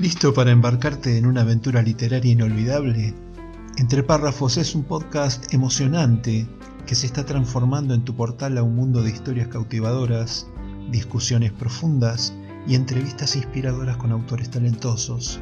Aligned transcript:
¿Listo 0.00 0.32
para 0.32 0.52
embarcarte 0.52 1.18
en 1.18 1.26
una 1.26 1.40
aventura 1.40 1.82
literaria 1.82 2.30
inolvidable? 2.30 3.14
Entre 3.78 4.04
Párrafos 4.04 4.56
es 4.56 4.76
un 4.76 4.84
podcast 4.84 5.52
emocionante 5.52 6.46
que 6.86 6.94
se 6.94 7.06
está 7.06 7.26
transformando 7.26 7.94
en 7.94 8.04
tu 8.04 8.14
portal 8.14 8.58
a 8.58 8.62
un 8.62 8.76
mundo 8.76 9.02
de 9.02 9.10
historias 9.10 9.48
cautivadoras, 9.48 10.46
discusiones 10.92 11.50
profundas 11.50 12.32
y 12.68 12.76
entrevistas 12.76 13.34
inspiradoras 13.34 13.96
con 13.96 14.12
autores 14.12 14.50
talentosos. 14.50 15.40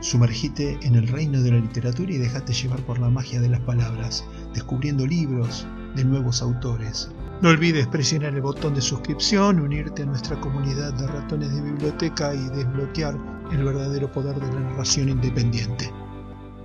Sumergite 0.00 0.76
en 0.82 0.96
el 0.96 1.06
reino 1.06 1.40
de 1.40 1.52
la 1.52 1.60
literatura 1.60 2.10
y 2.12 2.18
déjate 2.18 2.54
llevar 2.54 2.80
por 2.80 2.98
la 2.98 3.10
magia 3.10 3.40
de 3.40 3.48
las 3.48 3.60
palabras, 3.60 4.24
descubriendo 4.54 5.06
libros 5.06 5.68
de 5.94 6.04
nuevos 6.04 6.42
autores. 6.42 7.12
No 7.42 7.50
olvides 7.50 7.86
presionar 7.86 8.34
el 8.34 8.42
botón 8.42 8.74
de 8.74 8.80
suscripción, 8.80 9.60
unirte 9.60 10.02
a 10.02 10.06
nuestra 10.06 10.40
comunidad 10.40 10.94
de 10.94 11.06
ratones 11.06 11.54
de 11.54 11.62
biblioteca 11.62 12.34
y 12.34 12.48
desbloquear 12.48 13.37
el 13.52 13.64
verdadero 13.64 14.12
poder 14.12 14.36
de 14.36 14.52
la 14.52 14.60
narración 14.60 15.08
independiente. 15.08 15.90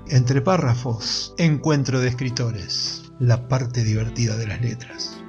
Entre 0.10 0.42
párrafos, 0.42 1.34
encuentro 1.38 2.00
de 2.00 2.10
escritores, 2.10 3.12
la 3.20 3.48
parte 3.48 3.84
divertida 3.84 4.36
de 4.36 4.48
las 4.48 4.62
letras. 4.62 5.20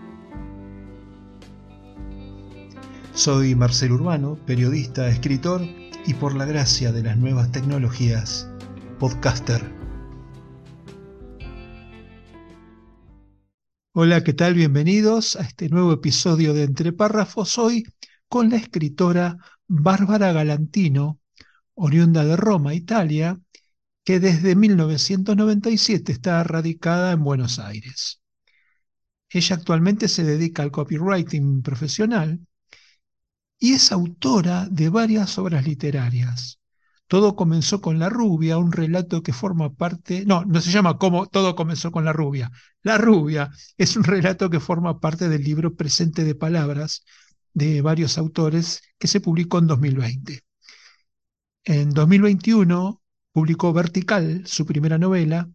Soy 3.13 3.55
Marcel 3.55 3.93
Urbano, 3.93 4.37
periodista, 4.45 5.09
escritor 5.09 5.63
y 6.07 6.15
por 6.15 6.35
la 6.35 6.45
gracia 6.45 6.91
de 6.91 7.05
las 7.05 7.17
nuevas 7.17 7.53
tecnologías, 7.53 8.51
podcaster. 8.99 9.63
Hola, 13.93 14.25
¿qué 14.25 14.33
tal? 14.33 14.55
Bienvenidos 14.55 15.37
a 15.37 15.43
este 15.43 15.69
nuevo 15.69 15.93
episodio 15.93 16.52
de 16.52 16.65
Entre 16.65 16.93
Párrafos, 16.93 17.57
hoy 17.59 17.85
con 18.29 18.51
la 18.51 18.57
escritora 18.57 19.39
Bárbara 19.68 20.33
Galantino, 20.33 21.21
oriunda 21.75 22.25
de 22.25 22.37
Roma, 22.37 22.75
Italia, 22.75 23.39
que 24.05 24.21
desde 24.21 24.55
1997 24.55 26.13
está 26.13 26.43
radicada 26.45 27.13
en 27.13 27.25
Buenos 27.25 27.59
Aires. 27.59 28.21
Ella 29.30 29.57
actualmente 29.57 30.09
se 30.09 30.23
dedica 30.23 30.63
al 30.63 30.71
copywriting 30.71 31.63
profesional 31.63 32.41
y 33.59 33.73
es 33.73 33.91
autora 33.93 34.69
de 34.71 34.89
varias 34.91 35.39
obras 35.39 35.67
literarias. 35.67 36.61
Todo 37.09 37.37
comenzó 37.37 37.80
con 37.80 37.99
La 37.99 38.09
Rubia, 38.09 38.59
un 38.59 38.73
relato 38.73 39.23
que 39.23 39.33
forma 39.33 39.75
parte, 39.75 40.25
no, 40.25 40.45
no 40.45 40.61
se 40.61 40.71
llama 40.71 40.99
como 40.99 41.27
Todo 41.27 41.55
comenzó 41.57 41.91
con 41.91 42.05
La 42.05 42.13
Rubia. 42.13 42.51
La 42.83 42.99
Rubia 42.99 43.51
es 43.77 43.97
un 43.97 44.05
relato 44.05 44.51
que 44.51 44.61
forma 44.61 45.01
parte 45.01 45.29
del 45.29 45.43
libro 45.43 45.75
Presente 45.75 46.25
de 46.25 46.35
Palabras 46.35 47.05
de 47.52 47.83
varios 47.83 48.19
autores 48.19 48.83
que 48.99 49.09
se 49.09 49.21
publicó 49.21 49.59
en 49.59 49.67
2020. 49.67 50.43
En 51.66 51.95
2021 51.95 53.01
publicó 53.32 53.73
Vertical, 53.73 54.43
su 54.46 54.66
primera 54.66 54.98
novela, 54.98 55.48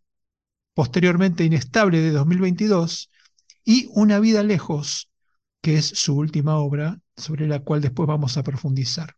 posteriormente 0.73 1.43
Inestable 1.43 2.01
de 2.01 2.09
2022 2.09 3.11
y 3.63 3.87
Una 3.93 4.19
vida 4.19 4.41
lejos, 4.41 5.11
que 5.61 5.77
es 5.77 5.85
su 5.85 6.17
última 6.17 6.57
obra, 6.57 6.99
sobre 7.15 7.47
la 7.47 7.59
cual 7.59 7.81
después 7.81 8.07
vamos 8.07 8.37
a 8.37 8.43
profundizar. 8.43 9.17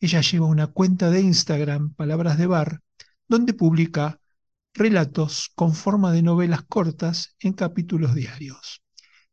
Ella 0.00 0.20
lleva 0.20 0.44
una 0.44 0.66
cuenta 0.66 1.08
de 1.08 1.22
Instagram, 1.22 1.94
Palabras 1.94 2.36
de 2.36 2.46
Bar, 2.46 2.82
donde 3.26 3.54
publica 3.54 4.20
relatos 4.74 5.50
con 5.54 5.74
forma 5.74 6.12
de 6.12 6.22
novelas 6.22 6.60
cortas 6.64 7.36
en 7.40 7.54
capítulos 7.54 8.14
diarios. 8.14 8.82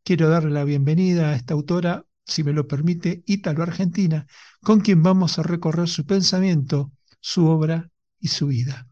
Quiero 0.05 0.30
darle 0.30 0.52
la 0.52 0.64
bienvenida 0.64 1.31
a 1.31 1.36
esta 1.36 1.55
autora 1.55 2.05
si 2.30 2.44
me 2.44 2.53
lo 2.53 2.67
permite, 2.67 3.23
ítalo-argentina, 3.25 4.25
con 4.61 4.81
quien 4.81 5.03
vamos 5.03 5.39
a 5.39 5.44
recorrer 5.44 5.88
su 5.89 6.05
pensamiento, 6.05 6.91
su 7.19 7.47
obra 7.47 7.89
y 8.20 8.30
su 8.30 8.48
vida. 8.48 8.87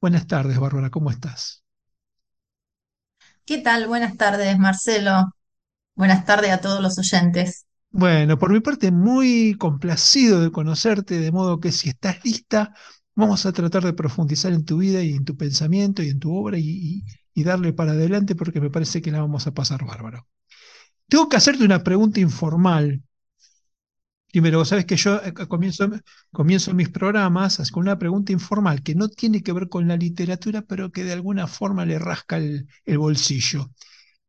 Buenas 0.00 0.26
tardes, 0.26 0.58
Bárbara, 0.58 0.90
¿cómo 0.90 1.10
estás? 1.10 1.64
¿Qué 3.44 3.58
tal? 3.58 3.88
Buenas 3.88 4.16
tardes, 4.16 4.58
Marcelo. 4.58 5.34
Buenas 5.96 6.26
tardes 6.26 6.52
a 6.52 6.60
todos 6.60 6.80
los 6.82 6.98
oyentes. 6.98 7.66
Bueno, 7.90 8.38
por 8.38 8.52
mi 8.52 8.60
parte, 8.60 8.90
muy 8.92 9.54
complacido 9.58 10.40
de 10.40 10.50
conocerte, 10.52 11.18
de 11.20 11.32
modo 11.32 11.58
que 11.60 11.72
si 11.72 11.88
estás 11.88 12.24
lista, 12.24 12.74
vamos 13.14 13.46
a 13.46 13.52
tratar 13.52 13.82
de 13.84 13.92
profundizar 13.94 14.52
en 14.52 14.64
tu 14.64 14.78
vida 14.78 15.02
y 15.02 15.14
en 15.14 15.24
tu 15.24 15.36
pensamiento 15.36 16.02
y 16.02 16.08
en 16.10 16.18
tu 16.20 16.34
obra 16.36 16.58
y, 16.58 17.04
y 17.34 17.44
darle 17.44 17.72
para 17.72 17.92
adelante 17.92 18.34
porque 18.36 18.60
me 18.60 18.70
parece 18.70 19.00
que 19.02 19.10
la 19.10 19.20
vamos 19.20 19.46
a 19.46 19.54
pasar 19.54 19.84
bárbaro. 19.86 20.26
Tengo 21.10 21.28
que 21.28 21.36
hacerte 21.36 21.64
una 21.64 21.84
pregunta 21.84 22.18
informal. 22.20 23.02
Primero, 24.32 24.58
vos 24.58 24.68
sabes 24.68 24.84
que 24.86 24.96
yo 24.96 25.16
eh, 25.22 25.32
comienzo, 25.48 25.88
comienzo 26.32 26.74
mis 26.74 26.88
programas 26.90 27.70
con 27.70 27.82
una 27.82 27.98
pregunta 27.98 28.32
informal 28.32 28.82
que 28.82 28.94
no 28.94 29.08
tiene 29.08 29.42
que 29.42 29.52
ver 29.52 29.68
con 29.68 29.88
la 29.88 29.96
literatura, 29.96 30.62
pero 30.62 30.90
que 30.92 31.04
de 31.04 31.12
alguna 31.12 31.46
forma 31.46 31.86
le 31.86 31.98
rasca 31.98 32.36
el, 32.38 32.66
el 32.84 32.98
bolsillo. 32.98 33.70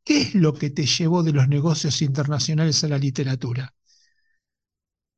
¿Qué 0.03 0.21
es 0.21 0.35
lo 0.35 0.53
que 0.53 0.69
te 0.71 0.85
llevó 0.85 1.23
de 1.23 1.33
los 1.33 1.47
negocios 1.49 2.01
internacionales 2.03 2.83
a 2.83 2.89
la 2.89 2.97
literatura? 2.99 3.73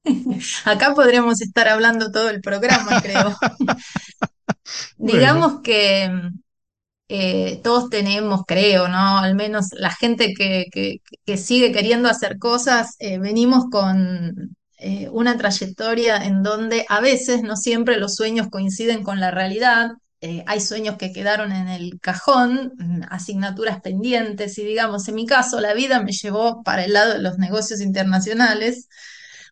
Acá 0.65 0.93
podríamos 0.95 1.41
estar 1.41 1.67
hablando 1.67 2.11
todo 2.11 2.29
el 2.29 2.41
programa, 2.41 3.01
creo. 3.01 3.35
Bueno, 4.97 5.41
Digamos 5.41 5.61
que 5.61 6.09
eh, 7.13 7.59
todos 7.63 7.89
tenemos, 7.89 8.41
creo, 8.47 8.87
¿no? 8.87 9.17
Al 9.19 9.35
menos 9.35 9.67
la 9.73 9.91
gente 9.91 10.33
que, 10.37 10.65
que- 10.71 11.37
sigue 11.37 11.71
queriendo 11.71 12.09
hacer 12.09 12.37
cosas, 12.39 12.95
eh, 12.99 13.17
venimos 13.19 13.65
con 13.71 14.55
eh, 14.77 15.09
una 15.11 15.37
trayectoria 15.37 16.17
en 16.25 16.43
donde 16.43 16.85
a 16.89 16.99
veces, 17.01 17.41
no 17.43 17.55
siempre, 17.57 17.97
los 17.97 18.15
sueños 18.15 18.47
coinciden 18.49 19.03
con 19.03 19.19
la 19.19 19.31
realidad. 19.31 19.91
Hay 20.45 20.61
sueños 20.61 20.97
que 20.97 21.11
quedaron 21.11 21.51
en 21.51 21.67
el 21.67 21.99
cajón, 21.99 22.73
mm, 22.77 23.01
asignaturas 23.09 23.81
pendientes, 23.81 24.57
y 24.59 24.63
digamos, 24.65 25.07
en 25.07 25.15
mi 25.15 25.25
caso, 25.25 25.59
la 25.59 25.73
vida 25.73 26.01
me 26.03 26.11
llevó 26.11 26.61
para 26.63 26.85
el 26.85 26.93
lado 26.93 27.13
de 27.13 27.19
los 27.19 27.37
negocios 27.39 27.81
internacionales 27.81 28.87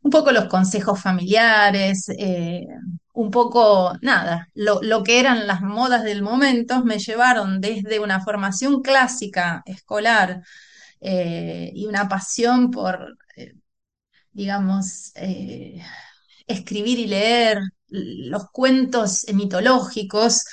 un 0.04 0.12
poco 0.12 0.32
los 0.32 0.46
consejos 0.46 1.02
familiares, 1.02 2.06
un 3.20 3.32
poco, 3.32 3.98
nada, 4.02 4.48
lo, 4.54 4.82
lo 4.82 5.04
que 5.04 5.20
eran 5.20 5.46
las 5.46 5.62
modas 5.62 6.04
del 6.04 6.22
momento 6.22 6.86
me 6.86 7.00
llevaron 7.00 7.60
desde 7.60 8.00
una 8.00 8.22
formación 8.22 8.82
clásica 8.82 9.62
escolar 9.66 10.42
eh, 11.02 11.70
y 11.76 11.86
una 11.86 12.08
pasión 12.08 12.72
por, 12.72 13.18
eh, 13.36 13.56
digamos, 14.32 15.12
eh, 15.16 15.84
escribir 16.48 17.00
y 17.00 17.08
leer 17.08 17.60
los 17.90 18.50
cuentos 18.52 19.26
mitológicos 19.34 20.46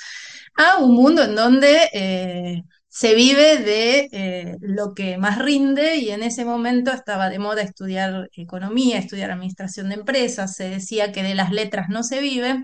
a 0.57 0.77
un 0.79 0.95
mundo 0.95 1.23
en 1.23 1.35
donde 1.35 2.63
se 2.97 3.13
vive 3.13 3.59
de 3.59 4.09
eh, 4.11 4.57
lo 4.59 4.95
que 4.95 5.19
más 5.19 5.37
rinde 5.37 5.97
y 5.97 6.09
en 6.09 6.23
ese 6.23 6.45
momento 6.45 6.91
estaba 6.91 7.29
de 7.29 7.37
moda 7.37 7.61
estudiar 7.61 8.27
economía, 8.33 8.97
estudiar 8.97 9.29
administración 9.29 9.89
de 9.89 9.95
empresas, 9.95 10.55
se 10.55 10.69
decía 10.69 11.11
que 11.11 11.21
de 11.21 11.35
las 11.35 11.51
letras 11.51 11.89
no 11.89 12.01
se 12.01 12.21
vive. 12.21 12.63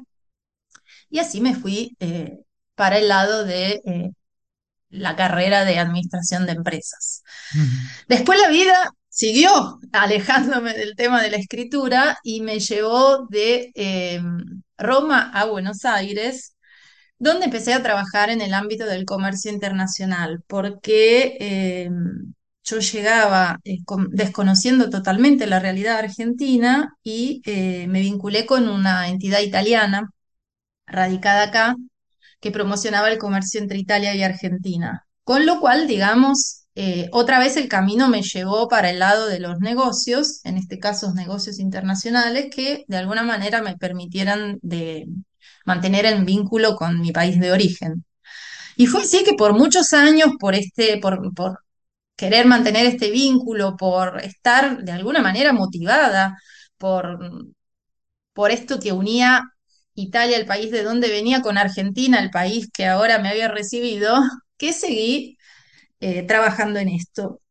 Y 1.12 1.20
así 1.20 1.40
me 1.40 1.54
fui 1.54 1.96
eh, 2.00 2.40
para 2.74 2.98
el 2.98 3.10
lado 3.10 3.46
de 3.46 3.82
eh, 3.86 4.12
la 4.90 5.16
carrera 5.16 5.66
de 5.66 5.78
administración 5.78 6.48
de 6.48 6.54
empresas. 6.54 7.22
Después 8.08 8.40
la 8.42 8.50
vida 8.50 8.90
siguió 9.10 9.80
alejándome 9.92 10.74
del 10.74 10.96
tema 10.96 11.22
de 11.22 11.30
la 11.30 11.38
escritura 11.38 12.18
y 12.24 12.42
me 12.42 12.60
llevó 12.60 13.28
de 13.28 13.72
Roma 14.80 15.32
a 15.32 15.46
Buenos 15.46 15.86
Aires, 15.86 16.56
donde 17.24 17.46
empecé 17.46 17.74
a 17.74 17.84
trabajar 17.84 18.30
en 18.30 18.42
el 18.42 18.54
ámbito 18.54 18.86
del 18.86 19.06
comercio 19.06 19.52
internacional, 19.52 20.44
porque 20.48 21.38
eh, 21.40 21.90
yo 22.64 22.80
llegaba 22.80 23.60
eh, 23.64 23.84
con- 23.86 24.10
desconociendo 24.12 24.90
totalmente 24.90 25.48
la 25.48 25.60
realidad 25.60 26.00
argentina 26.00 26.96
y 27.04 27.42
eh, 27.46 27.88
me 27.88 28.02
vinculé 28.02 28.46
con 28.46 28.68
una 28.70 29.08
entidad 29.10 29.42
italiana 29.42 30.10
radicada 30.88 31.44
acá 31.44 31.75
que 32.42 32.52
promocionaba 32.52 33.10
el 33.10 33.18
comercio 33.18 33.62
entre 33.62 33.80
Italia 33.80 34.16
y 34.16 34.24
Argentina. 34.24 35.06
Con 35.24 35.46
lo 35.46 35.60
cual, 35.62 35.88
digamos, 35.88 36.66
eh, 36.76 37.10
otra 37.12 37.40
vez 37.40 37.56
el 37.58 37.69
camino 37.69 38.10
me 38.10 38.22
llevó 38.24 38.68
para 38.68 38.90
el 38.90 39.00
lado 39.00 39.28
de 39.28 39.40
los 39.40 39.60
negocios, 39.60 40.42
en 40.44 40.58
este 40.58 40.80
caso 40.80 41.14
negocios 41.14 41.60
internacionales, 41.60 42.48
que 42.54 42.84
de 42.88 42.98
alguna 42.98 43.24
manera 43.24 43.62
me 43.62 43.78
permitieran 43.78 44.60
de 44.62 45.08
mantener 45.66 46.06
el 46.06 46.24
vínculo 46.25 46.75
con 46.75 47.00
mi 47.01 47.12
país 47.12 47.40
de 47.40 47.51
origen. 47.51 48.06
Y 48.78 48.88
fue 48.88 49.01
así 49.04 49.24
que 49.24 49.34
por 49.36 49.54
muchos 49.54 49.94
años, 49.94 50.31
por 50.40 50.56
este, 50.56 50.98
por, 51.00 51.34
por 51.36 51.60
querer 52.16 52.45
mantener 52.48 52.86
este 52.88 53.12
vínculo, 53.12 53.78
por 53.78 54.22
estar 54.24 54.84
de 54.84 54.92
alguna 54.94 55.22
manera 55.22 55.54
motivada 55.54 56.38
por, 56.78 57.19
por 58.34 58.51
esto 58.51 58.80
que 58.80 58.92
unía 58.92 59.44
Italia, 59.95 60.38
el 60.38 60.45
país 60.45 60.72
de 60.72 60.84
donde 60.84 61.10
venía, 61.10 61.42
con 61.42 61.57
Argentina, 61.57 62.19
el 62.19 62.31
país 62.31 62.69
que 62.74 62.86
ahora 62.88 63.19
me 63.19 63.30
había 63.30 63.48
recibido, 63.48 64.16
que 64.57 64.74
seguí 64.74 65.38
eh, 66.01 66.24
trabajando 66.28 66.80
en 66.80 66.90
esto. 66.90 67.42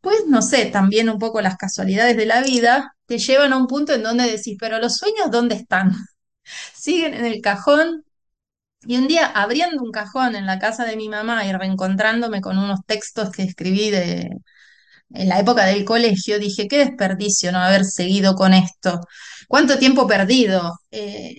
Pues 0.00 0.26
no 0.28 0.40
sé, 0.42 0.66
también 0.66 1.08
un 1.10 1.18
poco 1.18 1.40
las 1.40 1.56
casualidades 1.56 2.16
de 2.16 2.26
la 2.26 2.42
vida 2.42 2.94
te 3.06 3.18
llevan 3.18 3.52
a 3.52 3.56
un 3.56 3.66
punto 3.66 3.92
en 3.92 4.02
donde 4.04 4.24
decís, 4.30 4.56
pero 4.60 4.78
los 4.78 4.96
sueños, 4.96 5.30
¿dónde 5.30 5.56
están? 5.56 5.92
Siguen 6.74 7.14
en 7.14 7.24
el 7.24 7.40
cajón. 7.40 8.04
Y 8.86 8.96
un 8.98 9.08
día, 9.08 9.26
abriendo 9.26 9.82
un 9.82 9.92
cajón 9.92 10.36
en 10.36 10.46
la 10.46 10.58
casa 10.58 10.84
de 10.84 10.96
mi 10.96 11.08
mamá 11.08 11.46
y 11.46 11.52
reencontrándome 11.52 12.40
con 12.42 12.58
unos 12.58 12.80
textos 12.86 13.30
que 13.30 13.42
escribí 13.44 13.90
de, 13.90 14.30
en 15.10 15.28
la 15.28 15.40
época 15.40 15.66
del 15.66 15.84
colegio, 15.84 16.38
dije, 16.38 16.68
qué 16.68 16.78
desperdicio 16.78 17.52
no 17.52 17.58
haber 17.60 17.84
seguido 17.84 18.34
con 18.34 18.54
esto. 18.54 19.00
¿Cuánto 19.48 19.78
tiempo 19.78 20.06
perdido? 20.06 20.72
Eh, 20.90 21.36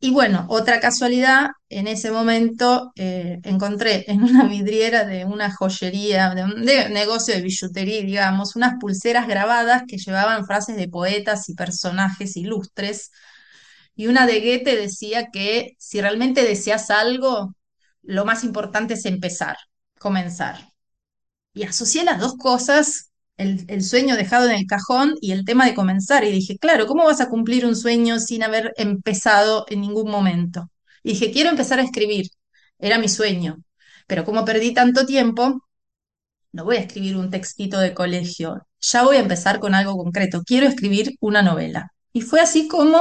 y 0.00 0.10
bueno, 0.10 0.46
otra 0.48 0.80
casualidad, 0.80 1.50
en 1.68 1.86
ese 1.86 2.10
momento 2.10 2.92
eh, 2.96 3.38
encontré 3.44 4.04
en 4.10 4.22
una 4.24 4.44
vidriera 4.48 5.04
de 5.04 5.24
una 5.24 5.54
joyería, 5.54 6.34
de 6.34 6.42
un 6.44 6.64
negocio 6.64 7.34
de 7.34 7.42
billutería, 7.42 8.02
digamos, 8.02 8.56
unas 8.56 8.74
pulseras 8.80 9.28
grabadas 9.28 9.84
que 9.86 9.98
llevaban 9.98 10.44
frases 10.44 10.76
de 10.76 10.88
poetas 10.88 11.48
y 11.48 11.54
personajes 11.54 12.36
ilustres. 12.36 13.12
Y 13.94 14.06
una 14.06 14.26
de 14.26 14.40
Goethe 14.40 14.76
decía 14.76 15.28
que 15.32 15.74
si 15.78 16.00
realmente 16.00 16.42
deseas 16.42 16.90
algo, 16.90 17.54
lo 18.02 18.24
más 18.24 18.44
importante 18.44 18.94
es 18.94 19.04
empezar, 19.06 19.56
comenzar. 19.98 20.72
Y 21.54 21.64
asocié 21.64 22.04
las 22.04 22.18
dos 22.20 22.36
cosas, 22.36 23.12
el, 23.36 23.82
sueño 23.84 24.16
dejado 24.16 24.46
en 24.46 24.52
el 24.52 24.66
cajón 24.66 25.14
y 25.20 25.32
el 25.32 25.44
tema 25.44 25.66
de 25.66 25.74
comenzar. 25.74 26.24
Y 26.24 26.32
dije, 26.32 26.58
claro, 26.58 26.86
¿cómo 26.86 27.04
vas 27.04 27.20
a 27.20 27.28
cumplir 27.28 27.66
un 27.66 27.76
sueño 27.76 28.18
sin 28.20 28.42
haber 28.42 28.72
empezado 28.76 29.66
en 29.68 29.80
ningún 29.82 30.10
momento? 30.10 30.70
Y 31.02 31.10
dije, 31.12 31.32
quiero 31.32 31.50
empezar 31.50 31.78
a 31.80 31.82
escribir. 31.82 32.26
Era 32.78 32.98
mi 32.98 33.08
sueño. 33.08 33.58
Pero 34.06 34.24
como 34.24 34.44
perdí 34.44 34.72
tanto 34.74 35.06
tiempo, 35.06 35.62
no 36.52 36.64
voy 36.64 36.76
a 36.76 36.80
escribir 36.80 37.16
un 37.16 37.30
textito 37.30 37.78
de 37.78 37.94
colegio. 37.94 38.66
Ya 38.80 39.02
voy 39.04 39.16
a 39.16 39.20
empezar 39.20 39.60
con 39.60 39.74
algo 39.74 39.96
concreto. 39.96 40.42
Quiero 40.44 40.66
escribir 40.66 41.16
una 41.20 41.42
novela. 41.42 41.92
Y 42.12 42.22
fue 42.22 42.40
así 42.40 42.68
como 42.68 43.00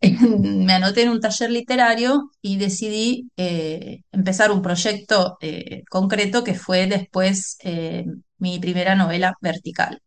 me 0.40 0.72
anoté 0.74 1.02
en 1.02 1.10
un 1.10 1.20
taller 1.20 1.50
literario 1.50 2.30
y 2.42 2.56
decidí 2.58 3.30
eh, 3.36 4.02
empezar 4.12 4.50
un 4.52 4.62
proyecto 4.62 5.38
eh, 5.40 5.82
concreto 5.90 6.44
que 6.44 6.54
fue 6.54 6.86
después 6.86 7.58
eh, 7.64 8.06
mi 8.38 8.58
primera 8.60 8.94
novela 8.94 9.34
vertical. 9.40 10.00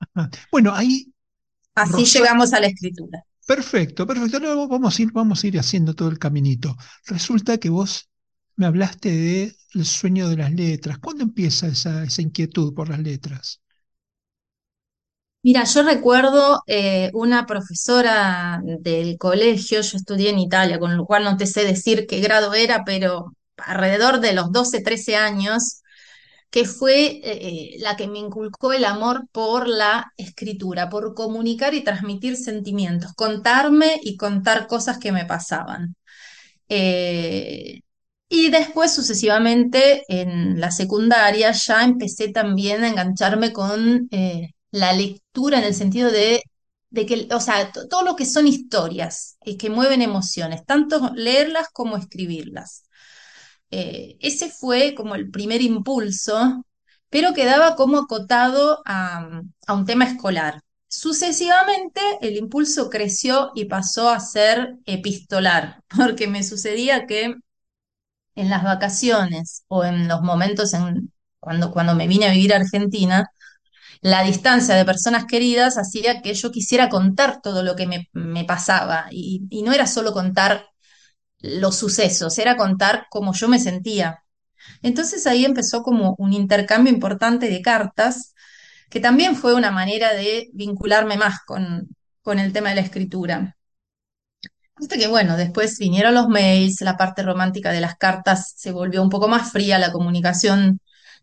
Bueno, 0.50 0.72
ahí, 0.74 1.12
Así 1.74 2.06
llegamos 2.06 2.54
a 2.54 2.60
la 2.60 2.68
escritura. 2.68 3.24
perfecto, 3.46 4.06
perfecto. 4.06 4.38
Luego 4.40 4.68
vamos 4.68 4.98
a 4.98 5.02
ir, 5.02 5.12
vamos 5.12 5.44
a 5.44 5.46
ir 5.46 5.58
haciendo 5.58 5.94
todo 5.94 6.08
el 6.10 6.18
caminito. 6.18 6.76
Resulta 7.06 7.58
que 7.58 7.70
vos 7.70 8.08
me 8.56 8.66
hablaste 8.66 9.10
de 9.10 9.56
el 9.74 9.84
sueño 9.86 10.28
de 10.28 10.36
las 10.36 10.52
letras. 10.52 10.98
¿Cuándo 10.98 11.24
empieza 11.24 11.68
esa, 11.68 12.04
esa 12.04 12.22
inquietud 12.22 12.74
por 12.74 12.88
las 12.90 13.00
letras? 13.00 13.61
Mira, 15.44 15.64
yo 15.64 15.82
recuerdo 15.82 16.62
eh, 16.68 17.10
una 17.14 17.46
profesora 17.46 18.60
del 18.64 19.18
colegio, 19.18 19.80
yo 19.80 19.96
estudié 19.96 20.30
en 20.30 20.38
Italia, 20.38 20.78
con 20.78 20.96
lo 20.96 21.04
cual 21.04 21.24
no 21.24 21.36
te 21.36 21.46
sé 21.46 21.64
decir 21.64 22.06
qué 22.06 22.20
grado 22.20 22.54
era, 22.54 22.84
pero 22.84 23.32
alrededor 23.56 24.20
de 24.20 24.34
los 24.34 24.52
12, 24.52 24.82
13 24.82 25.16
años, 25.16 25.82
que 26.50 26.64
fue 26.66 27.20
eh, 27.24 27.76
la 27.80 27.96
que 27.96 28.08
me 28.08 28.18
inculcó 28.20 28.72
el 28.72 28.84
amor 28.84 29.28
por 29.32 29.68
la 29.68 30.12
escritura, 30.16 30.88
por 30.90 31.14
comunicar 31.14 31.74
y 31.74 31.84
transmitir 31.84 32.36
sentimientos, 32.36 33.12
contarme 33.14 33.98
y 34.02 34.16
contar 34.16 34.68
cosas 34.68 34.98
que 34.98 35.12
me 35.12 35.26
pasaban. 35.26 35.96
Eh, 36.68 37.80
y 38.28 38.50
después, 38.50 38.94
sucesivamente, 38.94 40.04
en 40.08 40.60
la 40.60 40.70
secundaria 40.70 41.52
ya 41.52 41.84
empecé 41.84 42.28
también 42.32 42.84
a 42.84 42.88
engancharme 42.88 43.52
con 43.52 44.08
eh, 44.10 44.52
la 44.72 44.94
lectura 44.94 45.58
en 45.60 45.64
el 45.66 45.74
sentido 45.76 46.12
de, 46.12 46.44
de 46.90 47.06
que, 47.06 47.28
o 47.34 47.40
sea, 47.40 47.72
to- 47.72 47.88
todo 47.88 48.04
lo 48.04 48.16
que 48.16 48.26
son 48.26 48.48
historias 48.48 49.38
eh, 49.42 49.58
que 49.58 49.70
mueven 49.70 50.02
emociones, 50.02 50.66
tanto 50.66 51.12
leerlas 51.16 51.68
como 51.74 51.98
escribirlas. 51.98 52.84
Eh, 53.70 54.16
ese 54.20 54.50
fue 54.50 54.94
como 54.94 55.14
el 55.14 55.30
primer 55.30 55.62
impulso, 55.62 56.64
pero 57.10 57.32
quedaba 57.34 57.76
como 57.76 57.98
acotado 57.98 58.82
a, 58.86 59.42
a 59.66 59.74
un 59.74 59.86
tema 59.86 60.04
escolar. 60.06 60.60
Sucesivamente, 60.88 62.00
el 62.20 62.36
impulso 62.36 62.90
creció 62.90 63.50
y 63.54 63.64
pasó 63.66 64.10
a 64.10 64.20
ser 64.20 64.76
epistolar, 64.86 65.82
porque 65.96 66.26
me 66.28 66.42
sucedía 66.44 67.06
que 67.06 67.34
en 68.34 68.50
las 68.50 68.62
vacaciones 68.64 69.64
o 69.68 69.84
en 69.84 70.08
los 70.08 70.22
momentos 70.22 70.72
en, 70.74 71.12
cuando, 71.40 71.70
cuando 71.72 71.94
me 71.94 72.08
vine 72.08 72.26
a 72.26 72.32
vivir 72.32 72.52
a 72.54 72.56
Argentina, 72.58 73.26
la 74.02 74.24
distancia 74.24 74.74
de 74.74 74.84
personas 74.84 75.26
queridas 75.26 75.78
hacía 75.78 76.22
que 76.22 76.34
yo 76.34 76.50
quisiera 76.50 76.88
contar 76.88 77.40
todo 77.40 77.62
lo 77.62 77.76
que 77.76 77.86
me, 77.86 78.44
pasaba. 78.44 79.06
Y, 79.10 79.46
y 79.50 79.62
no 79.62 79.72
era 79.72 79.86
solo 79.86 80.12
contar 80.12 80.66
los 81.40 81.76
sucesos, 81.76 82.38
era 82.38 82.56
contar 82.56 83.06
cómo 83.10 83.32
yo 83.34 83.48
me 83.48 83.60
sentía. 83.60 84.24
Entonces 84.82 85.26
ahí 85.26 85.44
empezó 85.44 85.82
como 85.82 86.14
un 86.18 86.32
intercambio 86.32 86.92
importante 86.92 87.48
de 87.48 87.62
cartas, 87.62 88.34
que 88.90 89.00
también 89.00 89.36
fue 89.36 89.54
una 89.54 89.70
manera 89.70 90.14
de 90.14 90.50
vincularme 90.52 91.16
más 91.16 91.40
con, 91.46 91.88
con 92.22 92.38
el 92.38 92.52
tema 92.52 92.70
de 92.70 92.76
la 92.76 92.82
escritura. 92.82 93.56
Hasta 94.74 94.96
que 94.96 95.06
bueno, 95.06 95.36
después 95.36 95.78
vinieron 95.78 96.14
los 96.14 96.28
mails, 96.28 96.80
la 96.80 96.96
parte 96.96 97.22
romántica 97.22 97.70
de 97.72 97.80
las 97.80 97.96
cartas 97.96 98.54
se 98.56 98.72
volvió 98.72 99.02
un 99.02 99.10
poco 99.10 99.28
más 99.28 99.52
fría, 99.52 99.78
la 99.78 99.92
comunicación 99.92 100.80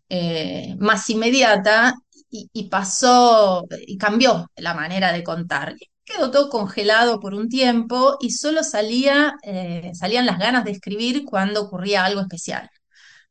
eh, 0.08 0.76
más 0.78 1.08
inmediata 1.10 1.94
y, 2.30 2.68
pasó 2.68 3.66
y 3.86 3.98
cambió 3.98 4.50
la 4.56 4.74
manera 4.74 5.12
de 5.12 5.24
contar. 5.24 5.74
Quedó 6.04 6.30
todo 6.30 6.48
congelado 6.50 7.20
por 7.20 7.34
un 7.34 7.48
tiempo 7.48 8.16
y 8.20 8.30
solo 8.32 8.62
salía, 8.64 9.34
eh, 9.42 9.90
salían 9.94 10.26
las 10.26 10.38
ganas 10.38 10.64
de 10.64 10.72
escribir 10.72 11.24
cuando 11.24 11.62
ocurría 11.62 12.04
algo 12.04 12.20
especial 12.20 12.70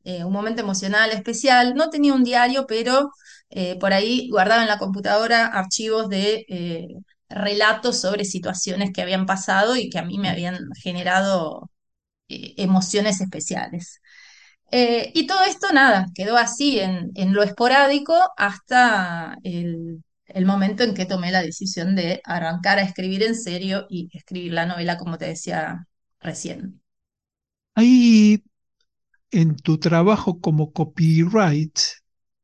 eh, 0.04 0.24
un 0.24 0.32
momento 0.32 0.62
emocional 0.62 1.10
especial. 1.12 1.74
No 1.74 1.90
tenía 1.90 2.14
un 2.14 2.24
diario, 2.24 2.66
pero 2.66 3.10
eh, 3.50 3.78
por 3.80 3.92
ahí 3.92 4.28
guardaba 4.30 4.62
en 4.62 4.68
la 4.68 4.78
computadora 4.78 5.46
archivos 5.46 6.08
de 6.08 6.46
relatos 7.28 8.00
sobre 8.00 8.24
situaciones 8.24 8.90
que 8.92 9.02
habían 9.02 9.26
pasado 9.26 9.76
y 9.76 9.90
que 9.90 9.98
a 9.98 10.04
mí 10.04 10.18
me 10.18 10.30
habían 10.30 10.58
generado 10.82 11.70
emociones 12.28 13.20
especiales. 13.20 14.00
Eh, 14.70 15.10
y 15.14 15.26
todo 15.26 15.44
esto, 15.44 15.72
nada, 15.72 16.06
quedó 16.14 16.36
así 16.36 16.78
en, 16.78 17.10
lo 17.32 17.42
esporádico 17.42 18.14
hasta 18.36 19.36
el, 19.42 20.02
el 20.26 20.46
momento 20.46 20.84
en 20.84 20.94
que 20.94 21.06
tomé 21.06 21.32
la 21.32 21.42
decisión 21.42 21.96
de 21.96 22.20
arrancar 22.24 22.78
a 22.78 22.82
escribir 22.82 23.22
en 23.22 23.34
serio 23.34 23.86
y 23.88 24.08
escribir 24.12 24.52
la 24.52 24.66
novela, 24.66 24.96
como 24.96 25.18
te 25.18 25.26
decía 25.26 25.86
recién. 26.20 26.80
Ahí 27.74 28.42
en 29.30 29.56
tu 29.56 29.78
trabajo 29.78 30.40
como 30.40 30.72
copyright 30.72 31.78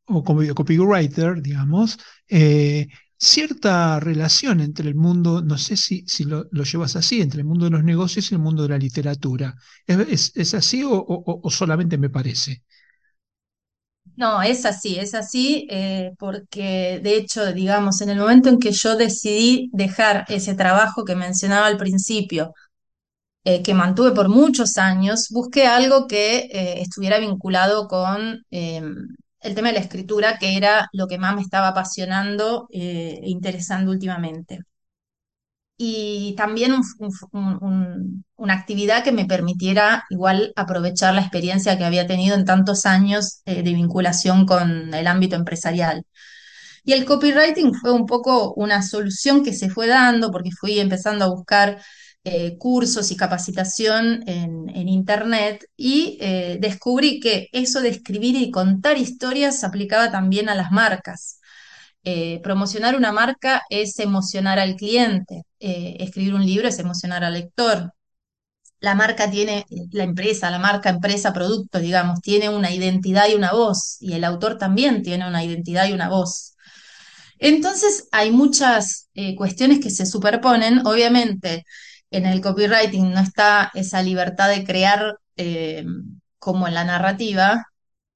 o 0.06 0.22
como 0.22 0.42
copywriter, 0.54 1.42
digamos, 1.42 1.98
eh, 2.28 2.88
cierta 3.18 4.00
relación 4.00 4.60
entre 4.60 4.88
el 4.88 4.94
mundo, 4.94 5.42
no 5.42 5.58
sé 5.58 5.76
si, 5.76 6.04
si 6.06 6.24
lo, 6.24 6.46
lo, 6.50 6.64
llevas 6.64 6.96
así, 6.96 7.20
entre 7.20 7.40
el 7.40 7.46
mundo 7.46 7.66
de 7.66 7.70
los 7.72 7.84
negocios 7.84 8.30
y 8.30 8.34
el 8.34 8.40
mundo 8.40 8.62
de 8.62 8.70
la 8.70 8.78
literatura. 8.78 9.54
¿Es, 9.86 10.32
es, 10.34 10.54
así 10.54 10.82
o, 10.84 11.04
o, 11.06 11.50
solamente 11.50 11.98
me 11.98 12.10
parece? 12.10 12.62
No, 14.16 14.40
es 14.42 14.64
así, 14.64 14.98
es 14.98 15.14
así, 15.14 15.66
eh, 15.70 16.12
porque 16.18 17.00
de 17.02 17.16
hecho, 17.16 17.52
digamos, 17.52 18.00
en 18.00 18.08
el 18.10 18.18
momento 18.18 18.48
en 18.48 18.58
que 18.58 18.72
yo 18.72 18.96
decidí 18.96 19.68
dejar 19.72 20.24
ese 20.28 20.54
trabajo 20.54 21.04
que 21.04 21.14
mencionaba 21.16 21.66
al 21.66 21.76
principio, 21.76 22.54
eh, 23.44 23.62
que 23.62 23.74
mantuve 23.74 24.10
por 24.12 24.28
muchos 24.28 24.76
años, 24.76 25.28
busqué 25.30 25.66
algo 25.66 26.08
que 26.08 26.48
eh, 26.50 26.80
estuviera 26.80 27.18
vinculado 27.20 27.86
con 27.86 28.44
eh, 28.50 28.82
el 29.46 29.54
tema 29.54 29.68
de 29.68 29.74
la 29.74 29.80
escritura, 29.80 30.38
que 30.38 30.56
era 30.56 30.88
lo 30.92 31.06
que 31.08 31.18
más 31.18 31.34
me 31.34 31.42
estaba 31.42 31.68
apasionando 31.68 32.68
eh, 32.72 33.20
e 33.22 33.28
interesando 33.30 33.90
últimamente. 33.92 34.60
Y 35.78 36.34
también 36.36 36.72
un- 36.72 36.82
un- 37.32 37.58
un- 37.62 38.24
una 38.36 38.54
actividad 38.54 39.04
que 39.04 39.12
me 39.12 39.26
permitiera 39.26 40.04
igual 40.10 40.52
aprovechar 40.56 41.14
la 41.14 41.20
experiencia 41.20 41.76
que 41.76 41.84
había 41.84 42.06
tenido 42.06 42.34
en 42.34 42.46
tantos 42.46 42.86
años 42.86 43.42
eh, 43.44 43.62
de 43.62 43.74
vinculación 43.74 44.46
con 44.46 44.94
el 44.94 45.06
ámbito 45.06 45.36
empresarial. 45.36 46.04
Y 46.84 46.92
el 46.94 47.04
copywriting 47.06 47.74
fue 47.74 47.92
un 47.92 48.06
poco 48.06 48.54
una 48.54 48.82
solución 48.82 49.44
que 49.44 49.54
se 49.54 49.70
fue 49.70 49.86
dando 49.88 50.30
porque 50.32 50.50
fui 50.52 50.80
empezando 50.80 51.24
a 51.26 51.28
buscar 51.30 51.82
eh, 52.28 52.58
cursos 52.58 53.12
y 53.12 53.16
capacitación 53.16 54.24
en, 54.26 54.88
Internet 54.88 55.64
y 55.76 56.18
eh, 56.20 56.58
descubrí 56.60 57.20
que 57.20 57.48
eso 57.52 57.80
de 57.80 57.90
escribir 57.90 58.34
y 58.34 58.50
contar 58.50 58.98
historias 58.98 59.60
se 59.60 59.66
aplicaba 59.66 60.10
también 60.10 60.48
a 60.48 60.56
las 60.56 60.72
marcas. 60.72 61.38
Eh, 62.02 62.40
promocionar 62.42 62.96
una 62.96 63.12
marca 63.12 63.62
es 63.70 64.00
emocionar 64.00 64.58
al 64.58 64.74
cliente, 64.74 65.44
escribir 65.60 66.34
un 66.34 66.44
libro 66.44 66.66
es 66.66 66.80
emocionar 66.80 67.22
al 67.22 67.34
lector. 67.34 67.92
La 68.80 68.96
marca 68.96 69.30
tiene, 69.30 69.64
la 69.92 70.02
empresa, 70.02 70.50
la 70.50 70.58
marca, 70.58 70.90
empresa, 70.90 71.32
producto, 71.32 71.78
digamos, 71.78 72.20
tiene 72.22 72.48
una 72.48 72.72
identidad 72.72 73.28
y 73.28 73.34
una 73.34 73.52
voz, 73.52 73.98
y 74.00 74.14
el 74.14 74.24
autor 74.24 74.58
también 74.58 75.04
tiene 75.04 75.28
una 75.28 75.44
identidad 75.44 75.88
y 75.88 75.92
una 75.92 76.08
voz. 76.08 76.56
Entonces, 77.38 78.08
hay 78.12 78.32
muchas 78.32 79.10
cuestiones 79.36 79.80
que 79.80 79.90
se 79.90 80.06
superponen. 80.06 80.86
Obviamente, 80.86 81.64
en 82.10 82.26
el 82.26 82.40
copywriting 82.40 83.12
no 83.12 83.20
está 83.20 83.70
esa 83.74 84.02
libertad 84.02 84.48
de 84.50 84.64
crear 84.64 85.16
eh, 85.36 85.84
como 86.38 86.68
en 86.68 86.74
la 86.74 86.84
narrativa, 86.84 87.64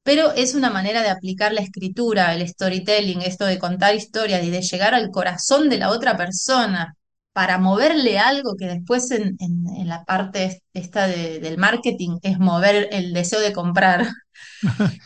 pero 0.02 0.32
es 0.32 0.54
una 0.54 0.70
manera 0.70 1.02
de 1.02 1.10
aplicar 1.10 1.52
la 1.52 1.60
escritura, 1.62 2.34
el 2.34 2.46
storytelling, 2.48 3.22
esto 3.22 3.44
de 3.46 3.58
contar 3.58 3.94
historias 3.94 4.42
y 4.44 4.50
de 4.50 4.62
llegar 4.62 4.94
al 4.94 5.10
corazón 5.10 5.68
de 5.68 5.78
la 5.78 5.90
otra 5.90 6.16
persona 6.16 6.94
para 7.32 7.58
moverle 7.58 8.18
algo 8.18 8.56
que 8.58 8.66
después 8.66 9.10
en, 9.12 9.36
en- 9.40 9.66
en 9.76 9.88
la 9.88 10.04
parte 10.04 10.62
esta 10.74 11.06
de- 11.06 11.38
del 11.40 11.58
marketing 11.58 12.18
es 12.22 12.38
mover 12.38 12.88
el 12.92 13.12
deseo 13.12 13.40
de 13.40 13.52
comprar. 13.52 14.06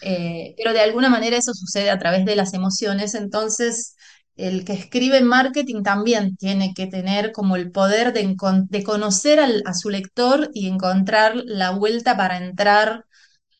Eh, 0.00 0.55
pero 0.59 0.73
de 0.73 0.81
alguna 0.81 1.09
manera 1.09 1.37
eso 1.37 1.55
sucede 1.55 1.91
a 1.91 1.99
través 1.99 2.25
de 2.25 2.37
las 2.37 2.53
emociones, 2.55 3.14
entonces 3.14 3.97
el 4.37 4.64
que 4.64 4.73
escribe 4.75 5.21
marketing 5.23 5.83
también 5.83 6.37
tiene 6.37 6.73
que 6.75 6.87
tener 6.87 7.33
como 7.33 7.57
el 7.57 7.71
poder 7.73 8.12
de, 8.12 8.35
de 8.69 8.85
conocer 8.85 9.41
al- 9.41 9.62
a 9.67 9.75
su 9.75 9.91
lector 9.91 10.50
y 10.55 10.69
encontrar 10.69 11.35
la 11.37 11.71
vuelta 11.71 12.17
para 12.17 12.38
entrar 12.38 13.05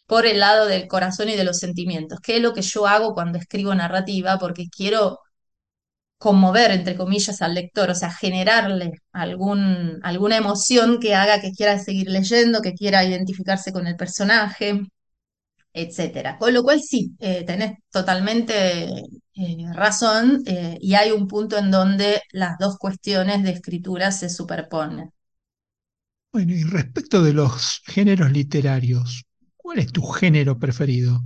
por 0.07 0.27
el 0.27 0.41
lado 0.41 0.67
del 0.67 0.89
corazón 0.89 1.29
y 1.31 1.37
de 1.37 1.45
los 1.45 1.59
sentimientos, 1.61 2.21
que 2.21 2.37
es 2.37 2.43
lo 2.43 2.55
que 2.55 2.63
yo 2.63 2.87
hago 2.89 3.15
cuando 3.15 3.39
escribo 3.39 3.75
narrativa, 3.75 4.39
porque 4.39 4.67
quiero 4.71 5.21
conmover, 6.19 6.71
entre 6.71 6.97
comillas, 6.97 7.43
al 7.43 7.55
lector, 7.55 7.91
o 7.91 7.95
sea, 7.95 8.11
generarle 8.13 8.93
algún, 9.13 9.99
alguna 10.03 10.37
emoción 10.37 10.99
que 11.01 11.15
haga 11.15 11.41
que 11.41 11.53
quiera 11.53 11.79
seguir 11.79 12.09
leyendo, 12.09 12.63
que 12.63 12.73
quiera 12.75 13.05
identificarse 13.05 13.73
con 13.73 13.87
el 13.87 13.97
personaje 13.97 14.83
etcétera. 15.73 16.39
Con 16.39 16.55
lo 16.55 16.63
cual 16.65 16.81
sí, 16.83 17.15
eh, 17.21 17.45
tenés 17.47 17.75
totalmente 17.91 18.89
eh, 19.37 19.67
razón 19.75 20.43
eh, 20.47 20.79
y 20.81 20.95
hay 20.95 21.11
un 21.13 21.29
punto 21.29 21.57
en 21.59 21.71
donde 21.71 22.23
las 22.33 22.59
dos 22.59 22.79
cuestiones 22.79 23.43
de 23.43 23.51
escritura 23.51 24.13
se 24.13 24.29
superponen. 24.31 25.13
Bueno, 26.35 26.53
y 26.55 26.65
respecto 26.65 27.23
de 27.23 27.33
los 27.33 27.81
géneros 27.87 28.31
literarios, 28.31 29.25
¿cuál 29.57 29.79
es 29.79 29.91
tu 29.91 30.03
género 30.03 30.59
preferido? 30.59 31.23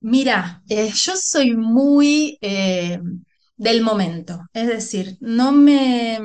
Mira, 0.00 0.62
eh, 0.68 0.90
yo 0.94 1.16
soy 1.16 1.56
muy 1.56 2.38
del 3.56 3.82
momento, 3.82 4.40
es 4.52 4.66
decir, 4.68 5.16
no 5.20 5.52
me 5.52 6.18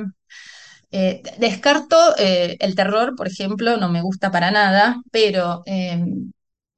descarto 1.40 1.98
el 2.18 2.76
terror, 2.76 3.16
por 3.16 3.28
ejemplo, 3.28 3.78
no 3.78 3.90
me 3.90 4.02
gusta 4.02 4.32
para 4.32 4.52
nada, 4.52 5.02
pero 5.12 5.64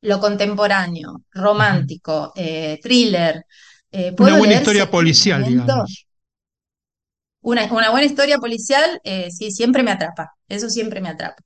lo 0.05 0.19
contemporáneo, 0.19 1.23
romántico, 1.31 2.31
eh, 2.35 2.79
thriller, 2.81 3.45
eh, 3.91 4.13
Una 4.17 4.35
buena 4.35 4.53
historia 4.55 4.85
policial, 4.89 5.43
digamos. 5.43 6.05
Una, 7.41 7.71
una 7.71 7.91
buena 7.91 8.05
historia 8.07 8.39
policial, 8.39 8.99
eh, 9.05 9.29
sí, 9.31 9.49
siempre 9.51 9.83
me 9.83 9.91
atrapa, 9.91 10.31
eso 10.49 10.69
siempre 10.69 10.99
me 11.01 11.09
atrapa. 11.09 11.41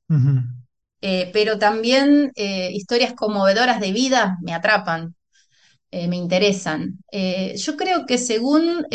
Pero 1.34 1.58
también 1.60 2.32
historias 2.74 3.14
conmovedoras 3.14 3.80
de 3.80 3.92
vida 3.92 4.38
me 4.42 4.54
atrapan, 4.54 5.16
me 5.92 6.18
interesan. 6.18 7.00
Yo 7.58 7.78
creo 7.78 8.06
que 8.08 8.18
según 8.18 8.86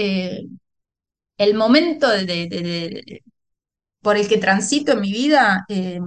el 1.39 1.55
momento 1.55 2.09
de, 2.09 2.27
de- 2.27 2.49
de- 2.49 2.63
de- 2.63 3.23
por 4.03 4.17
el 4.17 4.29
que 4.29 4.39
transito 4.39 4.93
en 4.93 5.01
mi 5.03 5.13
vida, 5.13 5.65
eh, 5.69 6.01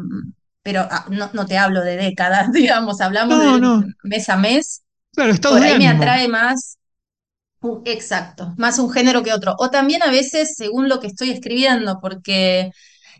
pero 0.67 0.87
ah, 0.91 1.05
no, 1.09 1.29
no 1.33 1.45
te 1.45 1.57
hablo 1.57 1.81
de 1.83 1.95
décadas, 1.97 2.51
digamos, 2.53 2.99
hablamos 3.01 3.39
No, 3.41 3.43
de 3.43 3.59
no, 3.59 3.83
mes 4.03 4.27
a 4.29 4.37
mes, 4.37 4.83
claro, 5.13 5.31
estados 5.33 5.59
por 5.59 5.63
ahí 5.63 5.75
me 5.77 5.87
atrae 5.87 6.27
más 6.27 6.77
Uh, 7.61 7.81
Exacto, 7.85 8.53
más 8.57 8.77
un 8.79 8.91
género 8.91 9.23
que 9.23 9.33
otro. 9.33 9.55
O 9.59 9.69
también 9.71 10.03
a 10.03 10.11
veces 10.11 10.53
según 10.55 10.89
lo 10.89 10.99
que 10.99 11.07
estoy 11.07 11.31
escribiendo, 11.31 11.99
porque 12.01 12.69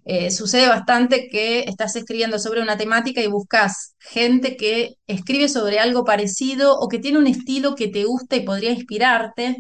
eh, 0.06 0.30
sucede 0.32 0.68
bastante 0.70 1.28
que 1.30 1.62
estás 1.62 1.96
escribiendo 1.96 2.38
sobre 2.40 2.62
una 2.62 2.78
temática 2.78 3.22
y 3.22 3.28
buscas 3.28 3.96
gente 4.00 4.56
que 4.56 4.96
escribe 5.08 5.50
sobre 5.50 5.80
algo 5.80 6.06
parecido 6.06 6.78
o 6.80 6.88
que 6.88 7.00
tiene 7.00 7.18
un 7.20 7.28
estilo 7.28 7.76
que 7.76 7.88
te 7.90 8.06
gusta 8.06 8.36
y 8.36 8.42
podría 8.42 8.72
inspirarte. 8.72 9.58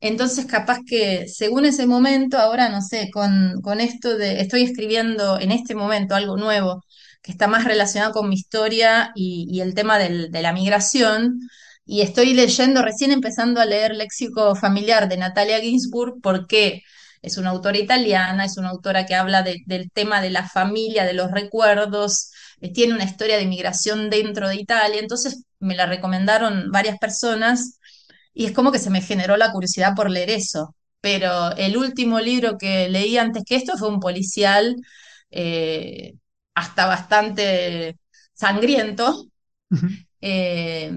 Entonces, 0.00 0.46
capaz 0.46 0.78
que 0.86 1.28
según 1.28 1.64
ese 1.66 1.86
momento, 1.86 2.38
ahora 2.38 2.68
no 2.68 2.82
sé, 2.82 3.10
con, 3.12 3.60
con 3.62 3.80
esto 3.80 4.16
de, 4.18 4.40
estoy 4.40 4.62
escribiendo 4.64 5.38
en 5.40 5.50
este 5.52 5.74
momento 5.74 6.14
algo 6.14 6.36
nuevo 6.36 6.82
que 7.24 7.32
está 7.32 7.48
más 7.48 7.64
relacionado 7.64 8.12
con 8.12 8.28
mi 8.28 8.36
historia 8.36 9.10
y, 9.16 9.60
el 9.60 9.74
tema 9.74 9.98
de 9.98 10.42
la 10.42 10.52
migración, 10.52 11.40
y 11.86 12.02
estoy 12.02 12.34
leyendo, 12.34 12.82
recién 12.82 13.12
empezando 13.12 13.60
a 13.60 13.64
leer 13.64 13.94
Léxico 13.94 14.54
Familiar 14.54 15.08
de 15.08 15.16
Natalia 15.16 15.60
Ginsburg, 15.60 16.20
porque 16.22 16.82
es 17.22 17.38
una 17.38 17.50
autora 17.50 17.78
italiana, 17.78 18.44
es 18.44 18.58
una 18.58 18.68
autora 18.70 19.06
que 19.06 19.14
habla 19.14 19.42
de- 19.42 19.62
del 19.66 19.90
tema 19.90 20.20
de 20.20 20.30
la 20.30 20.46
familia, 20.48 21.04
de 21.06 21.14
los 21.14 21.30
recuerdos, 21.30 22.30
eh, 22.60 22.72
tiene 22.72 22.94
una 22.94 23.04
historia 23.04 23.38
de 23.38 23.46
migración 23.46 24.10
dentro 24.10 24.48
de 24.48 24.56
Italia, 24.56 25.00
entonces 25.00 25.44
me 25.60 25.74
la 25.76 25.86
recomendaron 25.86 26.70
varias 26.70 26.98
personas 26.98 27.78
y 28.34 28.46
es 28.46 28.52
como 28.52 28.72
que 28.72 28.78
se 28.78 28.90
me 28.90 29.00
generó 29.02 29.36
la 29.36 29.52
curiosidad 29.52 29.94
por 29.94 30.10
leer 30.10 30.30
eso. 30.30 30.74
Pero 31.00 31.52
el 31.56 31.76
último 31.76 32.20
libro 32.20 32.58
que 32.58 32.88
leí 32.90 33.16
antes 33.18 33.44
que 33.46 33.56
esto 33.56 33.76
fue 33.78 33.88
un 33.88 34.00
policial 34.00 34.76
eh, 35.30 36.14
hasta 36.54 36.86
bastante 36.86 37.98
sangriento. 38.34 39.26
Eh, 40.20 40.92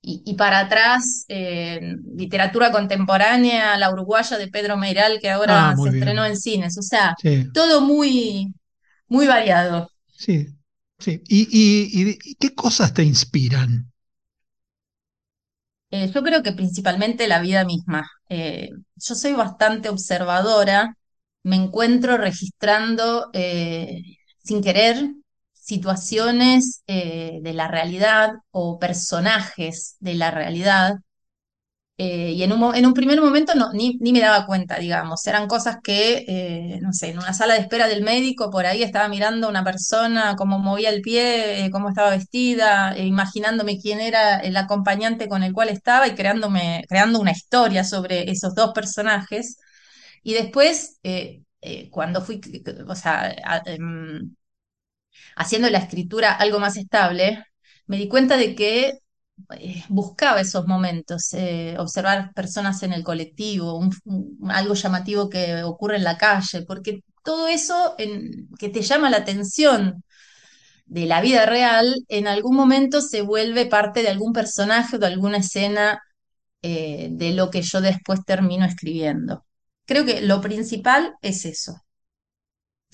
y, 0.00 0.22
y 0.26 0.34
para 0.34 0.60
atrás, 0.60 1.24
eh, 1.28 1.96
literatura 2.16 2.72
contemporánea, 2.72 3.76
la 3.78 3.92
uruguaya 3.92 4.36
de 4.38 4.48
Pedro 4.48 4.76
Meiral, 4.76 5.18
que 5.20 5.30
Ah, 5.46 5.60
ahora 5.60 5.76
se 5.76 5.90
muy 5.90 5.90
estrenó 5.90 6.24
en 6.26 6.36
cines. 6.36 6.76
O 6.78 6.82
sea, 6.82 7.16
Sí, 7.16 7.50
todo 7.52 7.80
muy, 7.82 8.52
muy 9.08 9.26
variado. 9.28 9.90
sí, 10.16 10.46
sí. 10.98 11.22
¿Y, 11.28 11.42
y- 11.50 12.10
y- 12.10 12.18
y 12.24 12.34
qué 12.36 12.54
cosas 12.54 12.94
te 12.94 13.02
inspiran? 13.04 13.92
Eh, 15.90 16.10
yo 16.12 16.22
creo 16.22 16.42
que 16.42 16.52
principalmente 16.52 17.28
la 17.28 17.40
vida 17.40 17.64
misma. 17.64 18.04
Yo 18.96 19.14
soy 19.14 19.32
bastante 19.34 19.88
observadora, 19.88 20.96
me 21.42 21.56
encuentro 21.56 22.16
registrando 22.16 23.30
eh, 23.32 24.02
sin 24.42 24.62
querer 24.62 25.10
situaciones 25.52 26.82
eh, 26.86 27.38
de 27.42 27.52
la 27.54 27.68
realidad 27.68 28.30
o 28.50 28.78
personajes 28.78 29.96
de 30.00 30.14
la 30.14 30.30
realidad 30.30 30.96
eh, 31.98 32.32
y 32.32 32.42
en 32.42 32.52
un, 32.52 32.74
en 32.74 32.86
un 32.86 32.94
primer 32.94 33.20
momento 33.20 33.54
no, 33.54 33.72
ni, 33.72 33.96
ni 34.00 34.12
me 34.12 34.20
daba 34.20 34.46
cuenta, 34.46 34.78
digamos. 34.78 35.24
Eran 35.26 35.46
cosas 35.46 35.76
que, 35.82 36.78
no 36.82 36.92
sé, 36.92 37.10
en 37.10 37.18
una 37.18 37.32
sala 37.34 37.54
de 37.54 37.60
espera 37.60 37.86
del 37.86 38.02
médico, 38.02 38.50
por 38.50 38.66
ahí 38.66 38.82
estaba 38.82 39.08
mirando 39.08 39.46
a 39.46 39.50
una 39.50 39.62
persona, 39.64 40.34
cómo 40.36 40.58
movía 40.58 40.90
el 40.90 41.02
pie, 41.02 41.68
cómo 41.70 41.90
estaba 41.90 42.10
vestida, 42.10 42.98
imaginándome 42.98 43.78
quién 43.78 44.00
era 44.00 44.38
el 44.40 44.56
acompañante 44.56 45.28
con 45.28 45.42
el 45.42 45.52
cual 45.52 45.68
estaba 45.68 46.08
y 46.08 46.14
creándome, 46.14 46.84
creando 46.88 47.20
una 47.20 47.32
historia 47.32 47.84
sobre 47.84 48.30
esos 48.30 48.54
dos 48.54 48.72
personajes. 48.74 49.58
Y 50.22 50.34
después, 50.34 50.98
eh, 51.02 51.42
eh, 51.60 51.90
cuando 51.90 52.22
fui, 52.22 52.40
o 52.88 52.94
sea, 52.94 53.34
em, 53.66 54.34
haciendo 55.36 55.70
la 55.70 55.78
escritura 55.78 56.32
algo 56.34 56.58
más 56.58 56.76
estable, 56.76 57.44
me 57.86 57.96
di 57.96 58.08
cuenta 58.08 58.36
de 58.36 58.54
que 58.54 58.92
eh, 59.58 59.84
buscaba 59.88 60.40
esos 60.40 60.66
momentos, 60.66 61.34
observar 61.78 62.32
personas 62.34 62.82
en 62.82 62.92
el 62.92 63.02
colectivo, 63.04 63.80
algo 64.50 64.74
llamativo 64.74 65.28
que 65.28 65.62
ocurre 65.64 65.96
en 65.96 66.04
la 66.04 66.18
calle, 66.18 66.62
porque 66.66 67.02
todo 67.24 67.48
eso 67.48 67.96
que 68.58 68.68
te 68.68 68.82
llama 68.82 69.10
la 69.10 69.18
atención 69.18 70.04
de 70.86 71.06
la 71.06 71.20
vida 71.22 71.46
real, 71.46 71.96
en 72.08 72.28
algún 72.28 72.56
momento 72.56 73.00
se 73.02 73.22
vuelve 73.22 73.66
parte 73.66 74.02
de 74.02 74.10
algún 74.10 74.32
personaje 74.32 74.96
o 74.96 74.98
de 75.00 75.06
alguna 75.08 75.38
escena 75.38 76.00
de 76.62 77.32
lo 77.34 77.50
que 77.50 77.62
yo 77.62 77.80
después 77.80 78.24
termino 78.26 78.64
escribiendo. 78.66 79.44
Creo 79.86 80.04
que 80.04 80.20
lo 80.22 80.40
principal 80.40 81.14
es 81.22 81.44
eso, 81.44 81.74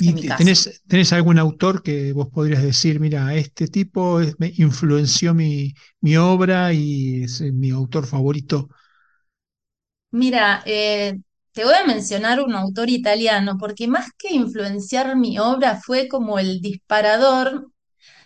¿Y 0.00 0.32
tenés, 0.34 0.80
tenés 0.86 1.12
algún 1.12 1.38
autor 1.40 1.82
que 1.82 2.12
vos 2.12 2.28
podrías 2.28 2.62
decir, 2.62 3.00
mira, 3.00 3.34
este 3.34 3.66
tipo 3.66 4.20
es- 4.20 4.38
me 4.38 4.52
influenció 4.56 5.34
mi, 5.34 5.74
mi 6.00 6.16
obra 6.16 6.72
y 6.72 7.24
es 7.24 7.40
eh, 7.40 7.50
mi 7.52 7.70
autor 7.70 8.06
favorito? 8.06 8.68
Mira, 10.10 10.62
eh, 10.66 11.18
te 11.52 11.64
voy 11.64 11.74
a 11.74 11.86
mencionar 11.86 12.40
un 12.40 12.54
autor 12.54 12.88
italiano 12.88 13.56
porque 13.58 13.88
más 13.88 14.10
que 14.16 14.34
influenciar 14.34 15.16
mi 15.16 15.38
obra 15.38 15.80
fue 15.82 16.08
como 16.08 16.38
el 16.38 16.60
disparador, 16.62 17.70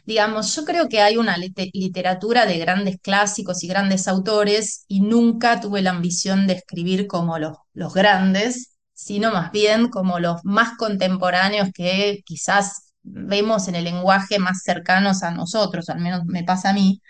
digamos, 0.05 0.55
yo 0.57 0.65
creo 0.65 0.89
que 0.89 1.01
hay 1.01 1.17
una 1.17 1.37
lite- 1.37 1.71
literatura 1.75 2.47
de 2.47 2.59
grandes 2.59 2.99
clásicos 3.01 3.63
y 3.65 3.69
grandes 3.69 4.09
autores 4.09 4.85
y 4.89 5.01
nunca 5.01 5.61
tuve 5.61 5.83
la 5.83 5.91
ambición 5.91 6.47
de 6.47 6.55
escribir 6.55 7.07
como 7.07 7.39
los, 7.39 7.57
los 7.75 7.95
grandes, 7.95 8.77
sino 8.95 9.33
más 9.33 9.53
bien 9.53 9.89
como 9.89 10.19
los 10.19 10.45
más 10.45 10.77
contemporáneos 10.77 11.69
que 11.75 12.21
quizás 12.25 12.93
vemos 13.03 13.69
en 13.69 13.75
el 13.77 13.85
lenguaje 13.85 14.39
más 14.39 14.63
cercanos 14.65 15.23
a 15.23 15.31
nosotros, 15.33 15.89
al 15.89 16.01
menos 16.01 16.25
me 16.27 16.45
pasa 16.45 16.71
a 16.71 16.73
mí. 16.75 17.01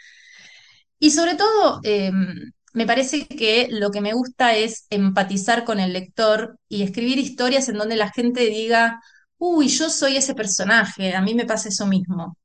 Y 0.99 1.11
sobre 1.11 1.35
todo, 1.37 1.81
eh, 1.85 2.13
me 2.75 2.87
parece 2.87 3.27
que 3.27 3.69
lo 3.71 3.91
que 3.91 4.01
me 4.01 4.13
gusta 4.15 4.55
es 4.57 4.87
empatizar 4.91 5.65
con 5.65 5.81
el 5.81 5.93
lector 5.93 6.59
y 6.69 6.83
escribir 6.83 7.19
historias 7.19 7.69
en 7.69 7.79
donde 7.79 7.97
la 7.97 8.11
gente 8.11 8.43
diga, 8.47 9.01
uy, 9.39 9.69
yo 9.69 9.91
soy 9.91 10.17
ese 10.17 10.35
personaje, 10.35 11.15
a 11.15 11.21
mí 11.23 11.35
me 11.35 11.45
pasa 11.47 11.69
eso 11.69 11.87
mismo. 11.87 12.37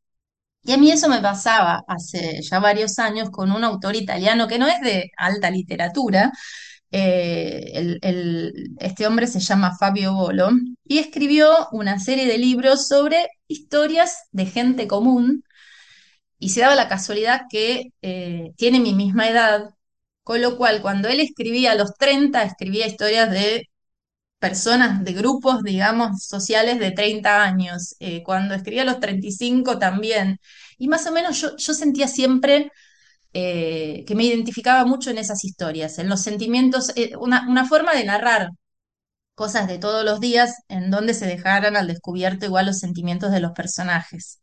Y 0.67 0.73
a 0.73 0.77
mí 0.77 0.91
eso 0.91 1.09
me 1.09 1.21
pasaba 1.21 1.83
hace 1.87 2.41
ya 2.43 2.59
varios 2.59 2.99
años 2.99 3.29
con 3.31 3.51
un 3.53 3.63
autor 3.63 3.95
italiano 3.95 4.47
que 4.49 4.59
no 4.59 4.67
es 4.67 4.81
de 4.81 5.11
alta 5.17 5.51
literatura. 5.51 6.31
eh, 6.91 7.99
el- 8.01 8.75
este 8.79 9.07
hombre 9.07 9.27
se 9.27 9.39
llama 9.41 9.77
Fabio 9.77 10.13
Bolo 10.13 10.49
y 10.85 10.99
escribió 10.99 11.67
una 11.73 11.99
serie 11.99 12.27
de 12.27 12.37
libros 12.37 12.87
sobre 12.87 13.27
historias 13.47 14.17
de 14.31 14.45
gente 14.47 14.87
común 14.87 15.43
y 16.39 16.49
se 16.49 16.61
daba 16.61 16.75
la 16.75 16.87
casualidad 16.89 17.41
que 17.49 17.93
eh, 18.01 18.53
tiene 18.57 18.79
mi 18.79 18.93
misma 18.93 19.29
edad, 19.29 19.69
con 20.23 20.41
lo 20.41 20.57
cual 20.57 20.81
cuando 20.81 21.07
él 21.09 21.19
escribía 21.21 21.71
a 21.73 21.75
los 21.75 21.93
30 21.95 22.43
escribía 22.43 22.87
historias 22.87 23.31
de 23.31 23.63
personas, 24.39 25.03
de 25.03 25.13
grupos, 25.13 25.63
digamos, 25.63 26.23
sociales 26.25 26.79
de 26.79 26.91
30 26.91 27.43
años. 27.43 27.95
Eh, 27.99 28.23
cuando 28.23 28.53
escribía 28.55 28.83
a 28.83 28.85
los 28.85 28.99
35 28.99 29.79
también. 29.79 30.39
Y 30.77 30.87
más 30.87 31.05
o 31.07 31.11
menos 31.11 31.39
yo, 31.41 31.55
yo 31.57 31.73
sentía 31.73 32.07
siempre 32.07 32.71
eh, 33.33 34.05
que 34.07 34.15
me 34.15 34.25
identificaba 34.25 34.85
mucho 34.85 35.11
en 35.11 35.17
esas 35.19 35.43
historias, 35.45 35.99
en 35.99 36.09
los 36.09 36.21
sentimientos, 36.23 36.91
eh, 36.97 37.15
una, 37.17 37.47
una 37.49 37.65
forma 37.65 37.93
de 37.95 38.05
narrar 38.05 38.49
cosas 39.35 39.67
de 39.67 39.79
todos 39.79 40.05
los 40.05 40.19
días 40.19 40.55
en 40.69 40.91
donde 40.91 41.13
se 41.13 41.27
dejaran 41.27 41.75
al 41.77 41.87
descubierto 41.87 42.45
igual 42.45 42.67
los 42.67 42.79
sentimientos 42.79 43.31
de 43.31 43.39
los 43.41 43.51
personajes. 43.53 44.41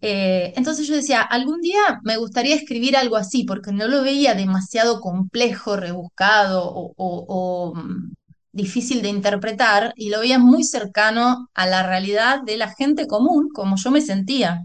Entonces 0.00 0.86
yo 0.86 0.94
decía, 0.94 1.22
algún 1.22 1.60
día 1.60 1.80
me 2.04 2.16
gustaría 2.16 2.54
escribir 2.54 2.96
algo 2.96 3.16
así, 3.16 3.44
porque 3.44 3.72
no 3.72 3.88
lo 3.88 4.02
veía 4.02 4.34
demasiado 4.34 5.00
complejo, 5.00 5.76
rebuscado 5.76 6.70
o, 6.72 7.74
mm, 7.74 8.14
difícil 8.56 9.02
de 9.02 9.08
interpretar 9.10 9.92
y 9.96 10.10
lo 10.10 10.20
veía 10.20 10.38
muy 10.38 10.64
cercano 10.64 11.48
a 11.54 11.66
la 11.66 11.82
realidad 11.86 12.42
de 12.44 12.56
la 12.56 12.74
gente 12.74 13.06
común, 13.06 13.50
como 13.54 13.76
yo 13.76 13.90
me 13.92 14.00
sentía. 14.00 14.64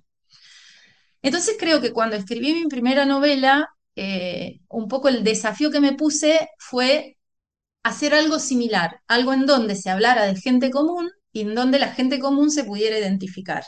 Entonces 1.22 1.56
creo 1.60 1.82
que 1.82 1.94
cuando 1.94 2.16
escribí 2.16 2.54
mi 2.54 2.68
primera 2.68 3.06
novela, 3.06 3.70
eh, 3.96 4.60
un 4.70 4.88
poco 4.88 5.10
el 5.10 5.24
desafío 5.24 5.72
que 5.72 5.82
me 5.82 5.94
puse 5.94 6.50
fue 6.60 7.18
hacer 7.84 8.14
algo 8.16 8.40
similar, 8.40 9.02
algo 9.08 9.34
en 9.34 9.46
donde 9.48 9.76
se 9.76 9.90
hablara 9.92 10.26
de 10.26 10.36
gente 10.36 10.72
común 10.72 11.12
y 11.34 11.42
en 11.42 11.56
donde 11.56 11.80
la 11.80 11.90
gente 11.94 12.20
común 12.20 12.52
se 12.52 12.64
pudiera 12.66 13.00
identificar. 13.00 13.64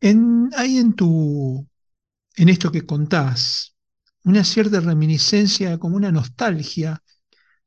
En, 0.00 0.50
hay 0.56 0.78
en 0.78 0.94
tu, 0.94 1.66
en 2.36 2.48
esto 2.50 2.72
que 2.72 2.86
contás, 2.86 3.76
una 4.28 4.44
cierta 4.44 4.80
reminiscencia, 4.80 5.78
como 5.78 5.96
una 5.96 6.12
nostalgia 6.12 7.02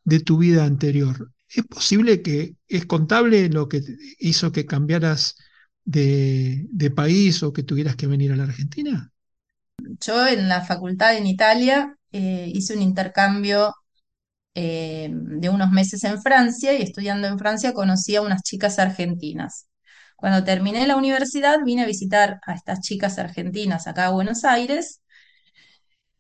de 0.04 0.20
tu 0.20 0.38
vida 0.38 0.64
anterior. 0.66 1.32
¿Es 1.50 1.66
posible 1.66 2.22
que 2.22 2.56
es 2.68 2.86
contable 2.86 3.50
lo 3.50 3.68
que 3.68 3.82
hizo 4.20 4.52
que 4.52 4.66
cambiaras 4.66 5.36
de, 5.84 6.68
de 6.70 6.92
país 6.92 7.44
o 7.44 7.52
que 7.52 7.64
tuvieras 7.64 7.96
que 7.96 8.08
venir 8.08 8.32
a 8.32 8.36
la 8.36 8.44
Argentina? 8.44 9.12
Yo 10.00 10.28
en 10.28 10.48
la 10.48 10.62
facultad 10.62 11.18
en 11.18 11.28
Italia 11.28 11.96
eh, 12.12 12.52
hice 12.54 12.76
un 12.76 12.84
intercambio 12.84 13.74
eh, 14.54 15.10
de 15.12 15.50
unos 15.50 15.72
meses 15.72 16.04
en 16.04 16.22
Francia 16.22 16.74
y 16.78 16.82
estudiando 16.82 17.28
en 17.28 17.40
Francia 17.40 17.74
conocí 17.74 18.16
a 18.16 18.22
unas 18.22 18.44
chicas 18.44 18.80
argentinas. 18.80 19.68
Cuando 20.16 20.44
terminé 20.44 20.86
la 20.86 20.98
universidad 20.98 21.58
vine 21.66 21.84
a 21.84 21.88
visitar 21.88 22.40
a 22.46 22.54
estas 22.54 22.82
chicas 22.82 23.18
argentinas 23.18 23.88
acá 23.88 24.08
a 24.08 24.12
Buenos 24.12 24.44
Aires 24.46 25.02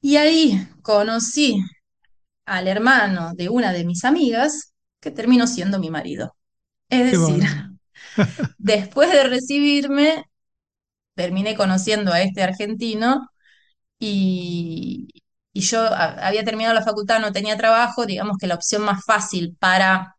y 0.01 0.17
ahí 0.17 0.67
conocí 0.83 1.61
al 2.45 2.67
hermano 2.67 3.33
de 3.35 3.49
una 3.49 3.73
de 3.73 3.85
mis 3.85 4.05
amigas 4.05 4.73
que 5.01 5.11
terminó 5.11 5.47
siendo 5.47 5.79
mi 5.79 5.89
marido. 5.91 6.35
Es 6.89 7.05
decir, 7.05 7.43
después 8.57 9.11
de 9.11 9.23
recibirme, 9.25 10.25
terminé 11.15 11.55
conociendo 11.55 12.13
a 12.13 12.21
este 12.21 12.43
argentino 12.43 13.29
y, 13.99 15.09
y 15.53 15.61
yo 15.61 15.81
a- 15.83 16.27
había 16.27 16.43
terminado 16.45 16.75
la 16.75 16.83
facultad, 16.83 17.19
no 17.21 17.31
tenía 17.33 17.57
trabajo, 17.57 18.05
digamos 18.07 18.37
que 18.39 18.47
la 18.47 18.55
opción 18.55 18.83
más 18.83 19.03
fácil 19.05 19.55
para 19.59 20.15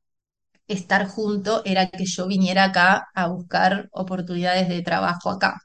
estar 0.68 1.07
junto 1.09 1.62
era 1.64 1.90
que 1.90 2.07
yo 2.07 2.27
viniera 2.29 2.64
acá 2.66 3.09
a 3.14 3.29
buscar 3.29 3.88
oportunidades 3.92 4.68
de 4.68 4.83
trabajo 4.83 5.31
acá. 5.31 5.61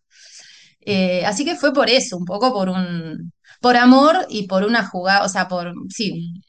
Eh, 0.81 1.25
así 1.25 1.43
que 1.45 1.55
fue 1.55 1.73
por 1.73 1.89
eso, 1.89 2.17
un 2.17 2.25
poco 2.25 2.53
por 2.53 2.69
un, 2.69 3.31
por 3.61 3.77
amor 3.77 4.25
y 4.29 4.47
por 4.47 4.63
una 4.65 4.85
jugada, 4.87 5.25
o 5.25 5.29
sea, 5.29 5.47
por, 5.47 5.73
sí, 5.89 6.41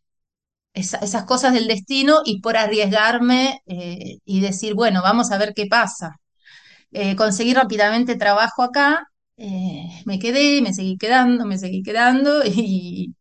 esa- 0.74 0.98
esas 0.98 1.24
cosas 1.24 1.52
del 1.54 1.66
destino 1.68 2.20
y 2.24 2.40
por 2.40 2.56
arriesgarme 2.56 3.60
eh, 3.66 4.18
y 4.24 4.40
decir, 4.40 4.74
bueno, 4.74 5.02
vamos 5.02 5.30
a 5.32 5.38
ver 5.38 5.52
qué 5.54 5.66
pasa. 5.66 6.16
Eh, 6.92 7.16
conseguí 7.16 7.54
rápidamente 7.54 8.16
trabajo 8.16 8.62
acá, 8.62 9.06
eh, 9.36 9.88
me 10.06 10.18
quedé, 10.18 10.62
me 10.62 10.74
seguí 10.74 10.96
quedando, 10.98 11.46
me 11.46 11.58
seguí 11.58 11.82
quedando 11.82 12.42
y, 12.46 13.14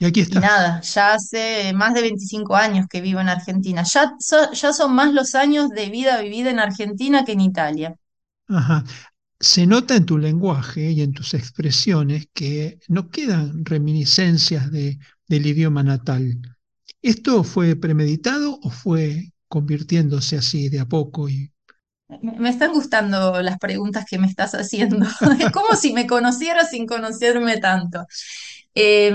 Y 0.00 0.06
aquí 0.06 0.20
y 0.28 0.38
estás. 0.38 0.40
nada, 0.40 0.80
ya 0.82 1.14
hace 1.14 1.72
más 1.74 1.94
de 1.94 2.02
25 2.02 2.56
años 2.56 2.86
que 2.90 3.00
vivo 3.00 3.20
en 3.20 3.28
Argentina. 3.30 3.82
Ya, 3.84 4.12
so- 4.20 4.52
ya 4.52 4.72
son 4.72 4.94
más 4.94 5.12
los 5.12 5.34
años 5.34 5.68
de 5.70 5.90
vida 5.90 6.20
vivida 6.20 6.50
en 6.50 6.60
Argentina 6.60 7.24
que 7.24 7.32
en 7.32 7.40
Italia. 7.42 7.96
Ajá. 8.48 8.84
Se 9.40 9.66
nota 9.66 9.96
en 9.96 10.06
tu 10.06 10.16
lenguaje 10.18 10.92
y 10.92 11.00
en 11.02 11.12
tus 11.12 11.34
expresiones 11.34 12.28
que 12.32 12.78
no 12.88 13.10
quedan 13.10 13.64
reminiscencias 13.64 14.70
de, 14.70 14.98
del 15.26 15.46
idioma 15.46 15.82
natal. 15.82 16.40
¿Esto 17.02 17.44
fue 17.44 17.76
premeditado 17.76 18.58
o 18.62 18.70
fue 18.70 19.32
convirtiéndose 19.48 20.36
así 20.38 20.68
de 20.68 20.80
a 20.80 20.86
poco? 20.88 21.28
Me 22.22 22.48
están 22.48 22.72
gustando 22.72 23.42
las 23.42 23.58
preguntas 23.58 24.04
que 24.08 24.18
me 24.18 24.26
estás 24.26 24.52
haciendo. 24.54 25.06
Es 25.40 25.50
como 25.52 25.74
si 25.76 25.92
me 25.92 26.06
conocieras 26.06 26.70
sin 26.70 26.86
conocerme 26.86 27.58
tanto. 27.58 28.06
Eh, 28.74 29.12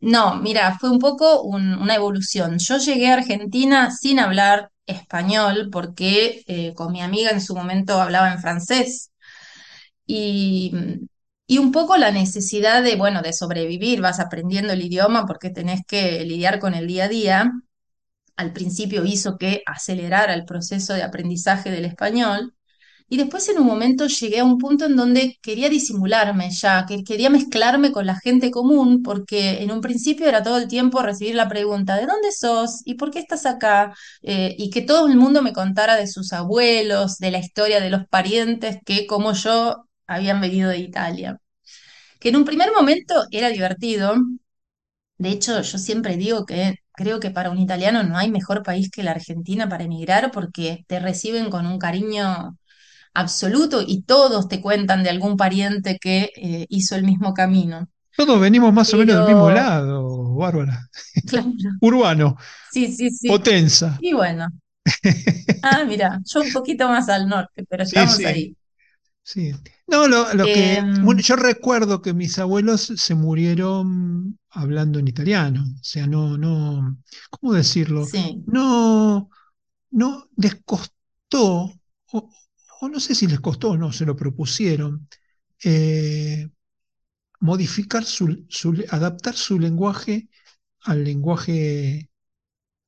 no, 0.00 0.36
mira, 0.36 0.78
fue 0.78 0.90
un 0.90 0.98
poco 0.98 1.42
un- 1.42 1.74
una 1.78 1.94
evolución. 1.96 2.58
Yo 2.58 2.78
llegué 2.78 3.10
a 3.10 3.14
Argentina 3.14 3.90
sin 3.90 4.18
hablar 4.20 4.70
español 4.86 5.68
porque 5.72 6.42
eh, 6.46 6.74
con 6.74 6.92
mi 6.92 7.02
amiga 7.02 7.30
en 7.30 7.40
su 7.40 7.54
momento 7.56 8.00
hablaba 8.00 8.32
en 8.32 8.40
francés. 8.40 9.10
Y, 10.06 10.72
y 11.46 11.58
un 11.58 11.72
poco 11.72 11.96
la 11.96 12.10
necesidad 12.10 12.82
de, 12.82 12.96
bueno, 12.96 13.22
de 13.22 13.32
sobrevivir, 13.32 14.00
vas 14.00 14.20
aprendiendo 14.20 14.72
el 14.72 14.82
idioma 14.82 15.26
porque 15.26 15.50
tenés 15.50 15.80
que 15.86 16.24
lidiar 16.24 16.58
con 16.60 16.74
el 16.74 16.86
día 16.86 17.04
a 17.04 17.08
día. 17.08 17.52
Al 18.36 18.52
principio 18.52 19.04
hizo 19.04 19.38
que 19.38 19.62
acelerara 19.66 20.34
el 20.34 20.44
proceso 20.44 20.92
de 20.94 21.02
aprendizaje 21.02 21.70
del 21.70 21.86
español. 21.86 22.54
Y 23.08 23.18
después 23.18 23.48
en 23.48 23.58
un 23.58 23.66
momento 23.66 24.06
llegué 24.08 24.40
a 24.40 24.44
un 24.44 24.58
punto 24.58 24.86
en 24.86 24.96
donde 24.96 25.38
quería 25.42 25.68
disimularme 25.70 26.50
ya, 26.50 26.86
que 26.86 27.04
quería 27.04 27.30
mezclarme 27.30 27.92
con 27.92 28.06
la 28.06 28.16
gente 28.16 28.50
común, 28.50 29.02
porque 29.02 29.62
en 29.62 29.72
un 29.72 29.80
principio 29.80 30.28
era 30.28 30.42
todo 30.42 30.58
el 30.58 30.68
tiempo 30.68 31.02
recibir 31.02 31.34
la 31.36 31.48
pregunta, 31.48 31.96
¿de 31.96 32.06
dónde 32.06 32.32
sos? 32.32 32.82
¿Y 32.84 32.94
por 32.94 33.10
qué 33.12 33.20
estás 33.20 33.46
acá? 33.46 33.94
Eh, 34.22 34.54
y 34.58 34.70
que 34.70 34.82
todo 34.82 35.08
el 35.08 35.16
mundo 35.16 35.42
me 35.42 35.52
contara 35.52 35.96
de 35.96 36.06
sus 36.08 36.32
abuelos, 36.32 37.18
de 37.18 37.30
la 37.32 37.38
historia 37.38 37.80
de 37.80 37.90
los 37.90 38.06
parientes 38.08 38.78
que, 38.84 39.06
como 39.06 39.32
yo, 39.34 39.86
habían 40.06 40.40
venido 40.40 40.70
de 40.70 40.78
Italia. 40.78 41.38
Que 42.20 42.30
en 42.30 42.36
un 42.36 42.44
primer 42.46 42.72
momento 42.72 43.14
era 43.32 43.48
divertido. 43.50 44.14
De 45.18 45.30
hecho, 45.30 45.60
yo 45.62 45.78
siempre 45.78 46.16
digo 46.16 46.44
que 46.46 46.76
creo 46.92 47.20
que 47.20 47.30
para 47.30 47.50
un 47.50 47.58
italiano 47.58 48.02
no 48.02 48.16
hay 48.18 48.30
mejor 48.30 48.62
país 48.62 48.90
que 48.90 49.02
la 49.02 49.12
Argentina 49.12 49.68
para 49.68 49.84
emigrar 49.84 50.30
porque 50.32 50.84
te 50.88 51.00
reciben 51.00 51.50
con 51.50 51.66
un 51.66 51.78
cariño 51.78 52.58
absoluto 53.14 53.82
y 53.86 54.02
todos 54.04 54.48
te 54.48 54.60
cuentan 54.62 55.02
de 55.04 55.10
algún 55.10 55.36
pariente 55.38 55.98
que 56.00 56.30
eh, 56.36 56.66
hizo 56.70 56.96
el 56.96 57.04
mismo 57.04 57.34
camino. 57.34 57.88
Todos 58.16 58.40
venimos 58.40 58.72
más 58.72 58.92
o 58.94 58.96
menos 58.98 59.16
del 59.16 59.24
mismo 59.24 59.50
lado, 59.50 60.34
Bárbara. 60.34 60.88
claro, 61.26 61.52
Urbano, 61.80 62.36
sí, 62.68 62.92
sí, 62.92 63.10
sí. 63.10 63.32
Potenza. 63.32 64.00
Y 64.00 64.14
bueno, 64.14 64.48
ah, 65.62 65.84
mira, 65.84 66.20
yo 66.24 66.42
un 66.42 66.52
poquito 66.52 66.88
más 66.88 67.08
al 67.08 67.28
norte, 67.28 67.64
pero 67.68 67.82
Sí, 67.82 68.06
estamos 68.06 68.24
sí, 68.24 68.24
ahí. 68.24 68.56
sí. 69.24 69.54
No, 69.88 70.08
lo, 70.08 70.34
lo 70.34 70.50
que, 70.50 70.88
bueno, 71.00 71.20
Em, 71.20 71.22
yo 71.22 71.36
recuerdo 71.36 72.02
que 72.02 72.12
mis 72.12 72.38
abuelos 72.40 72.92
se 72.96 73.14
murieron 73.14 74.38
hablando 74.50 74.98
en 74.98 75.06
italiano, 75.08 75.62
o 75.80 75.84
sea, 75.84 76.06
no, 76.08 76.36
no, 76.36 76.98
¿cómo 77.30 77.52
decirlo? 77.52 78.10
sí, 78.10 78.46
No, 78.46 79.30
no 79.92 80.28
les 80.36 80.56
costó, 80.64 81.72
o, 82.12 82.30
o 82.82 82.88
no 82.88 83.00
sé 83.00 83.14
si 83.14 83.26
les 83.28 83.40
costó 83.40 83.70
o 83.72 83.76
no, 83.78 83.92
se 83.92 84.06
lo 84.06 84.16
propusieron, 84.16 85.08
eh, 85.64 86.48
modificar 87.40 88.04
su, 88.04 88.46
su- 88.48 88.84
adaptar 88.90 89.34
su 89.34 89.58
lenguaje 89.58 90.28
al 90.82 91.04
lenguaje, 91.04 92.10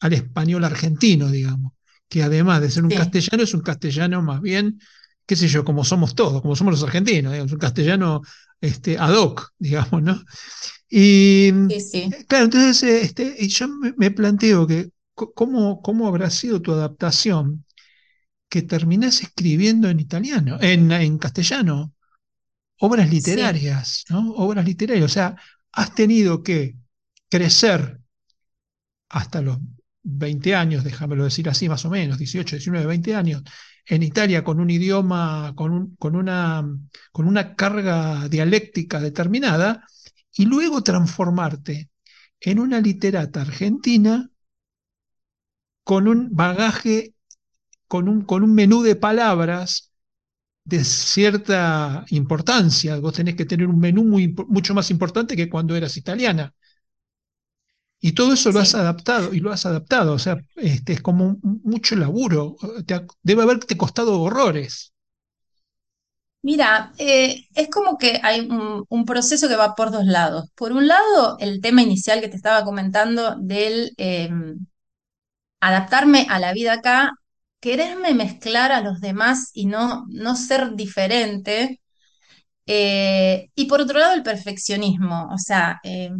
al 0.00 0.12
español 0.14 0.64
argentino, 0.64 1.30
digamos, 1.30 1.72
que 2.08 2.22
además 2.22 2.61
de 2.62 2.70
ser 2.70 2.84
un 2.84 2.90
sí, 2.90 2.94
castellano, 2.94 3.42
es 3.44 3.54
un 3.54 3.62
castellano 3.62 4.22
más 4.22 4.40
bien 4.42 4.80
qué 5.28 5.36
sé 5.36 5.48
yo, 5.48 5.64
como 5.64 5.84
somos 5.84 6.16
todos, 6.16 6.42
como 6.42 6.56
somos 6.56 6.74
los 6.74 6.84
argentinos, 6.84 7.32
digamos, 7.34 7.52
un 7.52 7.60
castellano 7.60 8.22
este, 8.62 8.98
ad 8.98 9.14
hoc, 9.14 9.52
digamos, 9.60 10.02
¿no? 10.02 10.24
Y 10.90 11.52
Sí, 11.68 11.80
sí, 11.80 12.10
claro, 12.28 12.46
entonces 12.46 12.82
este, 13.04 13.36
y 13.38 13.48
yo 13.48 13.68
me, 13.68 13.94
me 13.98 14.10
planteo 14.12 14.66
que 14.66 14.90
cómo, 15.14 15.82
cómo 15.82 16.08
habrá 16.08 16.30
sido 16.30 16.62
tu 16.62 16.72
adaptación 16.72 17.64
que 18.48 18.62
terminás 18.62 19.22
escribiendo 19.22 19.88
en 19.90 20.00
italiano, 20.00 20.58
en, 20.60 20.92
en 20.92 21.18
castellano, 21.18 21.94
obras 22.80 23.10
sí. 23.10 23.10
literarias, 23.10 24.04
¿no? 24.10 24.32
Obras 24.34 24.64
literarias. 24.66 25.06
O 25.06 25.14
sea, 25.14 25.36
has 25.72 25.94
tenido 25.94 26.42
que 26.42 26.76
crecer 27.30 28.00
hasta 29.08 29.42
los 29.42 29.58
20 30.02 30.54
años, 30.54 30.84
déjamelo 30.84 31.24
decir 31.24 31.48
así, 31.48 31.68
más 31.68 31.84
o 31.84 31.90
menos, 31.90 32.18
18, 32.18 32.56
19, 32.56 32.86
20 32.86 33.14
años, 33.14 33.42
en 33.88 34.03
Italia 34.03 34.44
con 34.44 34.61
un 34.61 34.70
idioma, 34.70 35.55
con, 35.57 35.72
un, 35.72 35.96
con, 35.96 36.14
una, 36.16 36.64
con 37.12 37.27
una 37.27 37.55
carga 37.55 38.29
dialéctica 38.29 39.01
determinada, 39.01 39.87
y 40.33 40.44
luego 40.44 40.83
transformarte 40.83 41.90
en 42.40 42.61
una 42.61 42.81
literata 42.81 43.40
argentina 43.40 44.31
con 45.83 46.07
un 46.07 46.29
bagaje, 46.31 47.14
con 47.88 48.09
un, 48.09 48.22
con 48.22 48.42
un 48.44 48.55
menú 48.55 48.83
de 48.83 48.94
palabras 48.96 49.90
de 50.64 50.85
cierta 50.85 52.05
importancia. 52.11 52.98
Vos 53.01 53.14
tenés 53.14 53.37
que 53.37 53.46
tener 53.46 53.66
un 53.66 53.79
menú 53.79 54.05
mucho 54.48 54.74
más 54.74 54.90
importante 54.90 55.37
que 55.37 55.48
cuando 55.48 55.74
eras 55.77 55.96
italiana. 55.96 56.55
Y 58.00 58.12
todo 58.12 58.32
eso 58.34 58.52
lo 58.52 58.61
has 58.61 58.74
adaptado 58.74 59.32
y 59.34 59.40
lo 59.40 59.52
has 59.52 59.66
adaptado. 59.66 60.14
O 60.14 60.18
sea, 60.18 60.38
este, 60.56 60.94
es 60.94 61.02
como 61.02 61.26
un- 61.42 61.61
mucho 61.64 61.96
laburo. 61.96 62.56
Te 62.87 63.06
debe 63.22 63.42
haberte 63.42 63.76
costado 63.76 64.20
horrores. 64.20 64.92
Mira, 66.42 66.92
eh, 66.98 67.46
es 67.54 67.68
como 67.68 67.98
que 67.98 68.20
hay 68.22 68.40
un, 68.40 68.84
un 68.88 69.04
proceso 69.04 69.48
que 69.48 69.56
va 69.56 69.74
por 69.74 69.90
dos 69.90 70.04
lados. 70.04 70.48
Por 70.54 70.72
un 70.72 70.87
lado, 70.88 71.37
el 71.40 71.61
tema 71.61 71.82
inicial 71.82 72.20
que 72.20 72.28
te 72.28 72.37
estaba 72.37 72.64
comentando 72.64 73.34
del 73.37 73.92
eh, 73.98 74.30
adaptarme 75.61 76.26
a 76.30 76.38
la 76.38 76.52
vida 76.52 76.74
acá, 76.74 77.12
quererme 77.61 78.14
mezclar 78.14 78.72
a 78.72 78.80
los 78.80 79.00
demás 79.00 79.50
y 79.54 79.66
no, 79.66 80.04
no 80.08 80.37
ser 80.37 80.74
diferente. 80.76 81.80
Eh, 82.66 83.50
y 83.54 83.66
por 83.66 83.80
otro 83.82 83.98
lado, 84.00 84.14
el 84.14 84.22
perfeccionismo. 84.22 85.28
O 85.32 85.38
sea, 85.38 85.80
eh, 85.84 86.11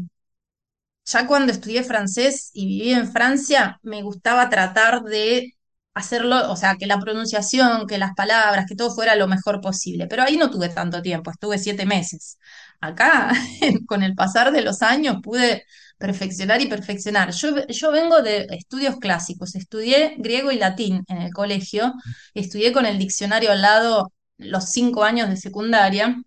ya 1.08 1.26
cuando 1.26 1.52
estudié 1.52 1.82
francés 1.84 2.50
y 2.52 2.66
viví 2.66 2.92
en 2.92 3.10
Francia, 3.10 3.78
me 3.82 4.02
gustaba 4.02 4.48
tratar 4.50 5.02
de 5.02 5.54
hacerlo, 5.94 6.50
o 6.52 6.56
sea, 6.56 6.76
que 6.76 6.86
la 6.86 7.00
pronunciación, 7.00 7.86
que 7.86 7.98
las 7.98 8.14
palabras, 8.14 8.66
que 8.68 8.76
todo 8.76 8.94
fuera 8.94 9.16
lo 9.16 9.26
mejor 9.26 9.60
posible. 9.60 10.06
Pero 10.06 10.22
ahí 10.22 10.36
no 10.36 10.50
tuve 10.50 10.68
tanto 10.68 11.02
tiempo, 11.02 11.30
estuve 11.30 11.58
siete 11.58 11.86
meses. 11.86 12.38
Acá, 12.80 13.32
con 13.88 14.02
el 14.02 14.14
pasar 14.14 14.52
de 14.52 14.62
los 14.62 14.82
años, 14.82 15.16
pude 15.22 15.64
perfeccionar 15.98 16.60
y 16.60 16.66
perfeccionar. 16.66 17.32
Yo, 17.32 17.66
yo 17.68 17.90
vengo 17.90 18.22
de 18.22 18.46
estudios 18.50 18.96
clásicos, 18.98 19.54
estudié 19.56 20.14
griego 20.18 20.52
y 20.52 20.58
latín 20.58 21.04
en 21.08 21.18
el 21.22 21.32
colegio, 21.32 21.94
estudié 22.34 22.72
con 22.72 22.86
el 22.86 22.98
diccionario 22.98 23.50
al 23.52 23.62
lado 23.62 24.12
los 24.36 24.70
cinco 24.70 25.04
años 25.04 25.28
de 25.30 25.36
secundaria. 25.36 26.22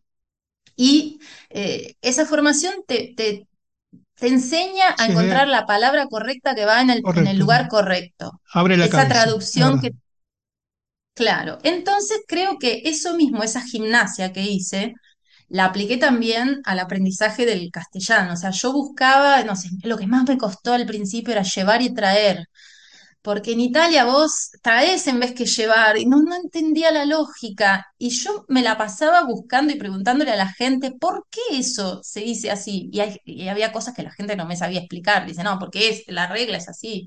Y 0.76 1.20
eh, 1.50 1.96
esa 2.02 2.26
formación 2.26 2.74
te, 2.88 3.14
te, 3.16 3.48
te 4.22 4.30
enseña 4.30 4.96
a 4.98 5.06
Sí, 5.06 5.12
encontrar 5.12 5.50
la 5.50 5.66
palabra 5.68 6.08
correcta 6.08 6.56
que 6.56 6.66
va 6.66 6.82
en 6.82 6.92
el, 6.92 7.10
en 7.14 7.28
el 7.28 7.38
correcto. 7.38 7.40
lugar 7.40 7.68
correcto. 7.70 8.42
Abre 8.54 8.78
la 8.78 8.90
Esa 8.90 8.90
cabeza, 8.90 9.10
traducción 9.10 9.80
que, 9.80 9.92
claro. 11.14 11.58
Entonces 11.64 12.22
creo 12.28 12.58
que 12.60 12.82
eso 12.86 13.16
mismo, 13.16 13.44
esa 13.44 13.62
gimnasia 13.62 14.34
que 14.34 14.42
hice, 14.44 14.94
la 15.50 15.66
apliqué 15.66 15.98
también 15.98 16.62
al 16.66 16.80
aprendizaje 16.80 17.46
del 17.46 17.72
castellano. 17.72 18.34
O 18.34 18.38
sea, 18.38 18.52
yo 18.52 18.74
buscaba, 18.74 19.44
no 19.44 19.56
sé, 19.56 19.70
lo 19.84 19.98
que 19.98 20.08
más 20.08 20.28
me 20.30 20.38
costó 20.38 20.74
al 20.74 20.86
principio 20.86 21.34
era 21.34 21.44
llevar 21.44 21.82
y 21.82 21.94
traer. 21.94 22.48
Porque 23.22 23.52
en 23.54 23.60
Italia 23.60 24.06
vos 24.06 24.50
traes 24.64 25.06
en 25.08 25.20
vez 25.20 25.34
que 25.34 25.46
llevar, 25.46 25.98
y 25.98 26.06
no, 26.06 26.22
no 26.24 26.36
entendía 26.36 26.92
la 26.92 27.06
lógica. 27.06 27.86
Y 27.98 28.10
yo 28.10 28.46
me 28.48 28.64
la 28.64 28.78
pasaba 28.78 29.24
buscando 29.24 29.72
y 29.74 29.78
preguntándole 29.78 30.32
a 30.32 30.36
la 30.36 30.48
gente 30.52 30.92
por 30.92 31.28
qué 31.30 31.42
eso 31.52 32.02
se 32.04 32.22
dice 32.22 32.50
así. 32.52 32.90
Y, 32.92 33.48
había 33.48 33.72
cosas 33.72 33.94
que 33.96 34.04
la 34.04 34.12
gente 34.12 34.36
no 34.36 34.46
me 34.48 34.58
sabía 34.58 34.80
explicar. 34.80 35.26
Dice, 35.28 35.44
no, 35.44 35.60
porque 35.60 35.90
es, 35.90 36.04
la 36.08 36.28
regla 36.28 36.58
es 36.58 36.68
así. 36.70 37.06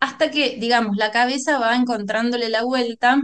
Hasta 0.00 0.30
que, 0.30 0.56
digamos, 0.58 0.96
la 0.96 1.10
cabeza 1.10 1.58
va 1.58 1.76
encontrándole 1.76 2.48
la 2.48 2.62
vuelta 2.64 3.20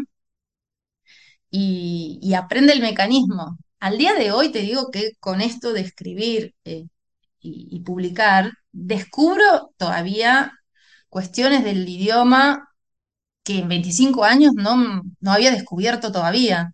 y, 1.50 2.34
aprende 2.34 2.72
el 2.72 2.80
mecanismo. 2.82 3.58
Al 3.80 3.98
día 3.98 4.14
de 4.14 4.32
hoy 4.32 4.50
te 4.52 4.60
digo 4.60 4.90
que 4.90 5.12
con 5.20 5.40
esto 5.40 5.72
de 5.72 5.80
escribir 5.80 6.54
eh, 6.64 6.86
y 7.40 7.80
publicar, 7.80 8.52
descubro 8.72 9.72
todavía 9.76 10.52
cuestiones 11.16 11.64
del 11.64 11.88
idioma 11.88 12.68
que 13.44 13.60
en 13.60 13.68
25 13.68 14.24
años 14.24 14.52
no, 14.56 15.02
no 15.20 15.32
había 15.32 15.50
descubierto 15.52 16.12
todavía, 16.12 16.72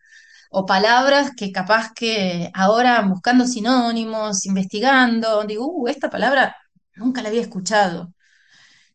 o 0.50 0.66
palabras 0.66 1.32
que 1.36 1.52
capaz 1.52 1.92
que 1.94 2.50
ahora 2.54 3.02
buscando 3.02 3.46
sinónimos, 3.46 4.46
investigando, 4.46 5.44
digo, 5.44 5.66
uh, 5.68 5.88
esta 5.88 6.10
palabra 6.10 6.56
nunca 6.96 7.22
la 7.22 7.28
había 7.30 7.42
escuchado. 7.42 8.14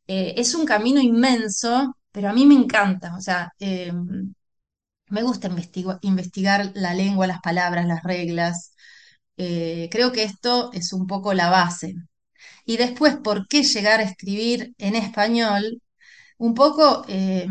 Eh, 0.07 0.35
es 0.37 0.55
un 0.55 0.65
camino 0.65 1.01
inmenso, 1.01 1.97
pero 2.11 2.29
a 2.29 2.33
mí 2.33 2.45
me 2.45 2.55
encanta, 2.55 3.15
o 3.15 3.21
sea, 3.21 3.53
eh, 3.59 3.93
me 5.09 5.23
gusta 5.23 5.49
investigar 6.01 6.71
la 6.75 6.93
lengua, 6.93 7.27
las 7.27 7.41
palabras, 7.41 7.85
las 7.87 8.03
reglas. 8.03 8.73
Eh, 9.37 9.89
creo 9.91 10.11
que 10.11 10.23
esto 10.23 10.71
es 10.73 10.93
un 10.93 11.07
poco 11.07 11.33
la 11.33 11.49
base. 11.49 11.95
Y 12.67 12.77
después, 12.77 13.17
¿por 13.17 13.47
qué 13.47 13.63
llegar 13.63 14.01
a 14.01 14.03
escribir 14.03 14.73
en 14.77 14.95
español? 14.95 15.81
Un 16.37 16.55
poco 16.55 17.05
eh, 17.09 17.47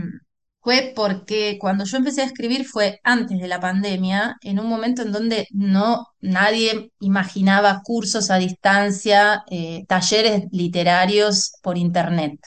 fue 0.63 0.93
porque 0.97 1.59
cuando 1.61 1.85
yo 1.87 1.99
empecé 1.99 2.23
a 2.23 2.27
escribir 2.27 2.67
fue 2.67 3.01
antes 3.05 3.39
de 3.41 3.49
la 3.49 3.61
pandemia, 3.61 4.37
en 4.43 4.61
un 4.61 4.69
momento 4.69 5.03
en 5.03 5.13
donde 5.13 5.49
no 5.53 6.09
nadie 6.21 6.93
imaginaba 7.01 7.83
cursos 7.85 8.31
a 8.31 8.39
distancia, 8.39 9.45
eh, 9.51 9.85
talleres 9.89 10.45
literarios 10.53 11.53
por 11.63 11.79
internet. 11.79 12.39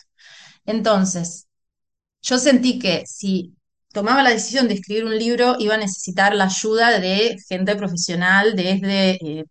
Entonces, 0.65 1.47
yo 2.21 2.37
sentí 2.39 2.79
que 2.79 3.03
si 3.07 3.55
tomaba 3.93 4.23
la 4.23 4.31
decisión 4.31 4.67
de 4.67 4.75
escribir 4.75 5.05
un 5.05 5.17
libro, 5.17 5.55
iba 5.59 5.75
a 5.75 5.77
necesitar 5.77 6.35
la 6.35 6.45
ayuda 6.45 6.99
de 6.99 7.37
gente 7.49 7.75
profesional, 7.75 8.55
desde 8.55 9.39
eh, 9.41 9.45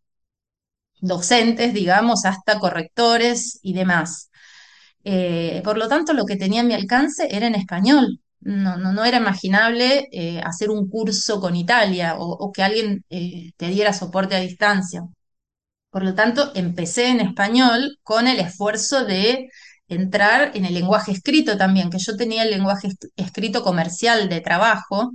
docentes, 1.00 1.74
digamos, 1.74 2.24
hasta 2.24 2.58
correctores 2.58 3.58
y 3.62 3.72
demás. 3.74 4.30
Eh, 5.04 5.62
por 5.64 5.78
lo 5.78 5.88
tanto, 5.88 6.12
lo 6.12 6.26
que 6.26 6.36
tenía 6.36 6.60
a 6.62 6.64
mi 6.64 6.74
alcance 6.74 7.28
era 7.30 7.46
en 7.46 7.54
español. 7.54 8.20
No, 8.40 8.76
no, 8.76 8.92
no 8.92 9.04
era 9.04 9.18
imaginable 9.18 10.08
eh, 10.12 10.40
hacer 10.44 10.70
un 10.70 10.88
curso 10.88 11.40
con 11.40 11.56
Italia 11.56 12.16
o, 12.18 12.52
que 12.52 12.62
alguien 12.62 13.04
eh, 13.10 13.52
te 13.56 13.68
diera 13.68 13.92
soporte 13.92 14.36
a 14.36 14.40
distancia. 14.40 15.02
Por 15.90 16.04
lo 16.04 16.14
tanto, 16.14 16.52
empecé 16.54 17.08
en 17.08 17.20
español 17.20 17.98
con 18.02 18.28
el 18.28 18.40
esfuerzo 18.40 19.04
de 19.04 19.48
entrar 19.88 20.52
en 20.54 20.64
el 20.66 20.74
lenguaje 20.74 21.12
escrito 21.12 21.56
también, 21.56 21.90
que 21.90 21.98
yo 21.98 22.16
tenía 22.16 22.42
el 22.42 22.50
lenguaje 22.50 22.88
escrito 23.16 23.62
comercial 23.62 24.28
de 24.28 24.40
trabajo, 24.40 25.10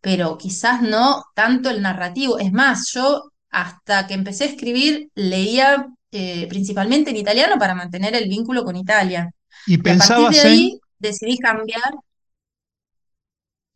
pero 0.00 0.38
quizás 0.38 0.82
no 0.82 1.24
tanto 1.34 1.70
el 1.70 1.82
narrativo. 1.82 2.38
Es 2.38 2.52
más, 2.52 2.92
yo 2.92 3.32
hasta 3.54 4.06
que 4.08 4.14
empecé 4.14 4.44
a 4.44 4.48
escribir 4.48 5.10
leía 5.14 5.86
eh, 6.10 6.46
principalmente 6.48 7.10
en 7.10 7.16
italiano 7.16 7.56
para 7.58 7.74
mantener 7.74 8.14
el 8.16 8.28
vínculo 8.28 8.64
con 8.64 8.76
Italia. 8.76 9.30
¿Y 9.64 9.74
Y 9.74 9.78
a 9.78 9.82
partir 9.82 10.28
de 10.28 10.40
en, 10.40 10.46
ahí 10.46 10.80
decidí 10.98 11.38
cambiar, 11.38 11.94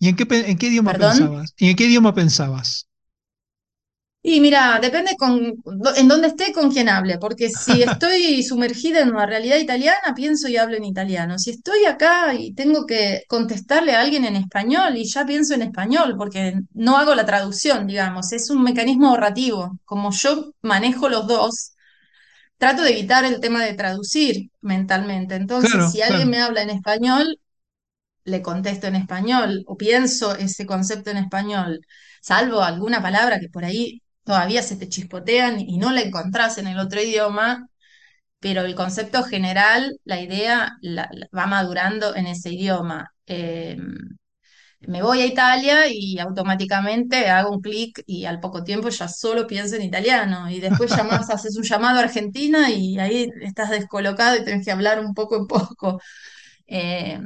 y 0.01 0.09
en 0.09 0.17
qué, 0.17 0.27
en 0.31 0.59
qué 0.59 0.67
idioma 0.67 0.93
perdón. 0.93 1.11
pensabas? 1.11 1.55
¿Y 1.57 1.71
en 1.71 1.77
qué 1.77 1.85
idioma 1.85 2.15
pensabas? 2.15 2.88
Y 4.21 4.41
mira, 4.41 4.79
depende 4.83 5.17
con, 5.17 5.55
en 5.97 6.09
dónde 6.09 6.29
esté, 6.29 6.53
con 6.53 6.71
quién 6.71 6.89
hable, 6.89 7.19
porque 7.19 7.49
si 7.51 7.83
estoy 7.83 8.43
sumergida 8.43 9.01
en 9.01 9.11
una 9.11 9.25
realidad 9.27 9.57
italiana, 9.59 10.13
pienso 10.15 10.49
y 10.49 10.57
hablo 10.57 10.77
en 10.77 10.85
italiano. 10.85 11.39
Si 11.39 11.51
estoy 11.51 11.85
acá 11.87 12.35
y 12.35 12.53
tengo 12.53 12.85
que 12.85 13.23
contestarle 13.29 13.93
a 13.95 14.01
alguien 14.03 14.25
en 14.25 14.37
español, 14.37 14.97
y 14.97 15.05
ya 15.09 15.25
pienso 15.25 15.55
en 15.55 15.63
español, 15.63 16.15
porque 16.19 16.55
no 16.75 16.99
hago 16.99 17.15
la 17.15 17.25
traducción, 17.25 17.87
digamos, 17.87 18.33
es 18.33 18.51
un 18.51 18.63
mecanismo 18.63 19.09
ahorrativo. 19.09 19.79
Como 19.85 20.11
yo 20.13 20.53
manejo 20.63 21.09
los 21.09 21.27
dos, 21.27 21.73
trato 22.59 22.83
de 22.83 22.91
evitar 22.93 23.25
el 23.25 23.41
tema 23.41 23.65
de 23.65 23.75
traducir 23.75 24.51
mentalmente. 24.63 25.37
Entonces, 25.37 25.71
Claro, 25.73 25.91
si 25.91 26.03
alguien 26.03 26.29
claro. 26.29 26.31
me 26.31 26.41
habla 26.41 26.63
en 26.63 26.71
español, 26.71 27.39
le 28.25 28.43
contesto 28.43 28.87
en 28.87 28.97
español 28.97 29.65
o 29.67 29.77
pienso 29.77 30.35
ese 30.37 30.67
concepto 30.67 31.11
en 31.11 31.17
español, 31.19 31.81
salvo 32.21 32.63
alguna 32.63 33.03
palabra 33.03 33.41
que 33.41 33.49
por 33.49 33.65
ahí 33.65 34.03
todavía 34.29 34.63
se 34.63 34.77
te 34.77 34.89
chispotean 34.91 35.61
y 35.61 35.79
no 35.79 35.93
la 35.93 36.03
encontrás 36.03 36.59
en 36.59 36.69
el 36.69 36.79
otro 36.81 37.03
idioma, 37.03 37.69
pero 38.41 38.63
el 38.63 38.75
concepto 38.77 39.25
general, 39.25 39.99
la 40.05 40.21
idea 40.23 40.79
la- 40.83 41.11
la- 41.13 41.29
va 41.37 41.47
madurando 41.47 42.17
en 42.17 42.27
ese 42.29 42.53
idioma. 42.53 43.13
Eh, 43.27 43.77
me 44.81 45.03
voy 45.03 45.21
a 45.23 45.27
Italia 45.27 45.87
y 45.89 46.19
automáticamente 46.21 47.29
hago 47.29 47.51
un 47.51 47.61
clic 47.61 48.03
y 48.07 48.25
al 48.27 48.39
poco 48.41 48.63
tiempo 48.65 48.89
ya 48.91 49.09
solo 49.09 49.47
pienso 49.47 49.77
en 49.77 49.83
italiano. 49.83 50.49
Y 50.51 50.61
después 50.61 50.95
llamás, 50.95 51.31
haces 51.31 51.57
un 51.57 51.65
llamado 51.65 51.99
a 51.99 52.03
Argentina 52.03 52.71
y 52.71 52.99
ahí 52.99 53.29
estás 53.43 53.71
descolocado 53.71 54.37
y 54.37 54.45
tenés 54.45 54.65
que 54.65 54.71
hablar 54.73 55.01
un 55.01 55.15
poco 55.15 55.37
en 55.37 55.47
poco. 55.47 56.01
Eh, 56.69 57.21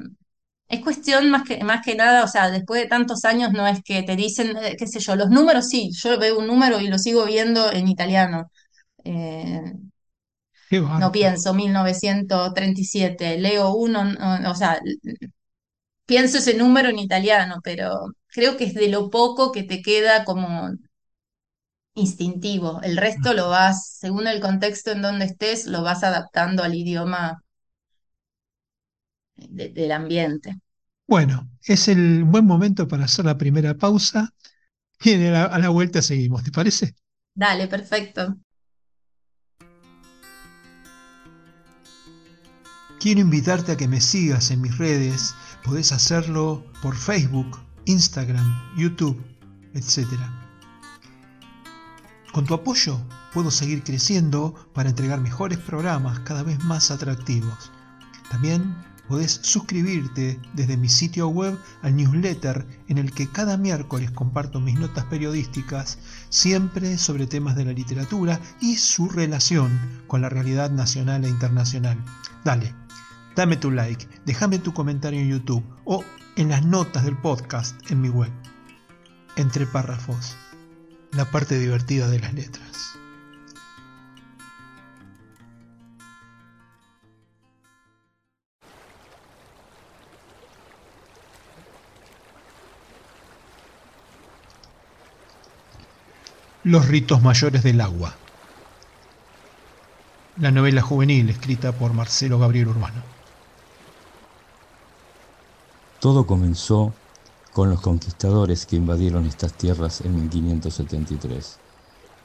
es 0.72 0.82
cuestión 0.82 1.30
más 1.30 1.44
que, 1.44 1.62
más 1.64 1.84
que 1.84 1.94
nada, 1.96 2.24
o 2.24 2.28
sea, 2.28 2.50
después 2.50 2.82
de 2.82 2.88
tantos 2.88 3.24
años 3.26 3.52
no 3.52 3.66
es 3.68 3.82
que 3.84 4.02
te 4.02 4.16
dicen, 4.16 4.56
eh, 4.56 4.76
qué 4.78 4.86
sé 4.86 5.00
yo, 5.00 5.16
los 5.16 5.30
números 5.30 5.68
sí, 5.68 5.90
yo 5.94 6.18
veo 6.18 6.38
un 6.38 6.46
número 6.48 6.80
y 6.80 6.88
lo 6.88 6.98
sigo 6.98 7.26
viendo 7.26 7.70
en 7.72 7.88
italiano. 7.88 8.50
Eh, 9.04 9.62
no 10.94 11.10
pienso 11.12 11.54
1937, 11.54 13.38
leo 13.38 13.72
uno, 13.74 14.04
no, 14.04 14.50
o 14.50 14.54
sea, 14.54 14.78
pienso 16.06 16.38
ese 16.38 16.54
número 16.54 16.88
en 16.90 16.98
italiano, 17.00 17.56
pero 17.64 18.06
creo 18.28 18.56
que 18.56 18.64
es 18.64 18.74
de 18.74 18.88
lo 18.88 19.10
poco 19.10 19.50
que 19.52 19.62
te 19.64 19.82
queda 19.82 20.24
como 20.24 20.70
instintivo. 21.94 22.80
El 22.82 22.96
resto 22.96 23.32
lo 23.34 23.48
vas, 23.50 23.96
según 23.98 24.26
el 24.26 24.40
contexto 24.40 24.90
en 24.92 25.02
donde 25.02 25.26
estés, 25.26 25.66
lo 25.66 25.82
vas 25.82 26.02
adaptando 26.04 26.62
al 26.62 26.74
idioma 26.74 27.42
de- 29.36 29.68
del 29.70 29.92
ambiente. 29.92 30.60
Bueno, 31.06 31.48
es 31.64 31.86
el 31.88 32.24
buen 32.24 32.44
momento 32.46 32.88
para 32.88 33.04
hacer 33.04 33.24
la 33.24 33.38
primera 33.38 33.74
pausa 33.76 34.34
y 35.02 35.14
a 35.14 35.30
la, 35.30 35.44
a 35.44 35.58
la 35.58 35.68
vuelta 35.70 36.02
seguimos, 36.02 36.42
¿te 36.44 36.52
parece? 36.52 36.94
Dale, 37.34 37.68
perfecto. 37.68 38.38
Quiero 43.00 43.20
invitarte 43.20 43.72
a 43.72 43.76
que 43.76 43.88
me 43.88 44.00
sigas 44.00 44.50
en 44.50 44.60
mis 44.60 44.78
redes. 44.78 45.34
Podés 45.64 45.92
hacerlo 45.92 46.64
por 46.82 46.96
Facebook, 46.96 47.58
Instagram, 47.84 48.76
YouTube, 48.76 49.20
etc. 49.74 50.30
Con 52.32 52.46
tu 52.46 52.54
apoyo 52.54 53.00
puedo 53.32 53.50
seguir 53.50 53.82
creciendo 53.82 54.54
para 54.72 54.90
entregar 54.90 55.20
mejores 55.20 55.58
programas 55.58 56.20
cada 56.20 56.42
vez 56.42 56.62
más 56.64 56.90
atractivos. 56.90 57.72
También 58.30 58.74
podés 59.08 59.40
suscribirte 59.42 60.40
desde 60.54 60.76
mi 60.76 60.88
sitio 60.88 61.28
web 61.28 61.58
al 61.82 61.96
newsletter 61.96 62.66
en 62.88 62.98
el 62.98 63.12
que 63.12 63.28
cada 63.28 63.56
miércoles 63.56 64.10
comparto 64.10 64.60
mis 64.60 64.78
notas 64.78 65.04
periodísticas, 65.06 65.98
siempre 66.28 66.98
sobre 66.98 67.26
temas 67.26 67.56
de 67.56 67.64
la 67.64 67.72
literatura 67.72 68.40
y 68.60 68.76
su 68.76 69.08
relación 69.08 69.78
con 70.06 70.22
la 70.22 70.28
realidad 70.28 70.70
nacional 70.70 71.24
e 71.24 71.28
internacional. 71.28 72.02
Dale, 72.44 72.74
dame 73.36 73.56
tu 73.56 73.70
like, 73.70 74.08
déjame 74.24 74.58
tu 74.58 74.72
comentario 74.72 75.20
en 75.20 75.28
YouTube 75.28 75.64
o 75.84 76.04
en 76.36 76.48
las 76.48 76.64
notas 76.64 77.04
del 77.04 77.16
podcast 77.16 77.74
en 77.90 78.00
mi 78.00 78.08
web. 78.08 78.32
Entre 79.36 79.66
párrafos, 79.66 80.36
la 81.12 81.30
parte 81.30 81.58
divertida 81.58 82.08
de 82.08 82.20
las 82.20 82.34
letras. 82.34 82.91
Los 96.64 96.86
ritos 96.86 97.20
mayores 97.22 97.64
del 97.64 97.80
agua. 97.80 98.14
La 100.38 100.52
novela 100.52 100.80
juvenil 100.80 101.28
escrita 101.28 101.72
por 101.72 101.92
Marcelo 101.92 102.38
Gabriel 102.38 102.68
Urbano. 102.68 103.02
Todo 105.98 106.24
comenzó 106.24 106.94
con 107.52 107.68
los 107.68 107.80
conquistadores 107.80 108.64
que 108.64 108.76
invadieron 108.76 109.26
estas 109.26 109.54
tierras 109.54 110.02
en 110.02 110.14
1573 110.14 111.58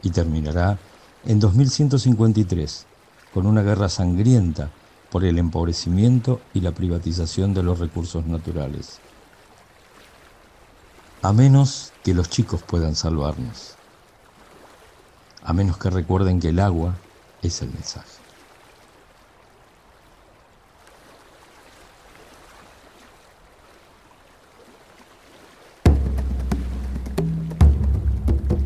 y 0.04 0.12
terminará 0.12 0.78
en 1.26 1.39
2153 1.39 2.86
con 3.34 3.47
una 3.47 3.63
guerra 3.63 3.89
sangrienta 3.89 4.69
por 5.10 5.26
el 5.26 5.39
empobrecimiento 5.39 6.41
y 6.54 6.62
la 6.62 6.73
privatización 6.73 7.56
de 7.56 7.63
los 7.63 7.80
recursos 7.80 8.28
naturales. 8.28 9.00
A 11.23 11.34
menos 11.34 11.91
que 12.04 12.13
los 12.13 12.30
chicos 12.30 12.62
puedan 12.62 12.93
salvarnos. 12.93 13.77
A 15.43 15.54
menos 15.54 15.78
que 15.78 15.89
recuerden 15.89 16.39
que 16.39 16.50
el 16.50 16.60
agua 16.60 16.95
es 17.41 17.62
el 17.62 17.69
mensaje. 17.69 18.08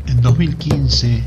En 0.06 0.20
2015, 0.20 1.24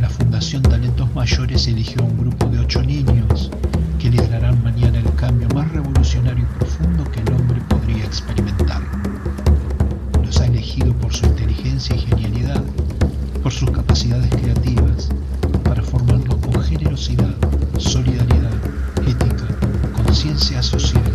la 0.00 0.08
Fundación 0.08 0.62
Talentos 0.62 1.12
Mayores 1.14 1.66
eligió 1.68 2.02
a 2.02 2.04
un 2.04 2.18
grupo 2.18 2.46
de 2.46 2.58
ocho 2.60 2.82
niños 2.82 3.50
que 3.98 4.10
liderarán 4.10 4.62
mañana 4.62 4.98
el 4.98 5.14
cambio 5.14 5.48
más 5.54 5.70
revolucionario 5.72 6.44
y 6.44 6.58
profundo 6.58 7.04
que 7.10 7.20
el 7.20 7.32
hombre 7.32 7.60
podría 7.68 8.04
experimentar. 8.04 8.82
Los 10.24 10.40
ha 10.40 10.46
elegido 10.46 10.92
por 10.94 11.12
su 11.12 11.26
inteligencia 11.26 11.96
y 11.96 12.00
genialidad, 12.00 12.62
por 13.48 13.54
sus 13.54 13.70
capacidades 13.70 14.28
creativas, 14.28 15.08
para 15.64 15.82
formarlos 15.82 16.36
con 16.36 16.62
generosidad, 16.62 17.34
solidaridad, 17.78 18.52
ética, 19.06 19.46
conciencia 20.04 20.62
social 20.62 21.10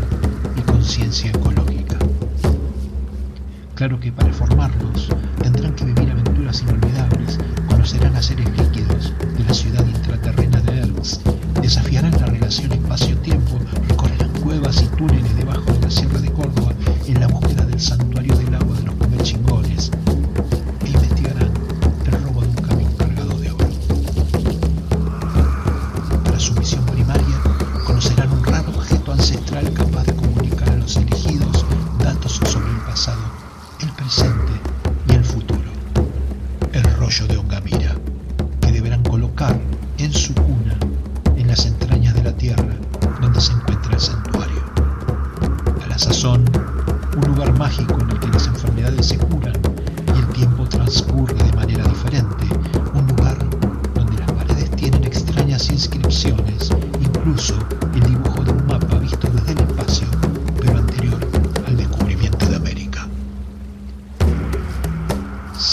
y 0.57 0.61
conciencia 0.61 1.29
ecológica. 1.29 1.95
Claro 3.75 3.99
que 3.99 4.11
para 4.11 4.33
formarlos 4.33 4.92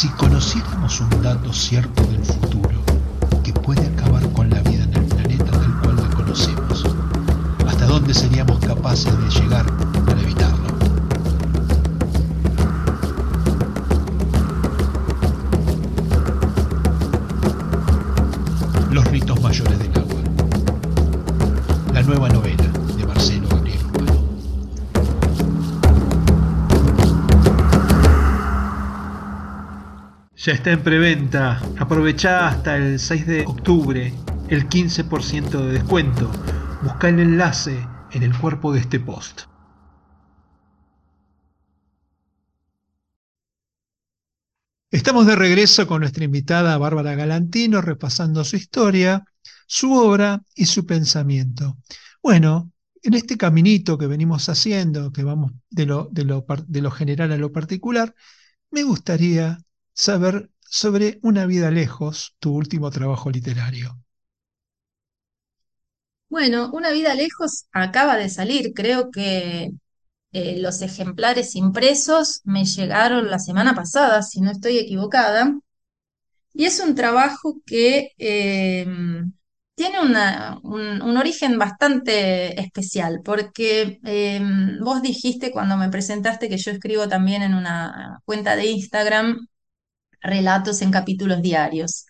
Si 0.00 0.08
conociéramos 0.08 0.98
un 1.02 1.22
dato 1.22 1.52
cierto 1.52 2.02
del 2.04 2.24
futuro 2.24 2.70
que 3.44 3.52
puede 3.52 3.86
acabar 3.86 4.26
con 4.32 4.48
la 4.48 4.62
vida 4.62 4.84
en 4.84 4.94
el 4.94 5.04
planeta 5.04 5.50
tal 5.50 5.80
cual 5.82 5.96
la 5.96 6.08
conocemos, 6.16 6.86
¿hasta 7.68 7.84
dónde 7.84 8.14
seríamos 8.14 8.58
capaces 8.60 9.12
de 9.12 9.42
llegar 9.42 9.66
Ya 30.42 30.55
está 30.55 30.70
en 30.70 30.83
preventa. 30.83 31.61
Aprovechá 31.79 32.48
hasta 32.48 32.76
el 32.79 32.98
6 32.98 33.26
de 33.26 33.44
octubre 33.46 34.14
el 34.48 34.70
15% 34.70 35.66
de 35.66 35.72
descuento. 35.74 36.31
Busca 36.83 37.11
el 37.11 37.20
enlace 37.20 37.87
en 38.12 38.22
el 38.22 38.35
cuerpo 38.35 38.72
de 38.72 38.81
este 38.81 38.98
post. 39.00 39.42
Estamos 44.90 45.26
de 45.26 45.37
regreso 45.37 45.87
con 45.87 46.00
nuestra 46.00 46.24
invitada 46.24 46.79
Bárbara 46.79 47.14
Galantino, 47.14 47.83
repasando 47.83 48.42
su 48.42 48.57
historia, 48.57 49.22
su 49.66 49.92
obra 49.92 50.42
y 50.55 50.64
su 50.64 50.87
pensamiento. 50.87 51.76
Bueno, 52.22 52.72
en 53.03 53.12
este 53.12 53.37
caminito 53.37 53.98
que 53.98 54.07
venimos 54.07 54.48
haciendo, 54.48 55.12
que 55.12 55.22
vamos 55.22 55.53
de 55.68 55.85
lo 55.85 56.90
general 56.90 57.31
a 57.31 57.37
lo 57.37 57.53
particular, 57.53 58.14
me 58.70 58.85
gustaría 58.85 59.59
saber 60.00 60.50
sobre 60.60 61.18
Una 61.22 61.46
vida 61.46 61.70
lejos, 61.70 62.34
tu 62.38 62.54
último 62.54 62.90
trabajo 62.90 63.30
literario. 63.30 63.98
Bueno, 66.28 66.70
Una 66.72 66.90
vida 66.90 67.14
lejos 67.14 67.66
acaba 67.72 68.16
de 68.16 68.28
salir. 68.28 68.72
Creo 68.74 69.10
que 69.10 69.70
eh, 70.32 70.58
los 70.60 70.80
ejemplares 70.82 71.56
impresos 71.56 72.40
me 72.44 72.64
llegaron 72.64 73.30
la 73.30 73.38
semana 73.38 73.74
pasada, 73.74 74.22
si 74.22 74.40
no 74.40 74.50
estoy 74.52 74.78
equivocada. 74.78 75.58
Y 76.54 76.64
es 76.64 76.80
un 76.80 76.94
trabajo 76.94 77.60
que 77.66 78.12
eh, 78.18 78.86
tiene 79.74 80.00
un, 80.00 81.16
origen 81.16 81.58
bastante 81.58 82.60
especial, 82.60 83.20
porque 83.24 84.00
eh, 84.04 84.40
vos 84.80 85.02
dijiste 85.02 85.50
cuando 85.52 85.76
me 85.76 85.90
presentaste 85.90 86.48
que 86.48 86.58
yo 86.58 86.70
escribo 86.70 87.08
también 87.08 87.42
en 87.42 87.54
una 87.54 88.20
cuenta 88.24 88.56
de 88.56 88.66
Instagram 88.66 89.46
relatos 90.20 90.83
en 90.83 90.90
capítulos 90.90 91.42
diarios. 91.42 92.06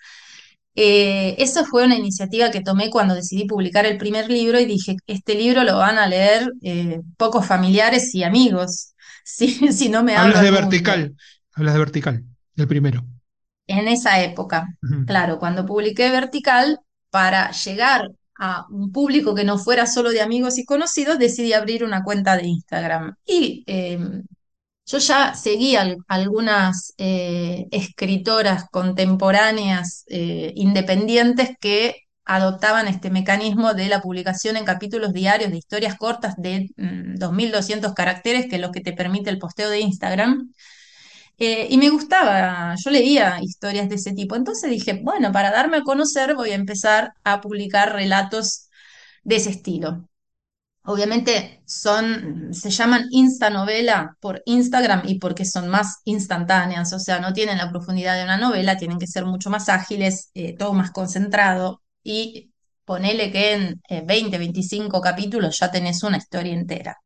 Eh, 0.74 1.34
eso 1.38 1.64
fue 1.64 1.84
una 1.84 1.96
iniciativa 1.96 2.50
que 2.50 2.60
tomé 2.60 2.90
cuando 2.90 3.14
decidí 3.14 3.44
publicar 3.44 3.86
el 3.86 3.98
primer 3.98 4.30
libro 4.30 4.60
y 4.60 4.66
dije, 4.66 4.96
este 5.06 5.34
libro 5.34 5.64
lo 5.64 5.76
van 5.78 5.98
a 5.98 6.06
leer 6.06 6.52
eh, 6.62 7.00
pocos 7.16 7.46
familiares 7.46 8.14
y 8.14 8.22
amigos, 8.22 8.94
si, 9.24 9.72
si 9.72 9.88
no 9.88 10.02
me 10.02 10.16
Hablas 10.16 10.42
de 10.42 10.50
vertical, 10.50 11.14
hablas 11.54 11.74
de 11.74 11.80
vertical, 11.80 12.24
el 12.56 12.68
primero. 12.68 13.04
En 13.66 13.86
esa 13.86 14.20
época, 14.22 14.66
claro, 15.06 15.38
cuando 15.38 15.64
publiqué 15.64 16.10
Vertical, 16.10 16.80
para 17.10 17.52
llegar 17.52 18.10
a 18.36 18.66
un 18.68 18.90
público 18.90 19.32
que 19.34 19.44
no 19.44 19.58
fuera 19.58 19.86
solo 19.86 20.10
de 20.10 20.20
amigos 20.20 20.58
y 20.58 20.64
conocidos, 20.64 21.18
decidí 21.18 21.52
abrir 21.52 21.84
una 21.84 22.02
cuenta 22.02 22.36
de 22.36 22.48
Instagram. 22.48 23.14
Y 23.24 23.62
eh, 23.68 23.98
yo 24.90 24.98
ya 24.98 25.34
seguía 25.34 25.82
al- 25.82 25.96
algunas 26.08 26.94
eh, 26.98 27.66
escritoras 27.70 28.64
contemporáneas 28.70 30.04
eh, 30.08 30.52
independientes 30.56 31.50
que 31.60 31.96
adoptaban 32.24 32.88
este 32.88 33.10
mecanismo 33.10 33.74
de 33.74 33.88
la 33.88 34.00
publicación 34.02 34.56
en 34.56 34.64
capítulos 34.64 35.12
diarios 35.12 35.50
de 35.50 35.58
historias 35.58 35.96
cortas 35.96 36.34
de 36.38 36.68
mm, 36.76 37.16
2.200 37.18 37.94
caracteres, 37.94 38.46
que 38.48 38.56
es 38.56 38.62
lo 38.62 38.70
que 38.72 38.80
te 38.80 38.92
permite 38.92 39.30
el 39.30 39.38
posteo 39.38 39.70
de 39.70 39.80
Instagram. 39.80 40.52
Eh, 41.38 41.68
y 41.70 41.78
me 41.78 41.90
gustaba, 41.90 42.74
yo 42.84 42.90
leía 42.90 43.38
historias 43.42 43.88
de 43.88 43.96
ese 43.96 44.12
tipo. 44.14 44.36
Entonces 44.36 44.70
dije, 44.70 45.00
bueno, 45.02 45.32
para 45.32 45.50
darme 45.50 45.78
a 45.78 45.82
conocer 45.82 46.34
voy 46.34 46.50
a 46.50 46.54
empezar 46.56 47.12
a 47.24 47.40
publicar 47.40 47.92
relatos 47.94 48.68
de 49.24 49.36
ese 49.36 49.50
estilo. 49.50 50.09
Obviamente 50.84 51.62
son, 51.66 52.54
se 52.54 52.70
llaman 52.70 53.06
instanovela 53.10 54.16
por 54.20 54.42
Instagram 54.46 55.02
y 55.06 55.18
porque 55.18 55.44
son 55.44 55.68
más 55.68 56.00
instantáneas, 56.04 56.92
o 56.92 56.98
sea, 56.98 57.20
no 57.20 57.32
tienen 57.34 57.58
la 57.58 57.70
profundidad 57.70 58.16
de 58.16 58.24
una 58.24 58.38
novela, 58.38 58.78
tienen 58.78 58.98
que 58.98 59.06
ser 59.06 59.26
mucho 59.26 59.50
más 59.50 59.68
ágiles, 59.68 60.30
eh, 60.34 60.56
todo 60.56 60.72
más 60.72 60.90
concentrado 60.90 61.82
y 62.02 62.50
ponele 62.84 63.30
que 63.30 63.52
en 63.52 63.82
eh, 63.88 64.02
20, 64.04 64.38
25 64.38 65.00
capítulos 65.00 65.58
ya 65.58 65.70
tenés 65.70 66.02
una 66.02 66.16
historia 66.16 66.54
entera. 66.54 66.96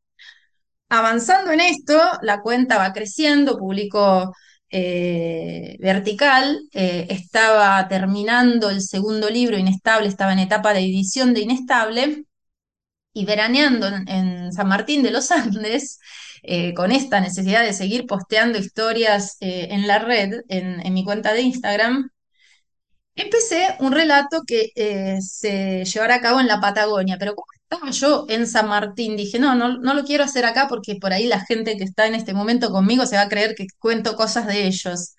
Avanzando 0.89 1.51
en 1.53 1.61
esto, 1.61 2.01
la 2.23 2.41
cuenta 2.41 2.79
va 2.79 2.93
creciendo, 2.93 3.59
publico 3.59 4.33
eh, 4.71 5.77
vertical, 5.81 6.61
eh, 6.73 7.07
estaba 7.11 7.87
terminando 7.89 8.71
el 8.71 8.81
segundo 8.83 9.29
libro, 9.29 9.59
Inestable, 9.59 10.09
estaba 10.09 10.33
en 10.33 10.39
etapa 10.41 10.73
de 10.73 10.81
edición 10.81 11.35
de 11.35 11.41
Inestable 11.41 12.25
y 13.15 13.25
veraneando 13.25 13.89
en, 13.89 14.53
San 14.53 14.69
Martín 14.69 15.03
de 15.03 15.11
los 15.11 15.31
Andes, 15.31 15.99
eh, 16.43 16.75
con 16.75 16.93
esta 16.93 17.21
necesidad 17.21 17.63
de 17.65 17.73
seguir 17.73 18.07
posteando 18.07 18.59
historias 18.59 19.37
eh, 19.41 19.69
en 19.71 19.87
la 19.87 19.99
red, 20.01 20.43
en, 20.49 20.93
mi 20.93 21.05
cuenta 21.05 21.33
de 21.33 21.43
Instagram, 21.43 22.11
empecé 23.15 23.77
un 23.81 23.93
relato 23.93 24.43
que 24.47 24.71
eh, 24.75 25.19
se 25.23 25.85
llevará 25.85 26.17
a 26.17 26.21
cabo 26.21 26.41
en 26.41 26.49
la 26.49 26.61
Patagonia, 26.61 27.17
pero 27.19 27.35
como 27.35 27.47
estaba 27.63 27.91
yo 27.91 28.27
en 28.29 28.47
San 28.47 28.69
Martín, 28.69 29.17
dije, 29.17 29.39
no, 29.39 29.55
no, 29.55 29.79
no 29.79 29.95
lo 29.95 30.05
quiero 30.05 30.25
hacer 30.25 30.45
acá 30.45 30.67
porque 30.69 30.97
por 30.97 31.13
ahí 31.13 31.27
la 31.27 31.41
gente 31.41 31.77
que 31.77 31.85
está 31.85 32.07
en 32.07 32.15
este 32.15 32.35
momento 32.35 32.71
conmigo 32.71 33.07
se 33.07 33.17
va 33.17 33.23
a 33.23 33.29
creer 33.29 33.55
que 33.55 33.67
cuento 33.79 34.17
cosas 34.17 34.47
de 34.47 34.67
ellos. 34.67 35.15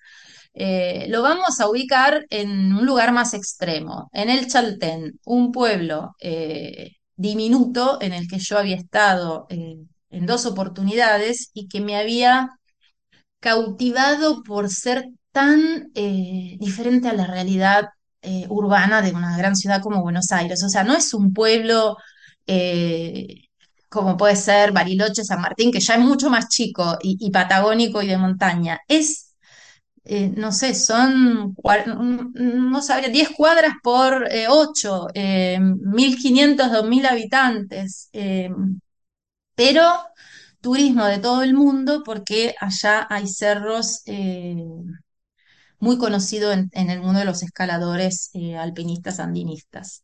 Lo 1.08 1.22
vamos 1.22 1.60
a 1.60 1.68
ubicar 1.68 2.24
en 2.30 2.72
un 2.72 2.86
lugar 2.86 3.12
más 3.12 3.34
extremo, 3.34 4.08
en 4.12 4.30
el 4.30 4.46
Chaltén, 4.48 5.18
un 5.24 5.52
pueblo 5.52 6.16
diminuto 7.16 7.98
en 8.00 8.12
el 8.12 8.28
que 8.28 8.38
yo 8.38 8.58
había 8.58 8.76
estado 8.76 9.46
eh, 9.50 9.76
en 10.10 10.26
dos 10.26 10.46
oportunidades 10.46 11.50
y 11.54 11.68
que 11.68 11.80
me 11.80 11.96
había 11.96 12.50
cautivado 13.40 14.42
por 14.42 14.70
ser 14.70 15.06
tan 15.32 15.90
eh, 15.94 16.56
diferente 16.60 17.08
a 17.08 17.12
la 17.14 17.26
realidad 17.26 17.86
eh, 18.22 18.46
urbana 18.48 19.02
de 19.02 19.12
una 19.12 19.36
gran 19.36 19.56
ciudad 19.56 19.82
como 19.82 20.02
Buenos 20.02 20.32
Aires. 20.32 20.62
O 20.64 20.68
sea, 20.68 20.84
no 20.84 20.94
es 20.96 21.14
un 21.14 21.32
pueblo 21.32 21.96
como 23.88 24.16
puede 24.16 24.36
ser 24.36 24.72
Bariloche, 24.72 25.24
San 25.24 25.40
Martín, 25.40 25.72
que 25.72 25.80
ya 25.80 25.94
es 25.94 26.00
mucho 26.00 26.30
más 26.30 26.48
chico 26.48 26.98
y, 27.02 27.16
y 27.20 27.30
patagónico 27.30 28.02
y 28.02 28.06
de 28.08 28.18
montaña. 28.18 28.78
Es 28.88 29.25
eh, 30.06 30.30
no 30.36 30.52
sé, 30.52 30.74
son, 30.74 31.54
no 32.34 32.82
sabría, 32.82 33.08
10 33.10 33.30
cuadras 33.30 33.74
por 33.82 34.28
eh, 34.32 34.46
8, 34.48 35.08
eh, 35.14 35.58
1.500, 35.60 36.70
2.000 36.72 37.06
habitantes, 37.06 38.08
eh, 38.12 38.50
pero 39.54 39.82
turismo 40.60 41.04
de 41.06 41.18
todo 41.18 41.42
el 41.42 41.54
mundo 41.54 42.02
porque 42.04 42.54
allá 42.60 43.06
hay 43.10 43.26
cerros 43.28 44.02
eh, 44.06 44.56
muy 45.78 45.98
conocidos 45.98 46.54
en, 46.54 46.68
en 46.72 46.90
el 46.90 47.00
mundo 47.00 47.18
de 47.20 47.24
los 47.24 47.42
escaladores 47.42 48.30
alpinistas 48.58 49.20
andinistas. 49.20 50.02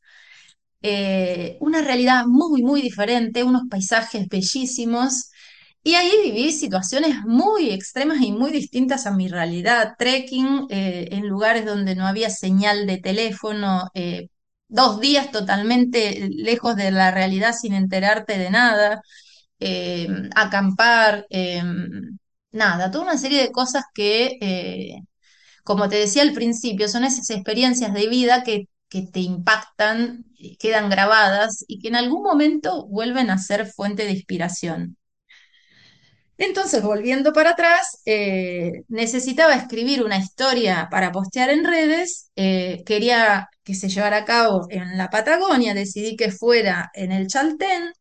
Una 1.61 1.81
realidad 1.83 2.25
muy, 2.27 2.63
muy 2.63 2.83
diferente, 2.83 3.45
unos 3.45 3.63
paisajes 3.71 4.29
bellísimos 4.29 5.31
y 5.83 5.95
ahí 5.95 6.11
viví 6.25 6.53
situaciones 6.53 7.17
muy 7.25 7.71
extremas 7.71 8.21
y 8.21 8.33
muy 8.33 8.51
distintas 8.53 9.07
a 9.07 9.13
mi 9.13 9.29
realidad. 9.29 9.95
Trekking 9.99 10.67
eh, 10.71 11.09
en 11.13 11.29
lugares 11.29 11.65
donde 11.67 11.95
no 11.97 12.07
había 12.07 12.31
señal 12.31 12.87
de 12.87 12.99
teléfono, 12.99 13.91
eh, 13.95 14.29
dos 14.69 15.01
días 15.01 15.31
totalmente 15.31 16.29
lejos 16.31 16.77
de 16.77 16.91
la 16.91 17.11
realidad 17.11 17.55
sin 17.55 17.75
enterarte 17.75 18.39
de 18.39 18.51
nada, 18.51 19.03
eh, 19.61 20.09
acampar, 20.35 21.27
eh, 21.31 21.63
nada, 22.53 22.91
toda 22.91 23.05
una 23.05 23.19
serie 23.19 23.43
de 23.43 23.53
cosas 23.53 23.85
que, 23.95 24.39
eh, 24.41 25.01
como 25.65 25.89
te 25.89 25.97
decía 25.97 26.23
al 26.23 26.33
principio, 26.35 26.89
son 26.89 27.05
esas 27.05 27.31
experiencias 27.31 27.95
de 27.95 28.09
vida 28.09 28.43
que, 28.45 28.69
te 29.13 29.21
impactan, 29.21 30.27
quedan 30.59 30.91
grabadas 30.91 31.65
y 31.67 31.79
que 31.81 31.89
en 31.89 31.97
algún 31.97 32.23
momento 32.23 32.87
vuelven 32.89 33.31
a 33.31 33.39
ser 33.39 33.67
fuente 33.67 34.05
de 34.05 34.13
inspiración. 34.13 34.99
Entonces, 36.45 36.83
volviendo 36.83 37.33
para 37.33 37.51
atrás, 37.51 38.01
eh, 38.05 38.83
necesitaba 38.89 39.55
escribir 39.55 40.03
una 40.03 40.19
historia 40.19 40.89
para 40.91 41.13
postear 41.13 41.51
en 41.51 41.65
redes, 41.65 42.31
eh, 42.37 42.83
quería 42.85 43.49
que 43.63 43.75
se 43.77 43.89
llevara 43.89 44.19
a 44.19 44.25
cabo 44.25 44.67
en 44.71 44.99
la 44.99 45.09
Patagonia, 45.09 45.73
decidí 45.73 46.17
que 46.17 46.33
fuera 46.33 46.91
en 46.95 47.13
el 47.13 47.29
Chaltén, 47.29 47.93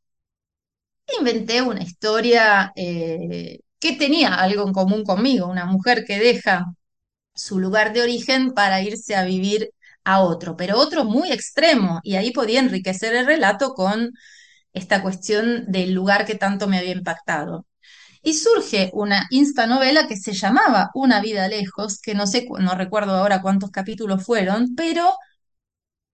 inventé 1.19 1.61
una 1.61 1.83
historia 1.83 2.71
eh, 2.75 3.59
que 3.79 3.93
tenía 3.95 4.35
algo 4.35 4.67
en 4.67 4.73
común 4.73 5.03
conmigo, 5.03 5.47
una 5.47 5.65
mujer 5.65 6.03
que 6.05 6.19
deja 6.19 6.65
su 7.35 7.59
lugar 7.59 7.93
de 7.93 8.03
origen 8.03 8.53
para 8.53 8.81
irse 8.83 9.15
a 9.15 9.25
vivir 9.25 9.71
a 10.03 10.21
otro, 10.21 10.57
pero 10.57 10.77
otro 10.79 11.05
muy 11.05 11.31
extremo, 11.31 11.99
y 12.03 12.15
ahí 12.15 12.31
podía 12.31 12.59
enriquecer 12.61 13.15
el 13.15 13.25
relato 13.27 13.73
con 13.73 14.11
esta 14.73 15.01
cuestión 15.03 15.65
del 15.71 15.93
lugar 15.93 16.25
que 16.25 16.35
tanto 16.35 16.67
me 16.67 16.79
había 16.79 16.93
impactado. 16.93 17.65
Y 18.23 18.33
surge 18.35 18.91
una 18.93 19.27
instanovela 19.31 20.07
que 20.07 20.15
se 20.15 20.33
llamaba 20.33 20.91
Una 20.93 21.21
vida 21.21 21.47
lejos, 21.47 21.99
que 22.01 22.13
no 22.13 22.27
sé, 22.27 22.47
no 22.59 22.75
recuerdo 22.75 23.15
ahora 23.15 23.41
cuántos 23.41 23.71
capítulos 23.71 24.23
fueron, 24.23 24.75
pero 24.75 25.13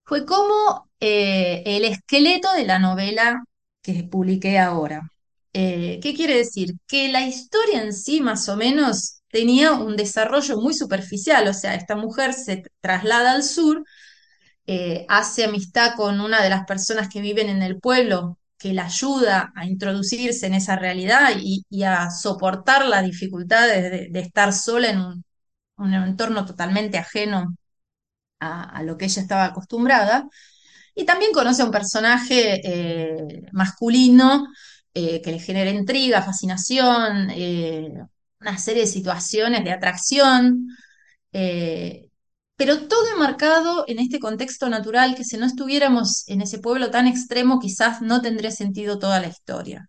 fue 0.04 0.24
como 0.24 0.88
eh, 1.00 1.62
el 1.66 1.84
esqueleto 1.84 2.52
de 2.54 2.66
la 2.66 2.78
novela 2.78 3.42
que 3.82 4.04
publiqué 4.04 4.58
ahora. 4.58 5.10
Eh, 5.52 6.00
¿qué 6.02 6.14
quiere 6.14 6.36
decir? 6.36 6.74
Que 6.86 7.08
la 7.08 7.26
historia 7.26 7.82
en 7.82 7.92
sí, 7.92 8.20
más 8.20 8.48
o 8.48 8.56
menos, 8.56 9.20
tenía 9.30 9.72
un 9.72 9.96
desarrollo 9.96 10.60
muy 10.60 10.74
superficial, 10.74 11.48
o 11.48 11.54
sea, 11.54 11.74
esta 11.74 11.96
mujer 11.96 12.32
se 12.34 12.62
traslada 12.80 13.32
al 13.32 13.42
sur 13.42 13.84
eh, 14.66 15.06
hace 15.08 15.44
amistad 15.44 15.94
con 15.96 16.20
una 16.20 16.42
de 16.42 16.50
las 16.50 16.64
personas 16.66 17.08
que 17.08 17.20
viven 17.22 17.48
en 17.48 17.62
el 17.62 17.80
pueblo, 17.80 18.38
que 18.58 18.72
la 18.74 18.86
ayuda 18.86 19.52
a 19.54 19.66
introducirse 19.66 20.46
en 20.46 20.54
esa 20.54 20.76
realidad 20.76 21.30
y, 21.40 21.64
a 21.84 22.10
soportar 22.10 22.86
las 22.86 23.04
dificultades 23.04 24.12
de, 24.12 24.20
estar 24.20 24.52
sola 24.52 24.90
en 24.90 25.00
un, 25.00 25.94
entorno 25.94 26.44
totalmente 26.44 26.98
ajeno 26.98 27.54
a, 28.40 28.82
lo 28.82 28.96
que 28.96 29.06
ella 29.06 29.22
estaba 29.22 29.46
acostumbrada. 29.46 30.28
Y 30.94 31.04
también 31.06 31.32
conoce 31.32 31.62
a 31.62 31.66
un 31.66 31.70
personaje 31.70 32.60
eh, 32.64 33.42
masculino 33.52 34.48
eh, 34.94 35.22
que 35.22 35.32
le 35.32 35.38
genera 35.40 35.70
intriga, 35.70 36.22
fascinación, 36.22 37.30
eh, 37.30 37.92
una 38.40 38.58
serie 38.58 38.82
de 38.82 38.88
situaciones 38.88 39.64
de 39.64 39.72
atracción, 39.72 40.66
pero 42.58 42.88
todo 42.88 43.08
enmarcado 43.14 43.84
en 43.88 44.00
este 44.00 44.20
contexto 44.20 44.68
natural 44.68 45.14
que 45.16 45.24
si 45.24 45.38
no 45.38 45.46
estuviéramos 45.46 46.28
en 46.28 46.42
ese 46.42 46.58
pueblo 46.58 46.90
tan 46.90 47.06
extremo 47.06 47.60
quizás 47.60 48.02
no 48.02 48.20
tendría 48.20 48.50
sentido 48.50 48.98
toda 48.98 49.20
la 49.20 49.28
historia. 49.28 49.88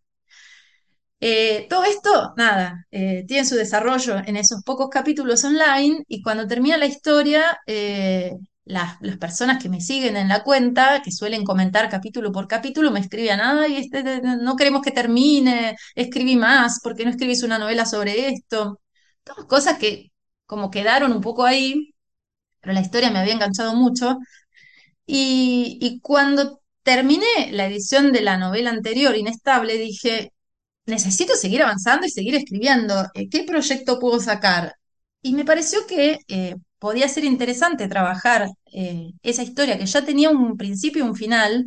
Eh, 1.21 1.67
todo 1.69 1.83
esto, 1.83 2.33
nada, 2.37 2.85
eh, 2.91 3.25
tiene 3.27 3.45
su 3.45 3.55
desarrollo 3.55 4.19
en 4.25 4.37
esos 4.37 4.63
pocos 4.63 4.89
capítulos 4.89 5.43
online 5.43 6.03
y 6.07 6.21
cuando 6.21 6.47
termina 6.47 6.77
la 6.77 6.85
historia, 6.85 7.59
eh, 7.67 8.31
las, 8.63 8.97
las 9.01 9.17
personas 9.17 9.61
que 9.61 9.67
me 9.69 9.81
siguen 9.81 10.15
en 10.15 10.29
la 10.29 10.43
cuenta, 10.43 11.01
que 11.01 11.11
suelen 11.11 11.43
comentar 11.43 11.89
capítulo 11.89 12.31
por 12.31 12.47
capítulo, 12.47 12.91
me 12.91 13.01
escribían, 13.01 13.41
ay, 13.41 13.77
este, 13.77 14.21
no 14.21 14.55
queremos 14.55 14.81
que 14.81 14.91
termine, 14.91 15.75
escribí 15.95 16.35
más, 16.37 16.79
¿por 16.81 16.95
qué 16.95 17.03
no 17.03 17.11
escribís 17.11 17.43
una 17.43 17.59
novela 17.59 17.85
sobre 17.85 18.29
esto? 18.29 18.79
Todas 19.23 19.45
cosas 19.45 19.77
que 19.77 20.11
como 20.45 20.71
quedaron 20.71 21.11
un 21.11 21.21
poco 21.21 21.43
ahí, 21.45 21.93
pero 22.61 22.73
la 22.73 22.81
historia 22.81 23.11
me 23.11 23.19
había 23.19 23.33
enganchado 23.33 23.75
mucho. 23.75 24.17
Y, 25.05 25.99
cuando 26.03 26.61
terminé 26.83 27.51
la 27.51 27.67
edición 27.67 28.11
de 28.11 28.21
la 28.21 28.37
novela 28.37 28.69
anterior, 28.71 29.15
Inestable, 29.15 29.77
dije, 29.77 30.31
necesito 30.85 31.35
seguir 31.35 31.63
avanzando 31.63 32.05
y 32.07 32.11
seguir 32.11 32.35
escribiendo. 32.35 33.05
Eh, 33.13 33.29
¿Qué 33.29 33.43
proyecto 33.43 33.99
puedo 33.99 34.19
sacar? 34.19 34.75
Y 35.21 35.33
me 35.33 35.45
pareció 35.45 35.85
que 35.87 36.19
eh, 36.27 36.55
podía 36.79 37.09
ser 37.09 37.25
interesante 37.25 37.87
trabajar 37.87 38.49
eh, 38.73 39.11
esa 39.23 39.43
historia 39.43 39.77
que 39.77 39.85
ya 39.85 40.05
tenía 40.05 40.29
un 40.29 40.57
principio 40.57 41.05
y 41.05 41.07
un 41.09 41.15
final 41.15 41.65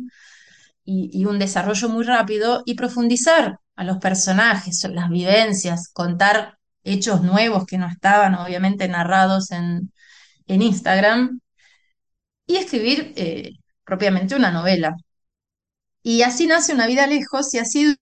y 0.85 1.25
un 1.25 1.39
desarrollo 1.39 1.87
muy 1.89 2.03
rápido 2.03 2.61
y 2.65 2.75
profundizar 2.75 3.59
a 3.75 3.83
los 3.85 3.99
personajes, 3.99 4.83
las 4.91 5.09
vivencias, 5.09 5.89
contar 5.89 6.57
hechos 6.83 7.21
nuevos 7.21 7.65
que 7.65 7.77
no 7.77 7.87
estaban 7.87 8.35
obviamente 8.35 8.87
narrados 8.89 9.51
en, 9.51 9.92
en 10.47 10.61
Instagram 10.61 11.39
y 12.47 12.55
escribir 12.57 13.13
eh, 13.17 13.51
propiamente 13.85 14.35
una 14.35 14.51
novela. 14.51 14.95
Y 16.03 16.21
así 16.21 16.45
nace 16.45 16.73
Una 16.75 16.85
vida 16.85 17.07
lejos 17.07 17.51
y 17.53 17.57
ha 17.57 17.65
sido 17.65 17.95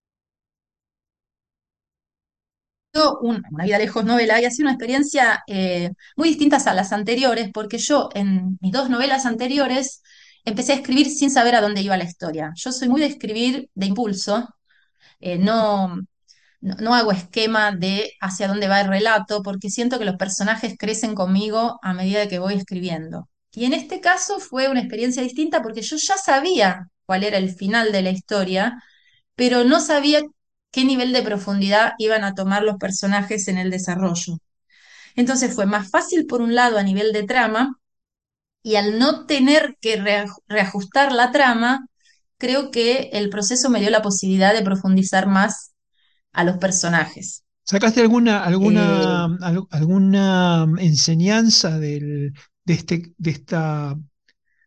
un- 3.22 3.42
una 3.50 3.64
vida 3.64 3.78
lejos 3.78 4.04
novela 4.04 4.40
y 4.40 4.44
ha 4.44 4.50
sido 4.50 4.66
una 4.66 4.72
experiencia 4.74 5.42
eh, 5.46 5.90
muy 6.16 6.28
distinta 6.28 6.56
a 6.58 6.74
las 6.74 6.92
anteriores, 6.92 7.50
porque 7.52 7.78
yo 7.78 8.08
en 8.14 8.58
mis 8.60 8.72
dos 8.72 8.90
novelas 8.90 9.24
anteriores 9.26 10.02
empecé 10.44 10.72
a 10.72 10.76
escribir 10.76 11.08
sin 11.10 11.30
saber 11.30 11.54
a 11.54 11.60
dónde 11.60 11.80
iba 11.82 11.96
la 11.96 12.04
historia. 12.04 12.52
Yo 12.54 12.72
soy 12.72 12.88
muy 12.88 13.00
de 13.00 13.06
escribir 13.08 13.70
de 13.74 13.86
impulso, 13.86 14.48
eh, 15.20 15.38
no, 15.38 15.96
no, 16.62 16.94
hago 16.94 17.12
esquema 17.12 17.72
de 17.72 18.12
hacia 18.20 18.48
dónde 18.48 18.68
va 18.68 18.80
el 18.80 18.88
relato, 18.88 19.42
porque 19.42 19.70
siento 19.70 19.98
que 19.98 20.04
los 20.06 20.16
personajes 20.16 20.76
crecen 20.78 21.14
conmigo 21.14 21.78
a 21.82 21.92
medida 21.94 22.28
que 22.28 22.38
voy 22.38 22.54
escribiendo. 22.54 23.28
Y 23.52 23.66
en 23.66 23.74
este 23.74 24.00
caso 24.00 24.40
fue 24.40 24.68
una 24.68 24.80
experiencia 24.80 25.22
distinta 25.22 25.62
porque 25.62 25.82
yo 25.82 25.96
ya 25.96 26.16
sabía 26.16 26.88
cuál 27.04 27.24
era 27.24 27.38
el 27.38 27.54
final 27.54 27.92
de 27.92 28.02
la 28.02 28.10
historia 28.10 28.82
pero 29.34 29.64
no 29.64 29.80
sabía 29.80 30.22
qué 30.70 30.84
nivel 30.84 31.12
de 31.12 31.22
profundidad 31.22 31.92
iban 31.98 32.24
a 32.24 32.34
tomar 32.34 32.62
los 32.62 32.76
personajes 32.76 33.48
en 33.48 33.58
el 33.58 33.70
desarrollo. 33.70 34.38
Entonces 35.16 35.54
fue 35.54 35.66
más 35.66 35.90
fácil 35.90 36.26
por 36.26 36.40
un 36.42 36.54
lado 36.54 36.78
a 36.78 36.82
nivel 36.82 37.12
de 37.12 37.24
trama 37.24 37.76
y 38.62 38.76
al 38.76 38.98
no 38.98 39.26
tener 39.26 39.76
que 39.80 39.96
reajustar 40.48 41.12
la 41.12 41.32
trama, 41.32 41.86
creo 42.38 42.70
que 42.70 43.10
el 43.12 43.30
proceso 43.30 43.70
me 43.70 43.80
dio 43.80 43.90
la 43.90 44.02
posibilidad 44.02 44.54
de 44.54 44.62
profundizar 44.62 45.26
más 45.26 45.71
a 46.32 46.44
los 46.44 46.58
personajes. 46.58 47.44
¿Sacaste 47.64 48.00
alguna, 48.00 48.42
Eh, 48.42 48.44
alguna, 48.44 49.24
al- 49.40 49.66
alguna 49.70 50.66
enseñanza 50.78 51.78
del, 51.78 52.32
de 52.64 52.74
este, 52.74 53.14
de 53.18 53.30
esta, 53.30 53.94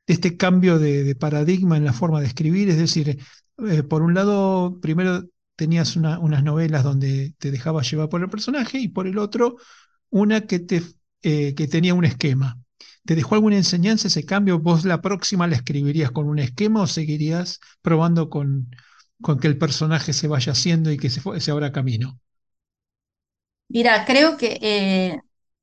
de 0.08 0.14
este 0.16 0.38
cambio 0.38 0.80
de, 0.80 1.04
de 1.04 1.16
paradigma 1.16 1.78
en 1.78 1.86
la 1.86 1.94
forma 1.94 2.22
de 2.22 2.28
escribir? 2.28 2.70
Es 2.70 2.78
decir, 2.78 3.20
eh, 3.70 3.84
por 3.84 4.02
un 4.04 4.14
lado, 4.16 4.80
primero 4.82 5.26
tenías 5.56 5.96
una- 5.98 6.20
unas 6.20 6.44
novelas 6.44 6.84
donde 6.84 7.36
te 7.40 7.52
dejabas 7.52 7.90
llevar 7.92 8.10
por 8.10 8.22
el 8.24 8.30
personaje 8.30 8.80
y 8.80 8.90
por 8.90 9.08
el 9.08 9.18
otro, 9.20 9.58
una 10.10 10.42
que, 10.48 10.60
te, 10.60 10.84
eh, 11.24 11.56
que 11.56 11.68
tenía 11.68 11.94
un 11.94 12.06
esquema. 12.06 12.60
¿Te 13.06 13.16
dejó 13.16 13.36
alguna 13.36 13.58
enseñanza 13.58 14.08
ese 14.08 14.26
cambio? 14.26 14.60
¿Vos 14.60 14.86
la 14.86 15.02
próxima 15.02 15.48
la 15.48 15.56
escribirías 15.56 16.12
con 16.12 16.28
un 16.28 16.40
esquema 16.40 16.82
o 16.82 16.88
seguirías 16.88 17.60
probando 17.82 18.30
con, 18.30 18.70
con 19.22 19.40
que 19.40 19.48
el 19.48 19.58
personaje 19.58 20.14
se 20.14 20.28
vaya 20.28 20.52
haciendo 20.52 20.92
y 20.92 20.98
que 20.98 21.10
se, 21.10 21.52
abra 21.52 21.72
camino? 21.72 22.20
mira, 23.68 24.06
creo 24.06 24.38
que 24.38 24.58
eh, 24.62 25.20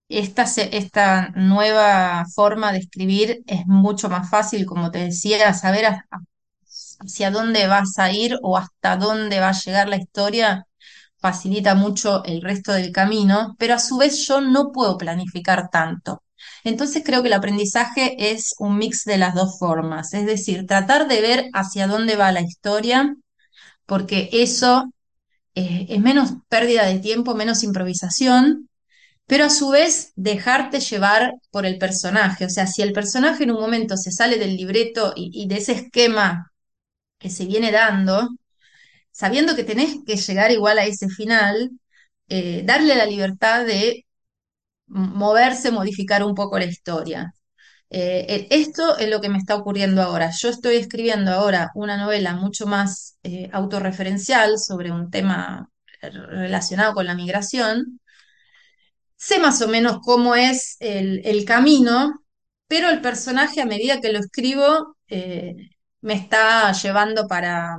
esta, 0.09 1.30
nueva 1.36 2.24
forma 2.34 2.72
de 2.72 2.78
escribir 2.78 3.42
es 3.46 3.66
mucho 3.66 4.09
más 4.09 4.28
fácil, 4.28 4.66
como 4.66 4.90
te 4.90 4.98
decía, 4.98 5.55
saber 5.55 5.86
hacia 7.00 7.30
dónde 7.30 7.66
vas 7.66 7.98
a 7.98 8.12
ir 8.12 8.36
o 8.42 8.57
hasta 8.57 8.96
dónde 8.96 9.40
va 9.40 9.50
a 9.50 9.61
llegar 9.61 9.88
la 9.88 9.96
historia 9.96 10.66
facilita 11.22 11.74
mucho 11.76 12.24
el 12.24 12.42
resto 12.42 12.72
del 12.72 12.92
camino, 12.92 13.55
pero 13.59 13.74
a 13.74 13.78
su 13.78 13.96
vez 13.96 14.26
yo 14.26 14.40
no 14.40 14.72
puedo 14.72 14.98
planificar 14.98 15.70
tanto. 15.70 16.22
Entonces 16.64 17.03
creo 17.07 17.22
que 17.22 17.28
el 17.28 17.34
aprendizaje 17.34 18.32
es 18.32 18.55
un 18.59 18.76
mix 18.76 19.05
de 19.05 19.18
las 19.18 19.34
dos 19.34 19.59
formas, 19.59 20.12
es 20.14 20.26
decir, 20.26 20.66
tratar 20.66 21.09
de 21.09 21.20
ver 21.20 21.44
hacia 21.55 21.86
dónde 21.86 22.16
va 22.16 22.32
la 22.32 22.40
historia, 22.40 23.14
porque 23.93 24.30
eso 24.32 24.90
es 25.55 26.01
menos 26.01 26.30
pérdida 26.49 26.86
de 26.86 27.01
tiempo, 27.01 27.34
menos 27.34 27.62
improvisación, 27.64 28.70
pero 29.26 29.47
a 29.47 29.51
su 29.51 29.70
vez 29.70 30.12
dejarte 30.16 30.80
llevar 30.80 31.34
por 31.53 31.66
el 31.66 31.78
personaje. 31.78 32.47
O 32.47 32.51
sea, 32.51 32.66
si 32.66 32.82
el 32.82 32.93
personaje 32.95 33.45
en 33.45 33.53
un 33.53 33.61
momento 33.61 33.97
se 33.99 34.12
sale 34.12 34.38
del 34.38 34.57
libreto 34.57 35.12
y, 35.16 35.30
y 35.34 35.49
de 35.49 35.59
ese 35.59 35.72
esquema 35.74 36.53
que 37.18 37.30
se 37.30 37.47
viene 37.47 37.72
dando, 37.72 38.28
sabiendo 39.12 39.57
que 39.57 39.64
tenés 39.64 39.97
que 40.07 40.16
llegar 40.16 40.53
igual 40.53 40.78
a 40.78 40.86
ese 40.86 41.09
final, 41.11 41.70
eh, 42.28 42.62
darle 42.66 42.97
la 42.97 43.07
libertad 43.07 43.66
de 43.66 44.07
moverse, 44.88 45.72
modificar 45.72 46.24
un 46.24 46.34
poco 46.34 46.59
la 46.59 46.66
historia. 46.66 47.32
Eh, 47.95 48.47
esto 48.51 48.97
es 48.99 49.09
lo 49.11 49.20
que 49.20 49.28
me 49.28 49.38
está 49.38 49.57
ocurriendo 49.57 50.03
ahora. 50.03 50.30
Yo 50.38 50.49
estoy 50.49 50.76
escribiendo 50.76 51.32
ahora 51.32 51.70
una 51.74 51.97
novela 51.99 52.34
mucho 52.34 52.66
más 52.66 53.18
eh, 53.22 53.51
autorreferencial 53.53 54.59
sobre 54.59 54.90
un 54.93 55.11
tema 55.11 55.68
relacionado 56.01 56.95
con 56.95 57.07
la 57.07 57.14
migración. 57.14 58.01
Sé 59.16 59.38
más 59.38 59.62
o 59.62 59.68
menos 59.68 59.99
cómo 60.03 60.34
es 60.34 60.76
el, 60.80 61.20
el 61.24 61.45
camino, 61.45 62.24
pero 62.66 62.90
el 62.90 63.01
personaje 63.01 63.61
a 63.61 63.66
medida 63.66 64.01
que 64.01 64.12
lo 64.12 64.18
escribo 64.18 64.97
eh, 65.09 65.55
me 66.01 66.14
está 66.14 66.72
llevando 66.72 67.26
para 67.28 67.78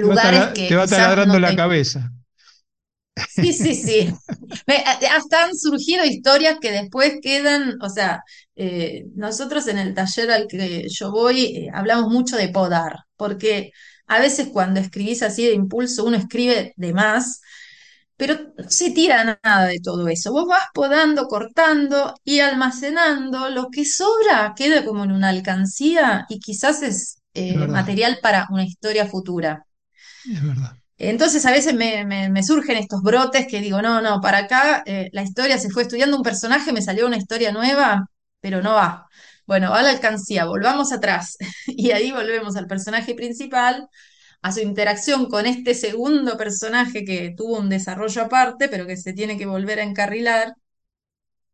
Te 0.00 0.06
va, 0.10 0.16
lugares 0.16 0.22
tala- 0.22 0.54
te 0.70 0.74
que 0.74 0.78
va 0.80 0.86
taladrando 0.92 1.38
no 1.38 1.38
la 1.38 1.54
cabeza. 1.54 2.10
Sí, 3.24 3.52
sí, 3.52 3.74
sí. 3.74 4.12
Hasta 5.10 5.44
han 5.44 5.56
surgido 5.56 6.04
historias 6.04 6.58
que 6.60 6.70
después 6.72 7.14
quedan, 7.22 7.74
o 7.82 7.88
sea, 7.90 8.22
eh, 8.56 9.04
nosotros 9.14 9.66
en 9.68 9.78
el 9.78 9.94
taller 9.94 10.30
al 10.30 10.46
que 10.46 10.88
yo 10.88 11.10
voy 11.10 11.44
eh, 11.66 11.70
hablamos 11.74 12.10
mucho 12.12 12.36
de 12.36 12.48
podar, 12.48 12.94
porque 13.16 13.72
a 14.06 14.20
veces 14.20 14.48
cuando 14.52 14.80
escribís 14.80 15.22
así 15.22 15.44
de 15.46 15.52
impulso 15.54 16.04
uno 16.04 16.16
escribe 16.16 16.72
de 16.76 16.92
más, 16.94 17.40
pero 18.16 18.36
no 18.58 18.70
se 18.70 18.90
tira 18.92 19.24
nada 19.42 19.66
de 19.66 19.80
todo 19.80 20.08
eso. 20.08 20.32
Vos 20.32 20.46
vas 20.48 20.64
podando, 20.74 21.26
cortando 21.28 22.14
y 22.24 22.40
almacenando, 22.40 23.50
lo 23.50 23.68
que 23.70 23.84
sobra 23.84 24.54
queda 24.56 24.84
como 24.84 25.04
en 25.04 25.12
una 25.12 25.30
alcancía 25.30 26.26
y 26.30 26.40
quizás 26.40 26.82
es 26.82 27.18
eh, 27.34 27.68
material 27.68 28.18
para 28.22 28.46
una 28.50 28.64
historia 28.64 29.06
futura. 29.06 29.66
es 30.24 30.42
verdad. 30.42 30.76
Entonces 30.98 31.44
a 31.46 31.50
veces 31.52 31.74
me, 31.74 32.42
surgen 32.42 32.76
estos 32.78 33.02
brotes 33.02 33.46
que 33.46 33.60
digo, 33.60 33.82
no, 33.82 34.00
no, 34.00 34.20
para 34.20 34.38
acá 34.38 34.82
eh, 34.86 35.10
la 35.12 35.22
historia 35.22 35.58
se 35.58 35.70
fue 35.70 35.82
estudiando 35.82 36.16
un 36.16 36.22
personaje, 36.22 36.72
me 36.72 36.80
salió 36.82 37.06
una 37.06 37.18
historia 37.18 37.52
nueva, 37.52 38.06
pero 38.40 38.62
no 38.62 38.74
va. 38.74 39.06
Bueno, 39.46 39.70
va 39.70 39.80
a 39.80 39.82
la 39.82 39.90
alcancía, 39.90 40.46
volvamos 40.46 40.92
atrás. 40.92 41.36
Y 41.66 41.90
ahí 41.92 42.12
volvemos 42.12 42.56
al 42.56 42.66
personaje 42.66 43.14
principal, 43.14 43.88
a 44.42 44.52
su 44.52 44.60
interacción 44.60 45.26
con 45.28 45.46
este 45.46 45.74
segundo 45.74 46.36
personaje 46.38 47.04
que 47.04 47.34
tuvo 47.36 47.58
un 47.58 47.68
desarrollo 47.70 48.22
aparte, 48.22 48.68
pero 48.68 48.86
que 48.86 48.96
se 48.96 49.12
tiene 49.12 49.38
que 49.38 49.46
volver 49.46 49.80
a 49.80 49.84
encarrilar. 49.84 50.54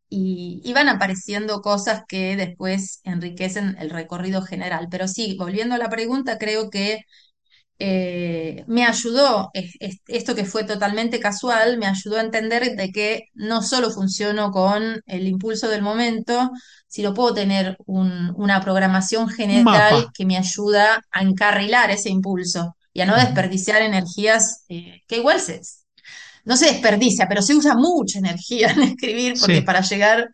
Y, 0.09 0.61
y 0.65 0.73
van 0.75 0.89
apareciendo 0.91 1.63
cosas 1.63 2.03
que 2.07 2.37
después 2.37 3.01
enriquecen 3.05 3.77
el 3.79 3.89
recorrido 3.91 4.43
general. 4.43 4.89
Pero 4.91 5.09
sí, 5.09 5.37
volviendo 5.39 5.75
a 5.75 5.79
la 5.79 5.89
pregunta, 5.89 6.37
creo 6.39 6.69
que 6.71 7.01
eh, 7.79 8.65
me 8.69 8.85
ayudó, 8.85 9.51
esto 10.07 10.35
que 10.35 10.45
fue 10.45 10.65
totalmente 10.65 11.19
casual, 11.19 11.79
me 11.79 11.87
ayudó 11.87 12.19
a 12.19 12.23
entender 12.23 12.77
de 12.77 12.93
que 12.93 13.25
no 13.35 13.63
solo 13.63 13.91
funciono 13.91 14.53
con 14.53 15.03
el 15.07 15.27
impulso 15.27 15.69
del 15.69 15.83
momento, 15.83 16.51
sino 16.87 17.15
puedo 17.15 17.35
tener 17.35 17.77
una 17.87 18.61
programación 18.61 19.29
general 19.29 20.09
que 20.15 20.27
me 20.27 20.37
ayuda 20.37 21.03
a 21.11 21.23
encarrilar 21.23 21.91
ese 21.91 22.11
impulso 22.11 22.77
y 22.93 23.01
a 23.01 23.07
no 23.07 23.17
desperdiciar 23.17 23.83
energías 23.83 24.65
eh, 24.69 25.01
que 25.09 25.17
igual 25.17 25.41
se, 25.41 25.61
no 26.45 26.57
se 26.57 26.67
desperdicia, 26.67 27.27
pero 27.29 27.43
se 27.43 27.55
usa 27.55 27.75
mucha 27.75 28.19
energía 28.19 28.71
en 28.77 28.83
escribir 28.83 29.35
porque 29.41 29.63
para 29.63 29.81
llegar 29.81 30.31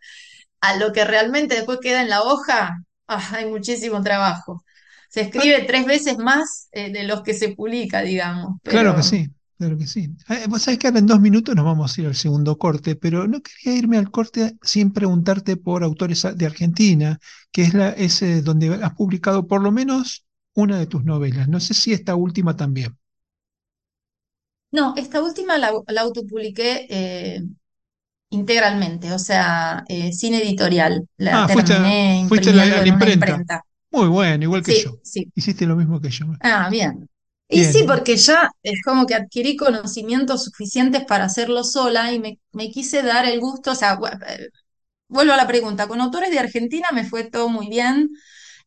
a 0.61 0.75
lo 0.75 0.91
que 0.91 1.05
realmente 1.05 1.55
después 1.55 1.79
queda 1.81 2.01
en 2.01 2.09
la 2.09 2.21
hoja, 2.21 2.77
ah, 3.07 3.29
hay 3.33 3.45
muchísimo 3.45 4.03
trabajo 4.03 4.63
se 5.09 5.21
escribe 5.21 5.63
tres 5.63 5.85
veces 5.85 6.17
más 6.19 6.69
eh, 6.71 6.91
de 6.91 7.03
los 7.03 7.23
que 7.23 7.33
se 7.33 7.55
publica, 7.55 8.01
digamos. 8.01 8.57
Claro 8.63 8.95
que 8.95 9.01
sí, 9.01 9.27
claro 9.57 9.75
que 9.75 9.87
sí. 9.87 10.11
Eh, 10.29 10.45
vos 10.47 10.61
sabés 10.61 10.77
que 10.79 10.87
ahora 10.87 10.99
en 10.99 11.07
dos 11.07 11.19
minutos 11.19 11.55
nos 11.55 11.65
vamos 11.65 11.97
a 11.97 12.01
ir 12.01 12.07
al 12.07 12.15
segundo 12.15 12.57
corte, 12.59 12.95
pero 12.95 13.27
no 13.27 13.41
quería 13.41 13.79
irme 13.79 13.97
al 13.97 14.11
corte 14.11 14.55
sin 14.61 14.93
preguntarte 14.93 15.57
por 15.57 15.83
autores 15.83 16.25
de 16.35 16.45
Argentina, 16.45 17.19
que 17.51 17.63
es 17.63 17.73
la, 17.73 17.89
ese 17.89 18.43
donde 18.43 18.69
has 18.83 18.93
publicado 18.93 19.47
por 19.47 19.61
lo 19.61 19.71
menos 19.71 20.27
una 20.53 20.77
de 20.77 20.85
tus 20.85 21.03
novelas. 21.03 21.49
No 21.49 21.59
sé 21.59 21.73
si 21.73 21.91
esta 21.91 22.13
última 22.13 22.55
también. 22.55 22.95
No, 24.71 24.93
esta 24.95 25.23
última 25.23 25.57
la, 25.57 25.71
autopubliqué 26.01 26.85
eh, 26.87 27.41
integralmente, 28.29 29.11
o 29.11 29.17
sea, 29.17 29.83
sin 30.11 30.35
editorial. 30.35 31.07
La 31.17 31.45
ah, 31.45 31.47
terminé 31.47 32.25
fuiste, 32.29 32.53
la, 32.53 32.85
imprenta. 32.85 33.63
Muy 33.91 34.07
bueno, 34.07 34.43
igual 34.43 34.63
que 34.63 34.81
yo. 34.81 34.99
Sí. 35.03 35.31
Hiciste 35.35 35.65
lo 35.65 35.75
mismo 35.75 35.99
que 35.99 36.09
yo. 36.09 36.25
Ah, 36.41 36.69
bien. 36.69 37.09
Y 37.51 37.63
sí, 37.63 37.83
porque 37.87 38.15
ya 38.15 38.51
es 38.61 38.79
como 38.83 39.07
que 39.07 39.15
adquirí 39.15 39.55
conocimientos 39.55 40.43
suficientes 40.43 41.03
para 41.05 41.25
hacerlo 41.25 41.63
sola 41.63 42.13
y 42.13 42.19
me, 42.19 42.69
quise 42.69 43.01
dar 43.01 43.25
el 43.25 43.39
gusto, 43.39 43.71
o 43.71 43.75
sea, 43.75 43.99
eh, 44.27 44.49
vuelvo 45.07 45.33
a 45.33 45.37
la 45.37 45.47
pregunta, 45.47 45.87
con 45.87 45.99
autores 45.99 46.29
de 46.29 46.39
Argentina 46.39 46.89
me 46.93 47.05
fue 47.05 47.23
todo 47.23 47.49
muy 47.49 47.67
bien. 47.69 48.09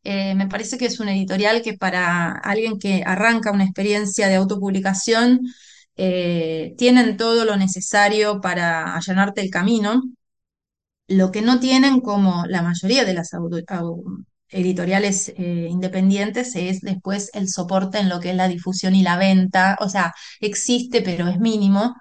Eh, 0.04 0.34
me 0.34 0.48
parece 0.48 0.78
que 0.78 0.86
es 0.86 0.98
un 1.00 1.08
editorial 1.08 1.62
que 1.62 1.74
para 1.74 2.32
alguien 2.32 2.78
que 2.78 3.04
arranca 3.06 3.52
una 3.52 3.64
experiencia 3.64 4.28
de 4.28 4.34
autopublicación, 4.36 5.42
eh, 5.96 6.74
tienen 6.78 7.16
todo 7.16 7.44
lo 7.44 7.56
necesario 7.56 8.40
para 8.40 8.96
allanarte 8.96 9.42
el 9.42 9.50
camino. 9.50 10.02
Lo 11.06 11.30
que 11.30 11.42
no 11.42 11.60
tienen, 11.60 12.00
como 12.00 12.44
la 12.46 12.62
mayoría 12.62 13.04
de 13.04 13.14
las 13.14 13.34
auto, 13.34 13.56
editoriales 14.52 15.30
eh, 15.36 15.66
independientes 15.70 16.54
es 16.56 16.80
después 16.80 17.30
el 17.34 17.48
soporte 17.48 17.98
en 17.98 18.08
lo 18.08 18.20
que 18.20 18.30
es 18.30 18.36
la 18.36 18.48
difusión 18.48 18.94
y 18.94 19.02
la 19.02 19.16
venta. 19.16 19.76
O 19.80 19.88
sea, 19.88 20.14
existe, 20.40 21.02
pero 21.02 21.28
es 21.28 21.38
mínimo. 21.38 21.96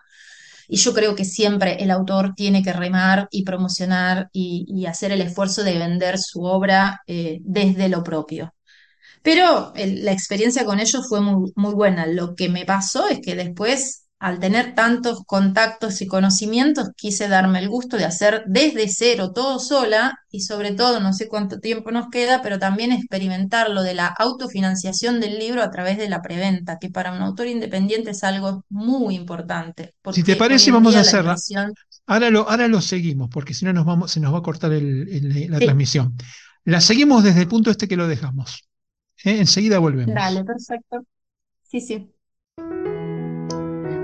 Y 0.68 0.78
yo 0.78 0.94
creo 0.94 1.16
que 1.16 1.26
siempre 1.26 1.84
el 1.84 1.92
autor 1.92 2.34
tiene 2.36 2.64
que 2.64 2.74
remar 2.74 3.28
y 3.32 3.44
promocionar 3.44 4.30
y, 4.32 4.86
hacer 4.86 5.12
el 5.12 5.22
esfuerzo 5.22 5.64
de 5.64 5.78
vender 5.78 6.18
su 6.20 6.44
obra 6.44 7.02
eh, 7.08 7.40
desde 7.42 7.90
lo 7.90 8.04
propio. 8.04 8.54
Pero 9.22 9.74
la 9.76 10.12
experiencia 10.12 10.66
con 10.66 10.80
ellos 10.80 11.08
fue 11.08 11.22
muy, 11.22 11.52
muy 11.56 11.74
buena. 11.74 12.08
Lo 12.08 12.36
que 12.36 12.50
me 12.50 12.66
pasó 12.66 13.08
es 13.10 13.20
que 13.22 13.36
después 13.36 14.01
al 14.22 14.38
tener 14.38 14.76
tantos 14.76 15.24
contactos 15.26 16.00
y 16.04 16.06
conocimientos, 16.06 16.90
quise 16.96 17.28
darme 17.28 17.58
el 17.58 17.70
gusto 17.70 17.98
de 17.98 18.06
hacer 18.06 18.44
desde 18.46 18.88
cero 18.88 19.32
todo 19.34 19.58
sola 19.58 20.20
y 20.30 20.42
sobre 20.42 20.74
todo, 20.74 21.00
no 21.00 21.12
sé 21.12 21.28
cuánto 21.28 21.60
tiempo 21.60 21.90
nos 21.90 22.10
queda, 22.12 22.44
pero 22.44 22.60
también 22.60 22.92
experimentar 22.92 23.72
lo 23.72 23.82
de 23.82 23.96
la 23.96 24.06
autofinanciación 24.06 25.20
del 25.20 25.40
libro 25.40 25.64
a 25.64 25.72
través 25.72 25.98
de 25.98 26.08
la 26.08 26.22
preventa, 26.22 26.78
que 26.78 26.92
para 26.92 27.12
un 27.14 27.24
autor 27.24 27.48
independiente 27.48 28.12
es 28.12 28.24
algo 28.24 28.64
muy 28.70 29.16
importante. 29.16 29.96
Si 30.12 30.22
te 30.22 30.36
parece, 30.36 30.72
vamos 30.72 30.96
a 30.96 31.00
hacerla. 31.00 31.36
Ahora 32.06 32.30
lo, 32.30 32.48
ahora 32.48 32.68
lo 32.68 32.80
seguimos, 32.80 33.28
porque 33.32 33.56
si 33.56 33.66
no 33.66 33.74
nos 33.74 33.88
vamos, 33.88 34.12
se 34.12 34.20
nos 34.20 34.32
va 34.32 34.38
a 34.38 34.44
cortar 34.44 34.70
la 34.72 35.58
transmisión. 35.58 36.16
La 36.64 36.80
seguimos 36.80 37.24
desde 37.24 37.42
el 37.42 37.48
punto 37.48 37.72
este 37.72 37.88
que 37.88 37.98
lo 37.98 38.08
dejamos. 38.08 38.70
¿eh? 39.24 39.40
Enseguida 39.40 39.80
volvemos. 39.80 40.14
Dale, 40.14 40.44
perfecto. 40.44 41.08
Sí, 41.64 41.82
sí. 41.82 42.12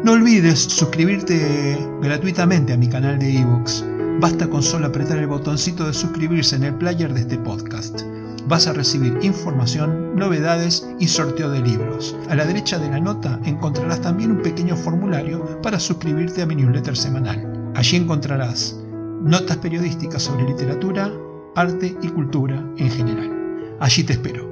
No 0.08 0.14
olvides 0.14 0.58
suscribirte 0.62 1.78
gratuitamente 2.02 2.72
a 2.72 2.78
mi 2.78 2.88
canal 2.88 3.20
de 3.20 3.42
ebooks. 3.42 3.84
Basta 4.22 4.50
con 4.50 4.64
solo 4.64 4.88
apretar 4.88 5.18
el 5.18 5.28
botoncito 5.28 5.86
de 5.86 5.94
suscribirse 5.94 6.56
en 6.56 6.64
el 6.64 6.76
player 6.76 7.14
de 7.14 7.20
este 7.20 7.38
podcast. 7.38 8.04
Vas 8.48 8.68
a 8.68 8.72
recibir 8.72 9.20
información, 9.22 10.16
novedades 10.16 10.88
y 10.98 11.10
sorteo 11.10 11.50
de 11.50 11.60
libros. 11.60 12.16
A 12.30 12.36
la 12.36 12.46
derecha 12.46 12.80
de 12.80 12.90
la 12.90 13.02
nota 13.02 13.38
encontrarás 13.44 14.00
también 14.00 14.32
un 14.32 14.42
pequeño 14.42 14.78
formulario 14.78 15.62
para 15.62 15.78
suscribirte 15.78 16.42
a 16.42 16.46
mi 16.46 16.56
newsletter 16.56 16.96
semanal. 16.96 17.74
Allí 17.76 17.98
encontrarás 17.98 18.78
notas 19.24 19.58
periodísticas 19.58 20.24
sobre 20.24 20.46
literatura, 20.46 21.12
arte 21.54 21.98
y 22.02 22.08
cultura 22.08 22.66
en 22.78 22.90
general. 22.90 23.76
Allí 23.82 24.06
te 24.06 24.14
espero. 24.14 24.47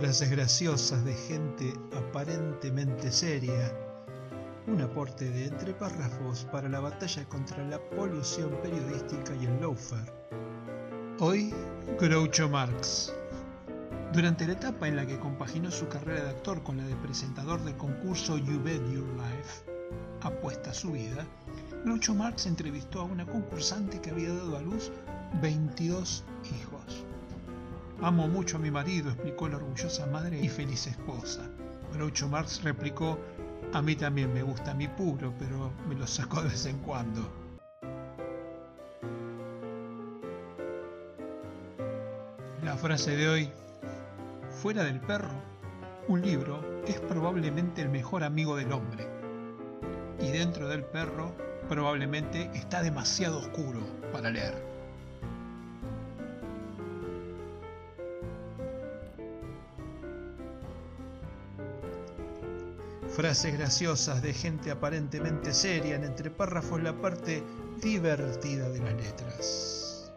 Frases 0.00 0.30
graciosas 0.30 1.02
de 1.06 1.14
gente 1.14 1.72
aparentemente 1.96 3.10
seria, 3.10 3.72
un 4.66 4.82
aporte 4.82 5.24
de 5.30 5.46
entre 5.46 5.72
párrafos 5.72 6.46
para 6.52 6.68
la 6.68 6.80
batalla 6.80 7.26
contra 7.30 7.66
la 7.66 7.78
polución 7.78 8.50
periodística 8.62 9.34
y 9.40 9.46
el 9.46 9.58
lawfare. 9.58 10.12
Hoy, 11.18 11.54
Groucho 11.98 12.46
Marx. 12.46 13.14
Durante 14.12 14.46
la 14.46 14.52
etapa 14.52 14.86
en 14.86 14.96
la 14.96 15.06
que 15.06 15.18
compaginó 15.18 15.70
su 15.70 15.88
carrera 15.88 16.24
de 16.24 16.30
actor 16.30 16.62
con 16.62 16.76
la 16.76 16.84
de 16.84 16.96
presentador 16.96 17.64
del 17.64 17.76
concurso 17.78 18.36
You 18.36 18.62
Bet 18.62 18.82
Your 18.92 19.08
Life, 19.14 19.64
apuesta 20.20 20.74
su 20.74 20.92
vida, 20.92 21.26
Groucho 21.86 22.14
Marx 22.14 22.44
entrevistó 22.44 23.00
a 23.00 23.04
una 23.04 23.24
concursante 23.24 23.98
que 24.02 24.10
había 24.10 24.28
dado 24.28 24.58
a 24.58 24.60
luz 24.60 24.92
22 25.40 26.22
hijos. 26.60 27.05
Amo 28.02 28.28
mucho 28.28 28.58
a 28.58 28.60
mi 28.60 28.70
marido, 28.70 29.10
explicó 29.10 29.48
la 29.48 29.56
orgullosa 29.56 30.06
madre 30.06 30.38
y 30.38 30.48
feliz 30.48 30.86
esposa. 30.86 31.48
Groucho 31.94 32.28
Marx 32.28 32.62
replicó, 32.62 33.18
a 33.72 33.80
mí 33.80 33.96
también 33.96 34.32
me 34.34 34.42
gusta 34.42 34.74
mi 34.74 34.86
puro, 34.86 35.32
pero 35.38 35.72
me 35.88 35.94
lo 35.94 36.06
saco 36.06 36.42
de 36.42 36.48
vez 36.50 36.66
en 36.66 36.78
cuando. 36.80 37.22
La 42.62 42.76
frase 42.76 43.16
de 43.16 43.28
hoy, 43.28 43.50
fuera 44.50 44.84
del 44.84 45.00
perro, 45.00 45.30
un 46.08 46.20
libro 46.20 46.82
es 46.86 47.00
probablemente 47.00 47.80
el 47.80 47.88
mejor 47.88 48.24
amigo 48.24 48.56
del 48.56 48.72
hombre. 48.72 49.08
Y 50.20 50.28
dentro 50.32 50.68
del 50.68 50.84
perro 50.84 51.34
probablemente 51.68 52.50
está 52.54 52.82
demasiado 52.82 53.38
oscuro 53.38 53.80
para 54.12 54.30
leer. 54.30 54.65
Frases 63.16 63.56
graciosas 63.56 64.20
de 64.20 64.34
gente 64.34 64.70
aparentemente 64.70 65.54
seria 65.54 65.96
en 65.96 66.04
entre 66.04 66.30
párrafos 66.30 66.82
la 66.82 67.00
parte 67.00 67.42
divertida 67.82 68.68
de 68.68 68.78
las 68.80 68.92
letras. 68.92 70.12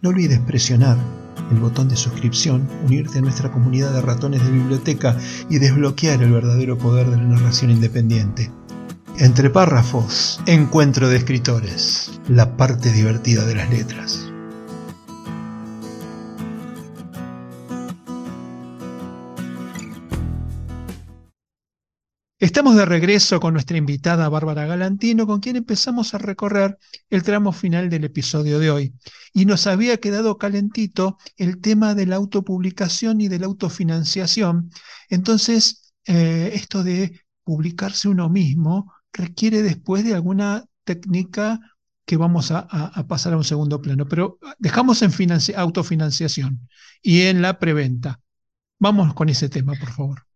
No 0.00 0.08
olvides 0.08 0.40
presionar 0.40 0.96
el 1.50 1.58
botón 1.58 1.90
de 1.90 1.96
suscripción, 1.96 2.66
unirte 2.86 3.18
a 3.18 3.20
nuestra 3.20 3.52
comunidad 3.52 3.92
de 3.92 4.00
ratones 4.00 4.42
de 4.42 4.50
biblioteca 4.50 5.14
y 5.50 5.58
desbloquear 5.58 6.22
el 6.22 6.32
verdadero 6.32 6.78
poder 6.78 7.10
de 7.10 7.18
la 7.18 7.22
narración 7.22 7.70
independiente. 7.70 8.50
Entre 9.18 9.48
párrafos, 9.48 10.42
encuentro 10.44 11.08
de 11.08 11.16
escritores, 11.16 12.20
la 12.28 12.54
parte 12.58 12.92
divertida 12.92 13.46
de 13.46 13.54
las 13.54 13.70
letras. 13.70 14.30
Estamos 22.38 22.76
de 22.76 22.84
regreso 22.84 23.40
con 23.40 23.54
nuestra 23.54 23.78
invitada 23.78 24.28
Bárbara 24.28 24.66
Galantino, 24.66 25.26
con 25.26 25.40
quien 25.40 25.56
empezamos 25.56 26.12
a 26.12 26.18
recorrer 26.18 26.76
el 27.08 27.22
tramo 27.22 27.52
final 27.52 27.88
del 27.88 28.04
episodio 28.04 28.58
de 28.58 28.70
hoy. 28.70 28.94
Y 29.32 29.46
nos 29.46 29.66
había 29.66 29.96
quedado 29.96 30.36
calentito 30.36 31.16
el 31.38 31.62
tema 31.62 31.94
de 31.94 32.04
la 32.04 32.16
autopublicación 32.16 33.22
y 33.22 33.28
de 33.28 33.38
la 33.38 33.46
autofinanciación. 33.46 34.70
Entonces, 35.08 35.94
eh, 36.04 36.50
esto 36.52 36.84
de 36.84 37.18
publicarse 37.44 38.08
uno 38.08 38.28
mismo 38.28 38.92
requiere 39.16 39.62
después 39.62 40.04
de 40.04 40.14
alguna 40.14 40.64
técnica 40.84 41.60
que 42.04 42.16
vamos 42.16 42.52
a, 42.52 42.66
pasar 43.08 43.32
a 43.32 43.36
un 43.36 43.44
segundo 43.44 43.82
plano. 43.82 44.06
Pero 44.08 44.38
dejamos 44.58 45.02
en 45.02 45.10
autofinanciación 45.56 46.68
y 47.02 47.22
en 47.22 47.42
la 47.42 47.58
preventa. 47.58 48.20
Vamos 48.78 49.12
con 49.14 49.28
ese 49.28 49.48
tema, 49.48 49.74
por 49.78 49.90
favor. 49.90 50.26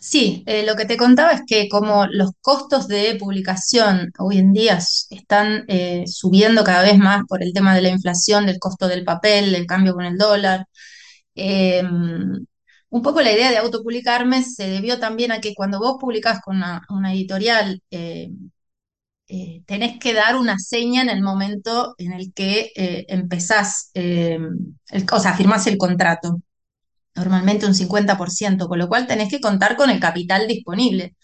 Sí, 0.00 0.42
eh, 0.46 0.66
lo 0.66 0.74
que 0.74 0.86
te 0.86 0.96
contaba 0.96 1.30
es 1.30 1.42
que 1.46 1.68
como 1.68 2.06
los 2.08 2.32
costos 2.40 2.88
de 2.88 3.14
publicación 3.14 4.10
hoy 4.18 4.38
en 4.38 4.52
día 4.52 4.78
están 5.10 5.64
eh, 5.68 6.04
subiendo 6.06 6.64
cada 6.64 6.82
vez 6.82 6.98
más 6.98 7.22
por 7.28 7.42
el 7.44 7.52
tema 7.52 7.74
de 7.76 7.82
la 7.82 7.90
inflación, 7.90 8.46
del 8.46 8.58
costo 8.58 8.88
del 8.88 9.04
papel, 9.04 9.54
el 9.54 9.66
cambio 9.66 9.94
con 9.94 10.04
el 10.04 10.18
dólar, 10.18 10.66
eh, 11.36 11.82
un 12.90 13.02
poco 13.02 13.20
la 13.22 13.32
idea 13.32 13.50
de 13.50 13.58
autopublicarme 13.58 14.42
se 14.42 14.68
debió 14.68 14.98
también 14.98 15.32
a 15.32 15.40
que 15.40 15.54
cuando 15.54 15.78
vos 15.80 15.96
publicás 16.00 16.40
con 16.40 16.56
una, 16.56 17.12
editorial, 17.12 17.82
eh, 17.90 18.30
eh, 19.28 19.62
tenés 19.66 19.98
que 19.98 20.14
dar 20.14 20.36
una 20.36 20.58
seña 20.58 21.02
en 21.02 21.10
el 21.10 21.22
momento 21.22 21.94
en 21.98 22.12
el 22.14 22.32
que 22.34 22.72
eh, 22.76 23.04
empezás, 23.08 23.90
el- 23.94 25.06
o 25.12 25.20
sea, 25.20 25.34
firmás 25.34 25.66
el 25.66 25.78
contrato 25.78 26.40
normalmente 27.16 27.66
un 27.66 27.74
50%, 27.74 28.68
con 28.68 28.78
lo 28.78 28.88
cual 28.88 29.06
tenés 29.06 29.30
que 29.30 29.40
contar 29.40 29.76
con 29.76 29.90
el 29.90 30.00
capital 30.00 30.48
disponible. 30.48 31.16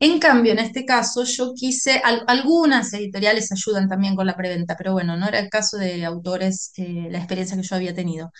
En 0.00 0.18
cambio, 0.20 0.52
en 0.52 0.60
este 0.60 0.84
caso, 0.86 1.24
yo 1.24 1.52
quise, 1.54 2.00
al- 2.04 2.24
algunas 2.28 2.92
editoriales 2.94 3.52
ayudan 3.52 3.88
también 3.88 4.16
con 4.16 4.26
la 4.26 4.36
preventa, 4.36 4.76
pero 4.76 4.92
bueno, 4.94 5.16
no 5.16 5.28
era 5.28 5.38
el 5.40 5.50
caso 5.50 5.78
de 5.78 6.04
autores, 6.04 6.72
la 6.78 7.18
experiencia 7.18 7.56
que 7.56 7.62
yo 7.64 7.76
había 7.76 7.94
tenido. 7.94 8.32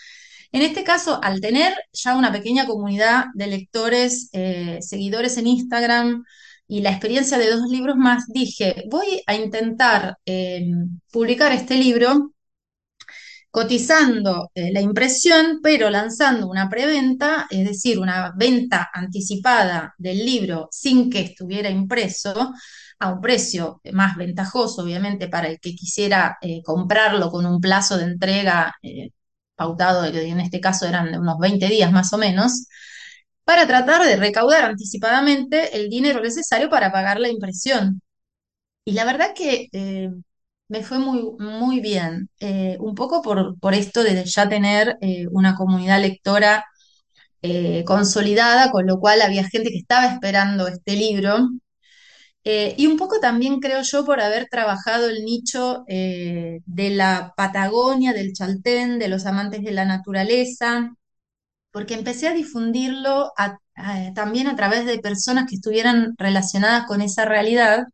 En 0.53 0.62
este 0.62 0.82
caso, 0.84 1.20
al 1.22 1.40
tener 1.40 1.74
ya 1.92 2.16
una 2.16 2.32
pequeña 2.32 2.66
comunidad 2.66 3.26
de 3.34 3.46
lectores, 3.46 4.28
eh, 4.32 4.78
seguidores 4.82 5.36
en 5.38 5.46
Instagram 5.46 6.24
y 6.66 6.80
la 6.82 6.90
experiencia 6.90 7.38
de 7.38 7.51
dos 7.51 7.68
libros 7.70 7.96
más, 7.96 8.24
dije, 8.28 8.84
voy 8.90 9.22
a 9.26 9.34
intentar 9.36 10.16
eh, 10.26 10.66
publicar 11.12 11.53
este 11.53 11.76
libro 11.76 12.32
cotizando 13.51 14.51
eh, 14.55 14.72
la 14.72 14.80
impresión, 14.80 15.61
pero 15.62 15.90
lanzando 15.90 16.48
una 16.48 16.68
preventa, 16.68 17.46
es 17.51 17.66
decir, 17.66 17.98
una 17.98 18.32
venta 18.36 18.88
anticipada 18.92 19.94
del 19.98 20.24
libro 20.24 20.68
sin 20.70 21.11
que 21.11 21.20
estuviera 21.20 21.70
impreso, 21.70 22.53
a 23.03 23.12
un 23.12 23.20
precio 23.20 23.80
más 23.92 24.16
ventajoso, 24.16 24.82
obviamente, 24.82 25.28
para 25.28 25.48
el 25.48 25.59
que 25.59 25.74
quisiera 25.74 26.36
comprarlo 26.62 27.30
con 27.30 27.46
un 27.46 27.59
plazo 27.61 27.96
de 27.96 28.05
entrega 28.05 28.74
pautado, 29.61 30.07
en 30.07 30.41
este 30.41 30.59
caso 30.61 30.87
eran 30.87 31.15
unos 31.19 31.39
20 31.39 31.69
días 31.69 31.93
más 31.93 32.13
o 32.15 32.19
menos, 32.19 32.67
para 33.45 33.67
tratar 33.67 34.03
de 34.07 34.17
recaudar 34.17 34.65
anticipadamente 34.65 35.77
el 35.77 35.91
dinero 35.91 36.21
necesario 36.23 36.71
para 36.71 36.91
pagar 36.93 37.21
la 37.21 37.29
impresión. 37.29 38.01
Y 38.85 38.93
la 38.93 39.05
verdad 39.05 39.35
que 39.37 39.69
eh, 39.73 40.11
me 40.69 40.83
fue 40.85 40.99
muy, 40.99 41.23
muy 41.39 41.81
bien, 41.81 42.31
eh, 42.41 42.77
un 42.81 42.95
poco 42.95 43.23
por, 43.23 43.59
por 43.61 43.75
esto 43.75 44.03
de 44.05 44.25
ya 44.25 44.49
tener 44.49 44.97
eh, 45.03 45.27
una 45.33 45.55
comunidad 45.57 46.01
lectora 46.01 46.65
consolidada, 47.87 48.71
con 48.71 48.87
lo 48.87 48.99
cual 49.01 49.23
había 49.23 49.49
gente 49.49 49.71
que 49.71 49.79
estaba 49.79 50.07
esperando 50.07 50.69
este 50.69 50.95
libro, 50.97 51.49
eh, 52.45 52.74
y 52.78 52.86
un 52.86 52.97
poco 52.97 53.20
también 53.20 53.61
creo 53.61 53.82
yo 53.82 54.05
por 54.05 54.20
haber 54.20 54.47
trabajado 54.51 55.09
el 55.09 55.24
nicho 55.24 55.84
eh, 55.88 56.61
de 56.66 56.91
la 56.91 57.34
Patagonia, 57.36 58.12
del 58.12 58.32
Chaltén, 58.32 58.99
de 58.99 59.09
los 59.09 59.26
amantes 59.26 59.62
de 59.62 59.72
la 59.72 59.84
naturaleza, 59.84 60.93
porque 61.72 61.95
empecé 61.95 62.28
a 62.28 62.34
difundirlo 62.34 63.32
también 64.14 64.47
a 64.49 64.57
través 64.57 64.86
de 64.86 64.99
personas 65.01 65.49
que 65.49 65.57
estuvieran 65.57 66.14
relacionadas 66.18 66.86
con 66.86 67.01
esa 67.03 67.24
realidad. 67.24 67.84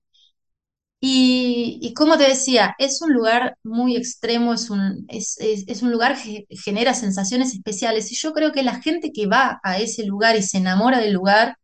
Y, 1.01 1.92
como 1.94 2.16
te 2.18 2.24
decía, 2.28 2.74
es 2.78 3.01
un 3.03 3.12
lugar 3.12 3.57
muy 3.62 3.97
extremo, 3.97 4.55
es 4.55 4.70
un, 4.70 5.05
es- 5.09 5.36
es 5.40 5.82
un 5.82 5.92
lugar 5.92 6.16
que 6.20 6.47
genera 6.51 6.94
sensaciones 6.94 7.53
especiales 7.55 8.11
y 8.12 8.16
yo 8.16 8.32
creo 8.32 8.53
que 8.53 8.62
la 8.62 8.80
gente 8.82 9.12
que 9.12 9.26
va 9.26 9.61
a 9.62 9.78
ese 9.78 10.05
lugar 10.07 10.36
y 10.36 10.42
se 10.42 10.59
enamora 10.59 10.99
del 11.01 11.12
lugar 11.12 11.59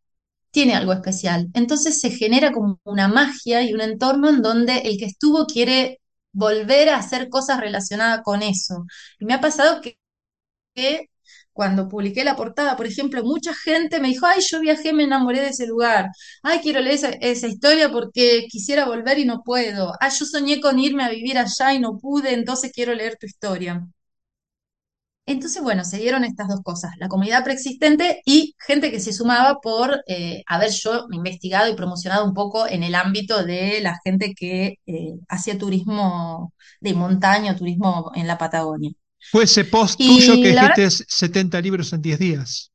tiene 0.53 0.75
algo 0.77 0.93
especial. 0.93 1.49
Entonces 1.55 2.01
se 2.01 2.11
genera 2.11 2.53
como 2.53 2.81
una 2.85 3.09
magia 3.09 3.63
y 3.63 3.75
un 3.75 3.81
entorno 3.83 4.29
en 4.31 4.43
donde 4.43 4.79
el 4.81 4.99
que 4.99 5.07
estuvo 5.07 5.47
quiere 5.47 6.01
volver 6.33 6.89
a 6.91 6.99
hacer 6.99 7.29
cosas 7.31 7.61
relacionadas 7.61 8.23
con 8.25 8.43
eso. 8.43 8.87
Y 9.19 9.27
me 9.27 9.35
ha 9.35 9.41
pasado 9.41 9.81
que 10.75 11.09
cuando 11.53 11.89
publiqué 11.89 12.25
la 12.25 12.37
portada, 12.37 12.77
por 12.77 12.87
ejemplo, 12.87 13.23
mucha 13.25 13.53
gente 13.55 14.01
me 14.01 14.09
dijo, 14.09 14.27
ay, 14.27 14.41
yo 14.49 14.61
viajé, 14.61 14.93
me 14.93 15.05
enamoré 15.05 15.41
de 15.41 15.49
ese 15.49 15.67
lugar, 15.67 16.07
ay, 16.43 16.61
quiero 16.61 16.81
leer 16.81 17.19
esa 17.21 17.47
historia 17.49 17.91
porque 17.91 18.47
quisiera 18.51 18.87
volver 18.87 19.19
y 19.19 19.25
no 19.27 19.43
puedo, 19.45 19.93
ay, 20.01 20.11
yo 20.19 20.25
soñé 20.27 20.61
con 20.61 20.79
irme 20.79 21.05
a 21.05 21.11
vivir 21.11 21.39
allá 21.39 21.75
y 21.75 21.79
no 21.81 21.99
pude, 21.99 22.33
entonces 22.35 22.73
quiero 22.73 22.95
leer 22.95 23.17
tu 23.19 23.27
historia. 23.27 23.87
Entonces, 25.25 25.63
bueno, 25.63 25.85
se 25.85 25.99
dieron 25.99 26.25
estas 26.25 26.49
dos 26.49 26.63
cosas, 26.63 26.93
la 26.99 27.07
comunidad 27.09 27.45
preexistente 27.45 28.23
y 28.25 28.57
gente 28.59 28.91
que 28.91 28.99
se 28.99 29.13
sumaba 29.13 29.61
por 29.61 30.03
eh, 30.09 30.43
haber 30.47 30.71
yo 30.71 31.07
investigado 31.13 31.71
y 31.71 31.77
promocionado 31.77 32.25
un 32.25 32.35
poco 32.35 32.67
en 32.67 32.83
el 32.83 32.97
ámbito 32.97 33.45
de 33.45 33.81
la 33.81 34.01
gente 34.03 34.35
que 34.35 34.79
eh, 34.85 35.15
hacía 35.29 35.57
turismo 35.57 36.53
de 36.81 36.95
montaña, 36.95 37.57
turismo 37.57 38.11
en 38.17 38.27
la 38.27 38.37
Patagonia. 38.37 38.91
Fue 39.31 39.45
ese 39.45 39.65
post 39.65 39.97
tuyo 39.99 40.35
que 40.35 40.51
dijiste 40.51 40.91
70 40.91 41.61
libros 41.61 41.93
en 41.93 42.03
10 42.03 42.19
días. 42.19 42.73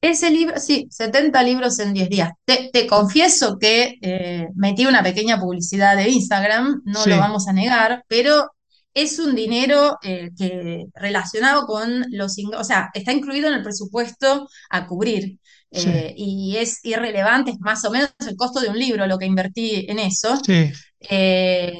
Ese 0.00 0.30
libro, 0.30 0.58
sí, 0.58 0.88
70 0.90 1.42
libros 1.42 1.78
en 1.78 1.92
10 1.92 2.08
días. 2.08 2.30
Te, 2.46 2.70
te 2.72 2.86
confieso 2.86 3.58
que 3.58 3.98
eh, 4.00 4.48
metí 4.54 4.86
una 4.86 5.02
pequeña 5.02 5.38
publicidad 5.38 5.94
de 5.94 6.08
Instagram, 6.08 6.80
no 6.86 7.04
lo 7.04 7.18
vamos 7.18 7.46
a 7.48 7.52
negar, 7.52 8.02
pero 8.08 8.50
es 8.94 9.18
un 9.18 9.34
dinero 9.34 9.98
eh, 10.02 10.30
que 10.36 10.86
relacionado 10.94 11.66
con 11.66 12.04
los 12.10 12.38
ingresos, 12.38 12.62
o 12.62 12.68
sea, 12.68 12.90
está 12.94 13.12
incluido 13.12 13.48
en 13.48 13.54
el 13.54 13.62
presupuesto 13.62 14.48
a 14.70 14.86
cubrir 14.86 15.38
sí, 15.70 15.88
eh, 15.88 16.14
y 16.16 16.56
es 16.56 16.84
irrelevante, 16.84 17.52
es 17.52 17.60
más 17.60 17.84
o 17.84 17.90
menos 17.90 18.10
el 18.26 18.36
costo 18.36 18.60
de 18.60 18.68
un 18.68 18.78
libro 18.78 19.06
lo 19.06 19.18
que 19.18 19.26
invertí 19.26 19.86
en 19.88 19.98
eso. 19.98 20.36
sí. 20.44 20.70
Eh, 21.08 21.72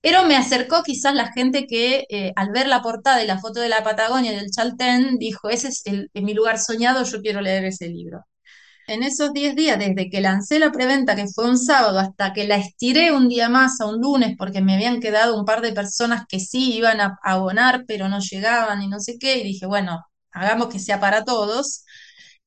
pero 0.00 0.24
me 0.24 0.36
acercó 0.36 0.82
quizás 0.82 1.14
la 1.14 1.32
gente 1.32 1.66
que 1.66 2.04
eh, 2.08 2.32
al 2.36 2.50
ver 2.52 2.68
la 2.68 2.82
portada 2.82 3.22
y 3.22 3.26
la 3.26 3.38
foto 3.38 3.60
de 3.60 3.68
la 3.68 3.82
Patagonia 3.82 4.32
y 4.32 4.36
del 4.36 4.50
Chaltén 4.50 5.18
dijo, 5.18 5.48
ese 5.50 5.68
es 5.68 5.82
el, 5.86 6.10
mi 6.14 6.34
lugar 6.34 6.58
soñado, 6.58 7.04
yo 7.04 7.20
quiero 7.20 7.40
leer 7.40 7.64
ese 7.64 7.88
libro. 7.88 8.24
En 8.88 9.02
esos 9.02 9.32
10 9.34 9.54
días, 9.54 9.78
desde 9.78 10.08
que 10.10 10.20
lancé 10.22 10.58
la 10.58 10.72
preventa, 10.72 11.14
que 11.14 11.26
fue 11.28 11.44
un 11.48 11.58
sábado, 11.58 11.98
hasta 11.98 12.32
que 12.32 12.46
la 12.46 12.56
estiré 12.56 13.12
un 13.12 13.28
día 13.28 13.48
más 13.50 13.80
a 13.82 13.86
un 13.86 14.00
lunes, 14.00 14.34
porque 14.38 14.62
me 14.62 14.74
habían 14.74 14.98
quedado 15.00 15.38
un 15.38 15.44
par 15.44 15.60
de 15.60 15.72
personas 15.74 16.24
que 16.26 16.40
sí 16.40 16.74
iban 16.74 17.00
a 17.00 17.18
abonar, 17.22 17.84
pero 17.86 18.08
no 18.08 18.18
llegaban 18.20 18.80
y 18.82 18.88
no 18.88 18.98
sé 19.00 19.18
qué, 19.20 19.38
y 19.38 19.44
dije, 19.44 19.66
bueno, 19.66 20.02
hagamos 20.32 20.68
que 20.68 20.78
sea 20.78 20.98
para 21.00 21.24
todos. 21.24 21.84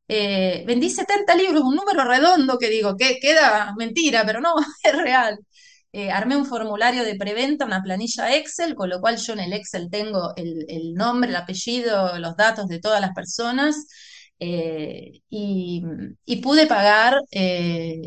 Eh, 0.07 0.63
vendí 0.67 0.89
70 0.89 1.35
libros, 1.35 1.63
un 1.63 1.75
número 1.75 2.03
redondo 2.05 2.57
que 2.57 2.69
digo, 2.69 2.97
que 2.97 3.19
queda 3.19 3.73
mentira, 3.77 4.23
pero 4.25 4.41
no, 4.41 4.55
es 4.83 4.97
real. 4.97 5.39
Eh, 5.93 6.09
armé 6.11 6.37
un 6.37 6.45
formulario 6.45 7.03
de 7.03 7.15
preventa, 7.15 7.65
una 7.65 7.83
planilla 7.83 8.35
Excel, 8.35 8.75
con 8.75 8.89
lo 8.89 8.99
cual 9.01 9.17
yo 9.17 9.33
en 9.33 9.41
el 9.41 9.53
Excel 9.53 9.89
tengo 9.91 10.33
el, 10.37 10.65
el 10.69 10.93
nombre, 10.95 11.29
el 11.29 11.35
apellido, 11.35 12.17
los 12.19 12.35
datos 12.37 12.67
de 12.67 12.79
todas 12.79 13.01
las 13.01 13.13
personas 13.13 13.85
eh, 14.41 15.21
y, 15.29 15.83
pude 16.43 16.67
pagar 16.67 17.17
eh, 17.31 18.01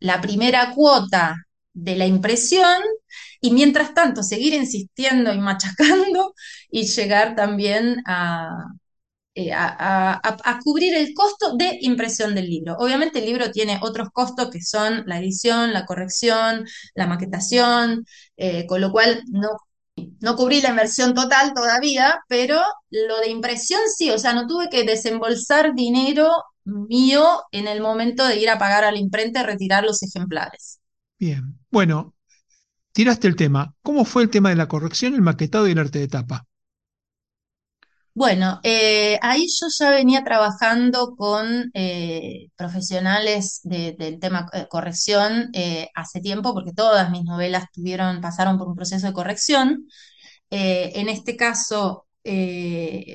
la 0.00 0.20
primera 0.20 0.72
cuota 0.74 1.36
de 1.72 1.96
la 1.96 2.06
impresión 2.06 2.82
y 3.40 3.52
mientras 3.52 3.94
tanto 3.94 4.22
seguir 4.22 4.54
insistiendo 4.54 5.32
y 5.34 5.38
machacando 5.38 6.34
y 6.70 6.86
llegar 6.86 7.36
también 7.36 8.02
a, 8.06 8.64
eh, 9.34 9.52
a, 9.52 9.66
a- 9.68 10.20
a- 10.44 10.58
cubrir 10.60 10.94
el 10.96 11.14
costo 11.14 11.56
de 11.56 11.78
impresión 11.82 12.34
del 12.34 12.46
libro. 12.48 12.76
Obviamente 12.78 13.18
el 13.20 13.26
libro 13.26 13.50
tiene 13.52 13.78
otros 13.82 14.10
costos 14.12 14.50
que 14.50 14.62
son 14.62 15.04
la 15.06 15.18
edición, 15.20 15.72
la 15.72 15.86
corrección, 15.86 16.66
la 16.94 17.06
maquetación, 17.06 18.06
con 18.68 18.80
lo 18.80 18.92
cual 18.92 19.22
no, 19.30 19.50
no 20.20 20.36
cubrí 20.36 20.60
la 20.60 20.70
inversión 20.70 21.14
total 21.14 21.52
todavía, 21.54 22.20
pero 22.28 22.60
lo 22.90 23.18
de 23.20 23.30
impresión 23.30 23.80
sí, 23.94 24.10
o 24.10 24.18
sea, 24.18 24.32
no 24.32 24.46
tuve 24.46 24.68
que 24.68 24.84
desembolsar 24.84 25.74
dinero 25.74 26.30
mío 26.64 27.42
en 27.52 27.68
el 27.68 27.80
momento 27.80 28.26
de 28.26 28.36
ir 28.38 28.50
a 28.50 28.58
pagar 28.58 28.84
a 28.84 28.92
la 28.92 28.98
imprenta 28.98 29.40
y 29.40 29.44
retirar 29.44 29.84
los 29.84 30.02
ejemplares. 30.02 30.80
Bien. 31.18 31.58
Bueno, 31.70 32.14
tiraste 32.92 33.28
el 33.28 33.36
tema. 33.36 33.74
¿Cómo 33.82 34.04
fue 34.04 34.22
el 34.22 34.30
tema 34.30 34.50
de 34.50 34.56
la 34.56 34.68
corrección, 34.68 35.14
el 35.14 35.22
maquetado 35.22 35.68
y 35.68 35.72
el 35.72 35.78
arte 35.78 35.98
de 35.98 36.08
tapa? 36.08 36.45
Bueno, 38.18 38.60
eh, 38.62 39.18
ahí 39.20 39.46
yo 39.60 39.66
ya 39.78 39.90
venía 39.90 40.24
trabajando 40.24 41.14
con 41.16 41.70
eh, 41.74 42.48
profesionales 42.56 43.60
de- 43.62 43.92
del 43.98 44.18
tema 44.18 44.48
eh, 44.54 44.66
corrección 44.70 45.50
hace 45.94 46.20
tiempo, 46.22 46.54
porque 46.54 46.72
todas 46.72 47.10
mis 47.10 47.24
novelas 47.24 47.66
pasaron 48.22 48.56
por 48.58 48.68
un 48.68 48.74
proceso 48.76 49.06
de 49.06 49.12
corrección. 49.12 49.86
En 50.50 51.08
este 51.10 51.36
caso, 51.36 52.06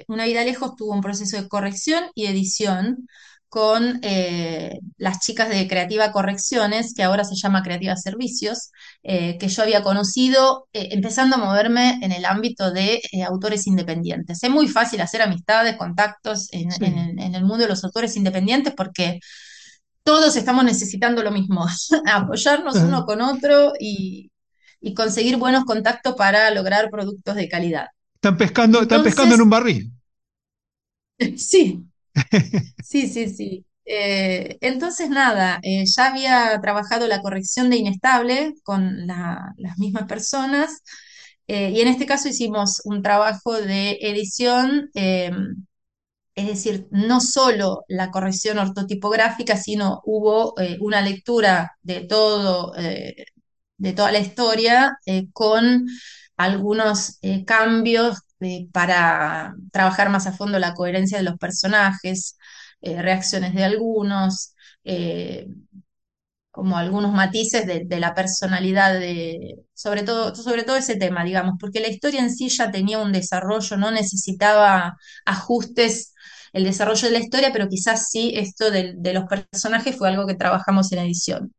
Una 0.08 0.26
vida 0.26 0.43
lejos 0.43 0.76
tuvo 0.76 0.93
un 0.93 1.02
proceso 1.02 1.38
de 1.41 1.47
corrección 1.47 2.06
y 2.16 2.26
edición, 2.28 3.08
con 3.52 3.99
eh, 4.02 4.80
las 4.97 5.20
chicas 5.20 5.49
de 5.49 5.68
Creativa 5.68 6.14
Correcciones, 6.14 6.93
que 6.95 7.04
ahora 7.04 7.26
se 7.26 7.36
llama 7.36 7.64
Creativa 7.64 7.97
Servicios, 7.97 8.72
eh, 9.04 9.38
que 9.39 9.49
yo 9.49 9.62
había 9.64 9.84
conocido 9.84 10.70
eh, 10.72 10.88
empezando 10.93 11.36
a 11.36 11.39
moverme 11.39 11.99
en 12.02 12.14
el 12.14 12.24
ámbito 12.24 12.72
de 12.72 13.02
autores 13.28 13.68
independientes. 13.68 14.41
Es 14.41 14.49
muy 14.49 14.70
fácil 14.70 15.02
hacer 15.02 15.22
amistades, 15.22 15.76
contactos 15.76 16.47
en, 16.54 16.72
Sí. 16.72 16.86
en 16.86 16.97
el, 16.97 17.20
en 17.20 17.36
el 17.36 17.41
mundo 17.43 17.64
de 17.66 17.68
los 17.70 17.84
autores 17.84 18.16
independientes 18.16 18.74
porque 18.74 19.20
todos 20.04 20.38
estamos 20.38 20.64
necesitando 20.64 21.22
lo 21.24 21.32
mismo, 21.32 21.66
apoyarnos 22.08 22.76
uno 22.78 23.06
con 23.06 23.22
otro 23.22 23.74
y, 23.80 24.32
y 24.80 24.93
conseguir 24.93 25.38
buenos 25.38 25.66
contactos 25.66 26.16
para 26.16 26.49
lograr 26.52 26.89
productos 26.89 27.36
de 27.36 27.49
calidad. 27.49 27.88
Están 28.16 28.38
pescando, 28.38 28.82
están 28.84 29.04
pescando 29.04 29.36
en 29.36 29.41
un 29.41 29.49
barril. 29.49 29.91
sí, 31.38 31.91
sí, 32.80 33.07
sí, 33.07 33.30
sí. 33.30 33.66
Eh, 33.86 34.57
entonces, 34.62 35.09
nada, 35.09 35.59
eh, 35.64 35.86
ya 35.86 36.07
había 36.07 36.59
trabajado 36.62 37.07
la 37.07 37.22
corrección 37.22 37.70
de 37.70 37.78
inestable 37.78 38.53
con 38.64 39.07
la- 39.07 39.53
las 39.57 39.78
mismas 39.80 40.05
personas 40.07 40.82
eh, 41.47 41.72
y 41.72 41.82
en 41.82 41.88
este 41.89 42.05
caso 42.05 42.30
hicimos 42.30 42.82
un 42.86 43.01
trabajo 43.03 43.53
de 43.62 43.97
edición, 44.01 44.89
es 46.36 46.47
decir, 46.47 46.88
no 46.91 47.20
solo 47.22 47.84
la 47.88 48.09
corrección 48.12 48.57
ortotipográfica, 48.57 49.57
sino 49.57 50.01
hubo 50.05 50.53
una 50.80 51.01
lectura 51.01 51.78
de 51.84 52.01
todo, 52.01 52.74
de 53.78 53.93
toda 53.93 54.12
la 54.12 54.20
historia 54.20 54.97
con 55.34 55.88
algunos 56.38 57.20
cambios 57.45 58.20
eh, 58.42 58.68
para 58.72 59.56
trabajar 59.72 60.10
más 60.10 60.28
a 60.28 60.34
fondo 60.34 60.58
la 60.60 60.74
coherencia 60.74 61.18
de 61.18 61.24
los 61.24 61.38
personajes, 61.38 62.38
eh, 62.82 63.02
reacciones 63.02 63.54
de 63.54 63.64
algunos, 63.64 64.56
eh, 64.84 65.48
como 66.50 66.78
algunos 66.78 67.14
matices 67.14 67.66
de, 67.66 68.00
la 68.00 68.14
personalidad 68.16 69.00
de, 69.00 69.58
sobre 69.74 70.04
todo, 70.04 70.36
sobre 70.36 70.64
todo 70.64 70.76
ese 70.76 70.98
tema, 70.98 71.24
digamos, 71.24 71.56
porque 71.60 71.80
la 71.80 71.88
historia 71.88 72.22
en 72.22 72.34
sí 72.34 72.50
ya 72.50 72.72
tenía 72.72 73.00
un 73.00 73.12
desarrollo, 73.14 73.78
no 73.78 73.92
necesitaba 73.92 74.98
ajustes 75.26 76.14
el 76.54 76.64
desarrollo 76.66 77.08
de 77.08 77.14
la 77.14 77.20
historia, 77.20 77.52
pero 77.54 77.70
quizás 77.70 78.10
sí 78.10 78.34
esto 78.36 78.72
de, 78.72 78.96
los 79.14 79.26
personajes 79.26 79.96
fue 79.96 80.10
algo 80.10 80.28
que 80.28 80.36
trabajamos 80.36 80.92
en 80.92 81.00
edición. 81.00 81.54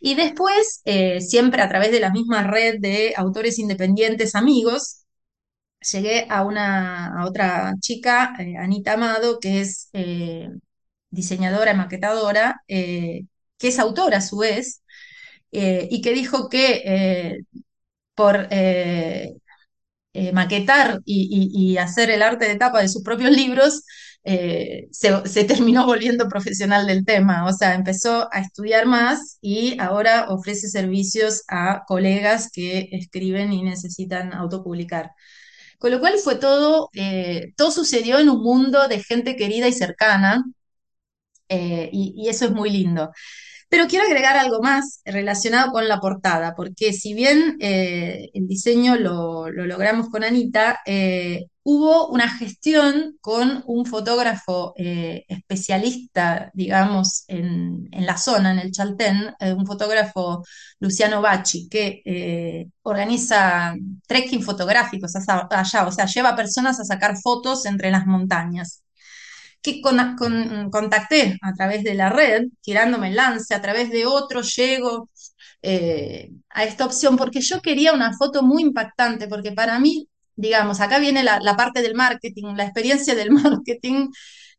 Y 0.00 0.14
después, 0.14 0.82
siempre 1.20 1.62
a 1.62 1.68
través 1.68 1.92
de 1.92 2.00
la 2.00 2.10
misma 2.10 2.42
red 2.44 2.76
de 2.80 3.14
autores 3.16 3.58
independientes 3.58 4.34
amigos, 4.34 5.06
llegué 5.80 6.26
a 6.28 6.44
una 6.44 7.24
otra 7.26 7.74
chica, 7.80 8.34
eh, 8.38 8.56
Anita 8.56 8.94
Amado, 8.94 9.38
que 9.40 9.60
es 9.60 9.88
eh, 9.92 10.50
diseñadora 11.10 11.72
y 11.72 11.76
maquetadora, 11.76 12.62
eh, 12.68 13.22
que 13.58 13.68
es 13.68 13.78
autora 13.78 14.18
a 14.18 14.20
su 14.20 14.38
vez, 14.38 14.82
y 15.50 16.02
que 16.02 16.12
dijo 16.12 16.48
que 16.48 17.42
por 18.14 18.48
maquetar 20.32 21.00
y, 21.04 21.76
hacer 21.78 22.10
el 22.10 22.22
arte 22.22 22.46
de 22.48 22.56
tapa 22.56 22.80
de 22.82 22.88
sus 22.88 23.02
propios 23.02 23.30
libros, 23.32 23.82
se, 24.24 24.90
se 25.26 25.44
terminó 25.44 25.86
volviendo 25.86 26.28
profesional 26.28 26.86
del 26.86 27.04
tema, 27.04 27.46
o 27.46 27.52
sea, 27.52 27.74
empezó 27.74 28.28
a 28.32 28.40
estudiar 28.40 28.86
más 28.86 29.38
y 29.40 29.78
ahora 29.80 30.26
ofrece 30.28 30.68
servicios 30.68 31.44
a 31.48 31.84
colegas 31.86 32.50
que 32.52 32.88
escriben 32.92 33.52
y 33.52 33.62
necesitan 33.62 34.32
autopublicar. 34.34 35.12
Con 35.78 35.90
lo 35.92 36.00
cual 36.00 36.18
fue 36.18 36.36
todo, 36.36 36.90
eh, 36.94 37.52
todo 37.56 37.70
sucedió 37.70 38.18
en 38.18 38.28
un 38.28 38.42
mundo 38.42 38.88
de 38.88 39.02
gente 39.02 39.36
querida 39.36 39.68
y 39.68 39.72
cercana, 39.72 40.44
eh, 41.48 41.88
y, 41.92 42.14
y 42.16 42.28
eso 42.28 42.44
es 42.46 42.50
muy 42.52 42.70
lindo. 42.70 43.10
Pero 43.68 43.86
quiero 43.86 44.06
agregar 44.06 44.36
algo 44.36 44.62
más 44.62 45.00
relacionado 45.04 45.72
con 45.72 45.88
la 45.88 46.00
portada, 46.00 46.54
porque 46.54 46.92
si 46.94 47.12
bien 47.12 47.56
eh, 47.60 48.30
el 48.32 48.46
diseño 48.48 48.96
lo, 48.96 49.50
lo 49.50 49.66
logramos 49.66 50.08
con 50.08 50.24
Anita, 50.24 50.80
eh, 50.86 51.46
hubo 51.64 52.08
una 52.08 52.28
gestión 52.30 53.18
con 53.20 53.62
un 53.66 53.84
fotógrafo 53.84 54.72
eh, 54.78 55.24
especialista, 55.28 56.50
digamos, 56.54 57.24
en, 57.28 57.88
la 57.92 58.16
zona, 58.16 58.52
en 58.52 58.58
el 58.60 58.72
Chaltén, 58.72 59.34
un 59.40 59.66
fotógrafo 59.66 60.44
Luciano 60.80 61.20
Bacci, 61.20 61.68
que 61.68 62.70
organiza 62.82 63.74
trekking 64.06 64.42
fotográficos 64.42 65.12
allá, 65.16 65.86
o 65.86 65.92
sea, 65.92 66.06
lleva 66.06 66.36
personas 66.36 66.80
a 66.80 66.84
sacar 66.84 67.18
fotos 67.18 67.66
entre 67.66 67.90
las 67.90 68.06
montañas 68.06 68.82
que 69.62 69.80
con- 69.80 70.16
con- 70.16 70.70
contacté 70.70 71.36
a 71.42 71.52
través 71.54 71.84
de 71.84 71.94
la 71.94 72.10
red, 72.10 72.44
tirándome 72.62 73.08
el 73.08 73.16
lance, 73.16 73.54
a 73.54 73.62
través 73.62 73.90
de 73.90 74.06
otro 74.06 74.42
llego 74.42 75.08
eh, 75.62 76.30
a 76.50 76.64
esta 76.64 76.84
opción, 76.86 77.16
porque 77.16 77.40
yo 77.40 77.60
quería 77.60 77.92
una 77.92 78.12
foto 78.16 78.42
muy 78.42 78.62
impactante, 78.62 79.28
porque 79.28 79.52
para 79.52 79.78
mí, 79.80 80.08
digamos, 80.36 80.80
acá 80.80 80.98
viene 80.98 81.22
la, 81.24 81.40
parte 81.56 81.82
del 81.82 81.94
marketing, 81.94 82.54
la 82.56 82.64
experiencia 82.64 83.14
del 83.14 83.30
marketing 83.32 84.08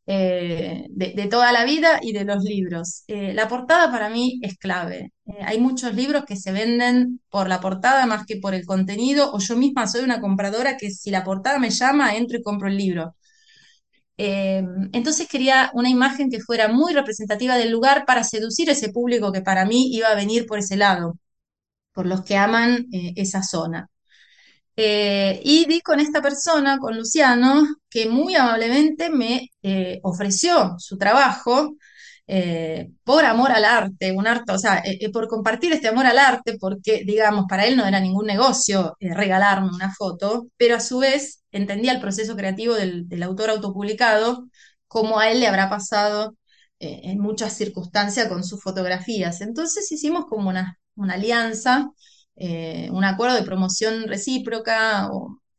eh, 0.06 0.86
de, 0.90 1.28
toda 1.28 1.52
la 1.52 1.66
vida 1.66 2.00
y 2.02 2.14
de 2.14 2.26
los 2.26 2.44
libros. 2.44 3.04
Eh, 3.08 3.34
la 3.34 3.48
portada 3.48 3.92
para 3.92 4.10
mí 4.10 4.40
es 4.44 4.58
clave. 4.58 5.12
Hay 5.42 5.60
muchos 5.60 5.94
libros 5.94 6.26
que 6.26 6.36
se 6.36 6.52
venden 6.52 7.22
por 7.30 7.48
la 7.48 7.62
portada 7.62 8.06
más 8.08 8.26
que 8.26 8.38
por 8.38 8.54
el 8.56 8.66
contenido, 8.66 9.32
o 9.34 9.40
yo 9.40 9.56
misma 9.56 9.88
soy 9.88 10.02
una 10.04 10.20
compradora 10.22 10.78
que 10.78 10.90
si 10.92 11.12
la 11.12 11.24
portada 11.24 11.60
me 11.60 11.70
llama, 11.70 12.16
entro 12.16 12.38
y 12.40 12.44
compro 12.44 12.68
el 12.68 12.78
libro. 12.78 13.16
Eh, 14.22 14.62
entonces 14.92 15.30
quería 15.30 15.72
una 15.74 15.90
imagen 15.90 16.30
que 16.30 16.42
fuera 16.42 16.68
muy 16.68 16.94
representativa 16.94 17.56
del 17.56 17.72
lugar 17.72 18.06
para 18.06 18.26
seducir 18.26 18.70
ese 18.70 18.92
público 18.92 19.32
que 19.32 19.42
para 19.42 19.66
mí 19.66 19.96
iba 19.96 20.10
a 20.10 20.16
venir 20.16 20.46
por 20.46 20.60
ese 20.60 20.76
lado, 20.76 21.18
por 21.94 22.06
los 22.08 22.24
que 22.26 22.38
aman 22.38 22.88
eh, 22.94 23.14
esa 23.18 23.44
zona. 23.44 23.90
Eh, 24.76 25.42
y 25.46 25.66
di 25.68 25.82
con 25.82 26.00
esta 26.02 26.22
persona, 26.22 26.80
con 26.80 26.98
Luciano, 26.98 27.64
que 27.90 28.10
muy 28.10 28.36
amablemente 28.36 29.10
me 29.10 29.50
ofreció 30.04 30.76
su 30.80 30.98
trabajo 30.98 31.76
eh, 32.32 32.92
por 33.04 33.26
amor 33.26 33.52
al 33.52 33.66
arte, 33.66 34.12
un 34.12 34.28
arte, 34.28 34.52
o 34.52 34.60
sea, 34.60 34.80
eh, 34.86 35.00
eh, 35.02 35.12
por 35.12 35.28
compartir 35.28 35.74
este 35.74 35.88
amor 35.88 36.06
al 36.06 36.20
arte, 36.20 36.58
porque, 36.60 37.04
digamos, 37.04 37.46
para 37.50 37.66
él 37.66 37.76
no 37.76 37.88
era 37.88 38.00
ningún 38.00 38.28
negocio 38.28 38.96
regalarme 39.00 39.70
una 39.70 39.92
foto, 39.96 40.48
pero 40.56 40.76
a 40.76 40.80
su 40.80 41.00
vez 41.00 41.42
entendía 41.52 41.92
el 41.92 42.00
proceso 42.00 42.36
creativo 42.36 42.76
del, 42.76 43.24
autor 43.24 43.50
autopublicado, 43.50 44.48
como 44.88 45.20
a 45.20 45.32
él 45.32 45.40
le 45.40 45.48
habrá 45.48 45.70
pasado 45.72 46.36
en 46.80 47.20
muchas 47.20 47.54
circunstancias 47.58 48.28
con 48.28 48.44
sus 48.44 48.62
fotografías. 48.62 49.42
Entonces 49.42 49.92
hicimos 49.92 50.26
como 50.30 50.50
una, 50.50 50.78
una 50.96 51.16
alianza 51.16 51.90
un 52.92 53.04
acuerdo 53.04 53.36
de 53.36 53.44
promoción 53.44 54.08
recíproca, 54.08 55.10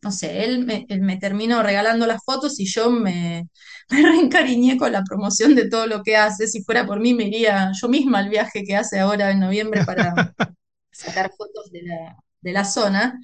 no 0.02 0.12
sé, 0.12 0.44
él 0.44 0.64
me 1.00 1.16
terminó 1.18 1.62
regalando 1.62 2.06
las 2.06 2.24
fotos 2.24 2.58
y 2.60 2.66
yo 2.66 2.90
me, 2.90 3.48
me 3.91 4.03
reencariñé 4.03 4.76
con 4.78 4.93
la 4.93 5.03
promoción 5.05 5.55
de 5.55 5.68
todo 5.68 5.86
lo 5.86 6.03
que 6.03 6.16
hace. 6.16 6.47
Si 6.49 6.62
fuera 6.64 6.86
por 6.86 7.01
mí, 7.01 7.14
me 7.14 7.24
iría 7.24 7.72
yo 7.80 7.88
misma 7.88 8.18
al 8.20 8.28
viaje 8.30 8.64
que 8.64 8.76
hace 8.76 8.99
ahora 9.01 9.30
en 9.30 9.41
noviembre 9.41 9.84
para 9.84 10.14
sacar 10.93 11.30
fotos 11.36 11.70
de 11.72 11.82
la, 11.82 12.16
de 12.41 12.53
la 12.53 12.64
zona. 12.64 13.20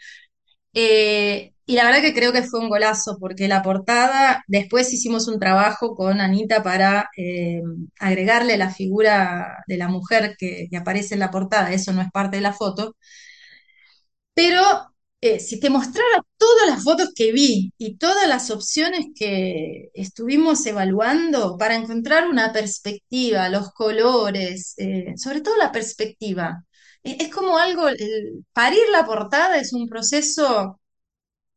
Eh, 0.74 1.54
y 1.66 1.76
la 1.76 1.84
verdad 1.86 2.02
que 2.02 2.14
creo 2.14 2.32
que 2.32 2.42
fue 2.44 2.60
un 2.60 2.68
golazo, 2.68 3.18
porque 3.20 3.48
la 3.48 3.62
portada, 3.62 4.44
después 4.48 4.92
hicimos 4.92 5.28
un 5.28 5.40
trabajo 5.40 5.96
con 5.96 6.20
Anita 6.20 6.62
para 6.62 7.10
eh, 7.16 7.62
agregarle 8.00 8.56
la 8.58 8.70
figura 8.70 9.64
de 9.68 9.76
la 9.78 9.88
mujer 9.88 10.36
que, 10.38 10.68
que 10.70 10.76
aparece 10.76 11.14
en 11.14 11.20
la 11.20 11.30
portada, 11.32 11.72
eso 11.72 11.92
no 11.92 12.02
es 12.02 12.10
parte 12.12 12.36
de 12.38 12.42
la 12.42 12.52
foto, 12.54 12.96
pero 14.34 14.62
eh, 15.20 15.40
si 15.40 15.58
te 15.60 15.70
mostrara 15.70 16.22
todas 16.36 16.68
las 16.68 16.84
fotos 16.84 17.10
que 17.14 17.32
vi 17.32 17.72
y 17.78 17.96
todas 17.96 18.28
las 18.28 18.50
opciones 18.50 19.06
que 19.14 19.88
estuvimos 19.94 20.64
evaluando 20.66 21.56
para 21.58 21.74
encontrar 21.76 22.28
una 22.28 22.52
perspectiva, 22.52 23.48
los 23.48 23.70
colores, 23.72 24.74
eh, 24.78 25.14
sobre 25.16 25.40
todo 25.40 25.56
la 25.56 25.72
perspectiva, 25.72 26.64
eh, 27.02 27.16
es 27.20 27.28
como 27.34 27.58
algo, 27.58 27.88
el- 27.88 28.44
parir 28.52 28.80
la 28.92 29.06
portada 29.06 29.58
es 29.58 29.72
un 29.72 29.88
proceso, 29.88 30.80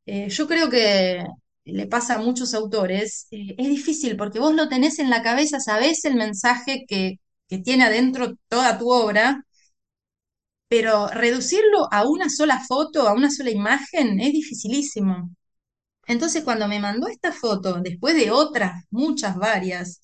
eh, 0.06 0.30
yo 0.30 0.48
creo 0.48 0.70
que 0.70 1.24
le 1.66 1.88
pasa 1.88 2.16
a 2.16 2.18
muchos 2.20 2.54
autores, 2.54 3.28
es 3.32 3.70
difícil 3.70 4.18
porque 4.18 4.40
vos 4.40 4.54
lo 4.56 4.68
tenés 4.70 5.00
en 5.00 5.10
la 5.10 5.22
cabeza, 5.24 5.60
sabés 5.60 6.04
el 6.06 6.16
mensaje 6.16 6.86
que, 6.88 7.16
que 7.48 7.60
tiene 7.60 7.84
adentro 7.86 8.34
toda 8.48 8.78
tu 8.80 8.90
obra 8.92 9.44
pero 10.70 11.08
reducirlo 11.08 11.88
a 11.92 12.08
una 12.08 12.30
sola 12.30 12.64
foto, 12.66 13.08
a 13.08 13.14
una 13.14 13.30
sola 13.32 13.50
imagen, 13.50 14.20
es 14.20 14.32
dificilísimo. 14.32 15.32
Entonces, 16.08 16.44
cuando 16.44 16.68
me 16.68 16.80
mandó 16.80 17.08
esta 17.08 17.32
foto, 17.32 17.82
después 17.82 18.16
de 18.16 18.32
otras, 18.32 18.84
muchas, 18.92 19.36
varias, 19.36 20.02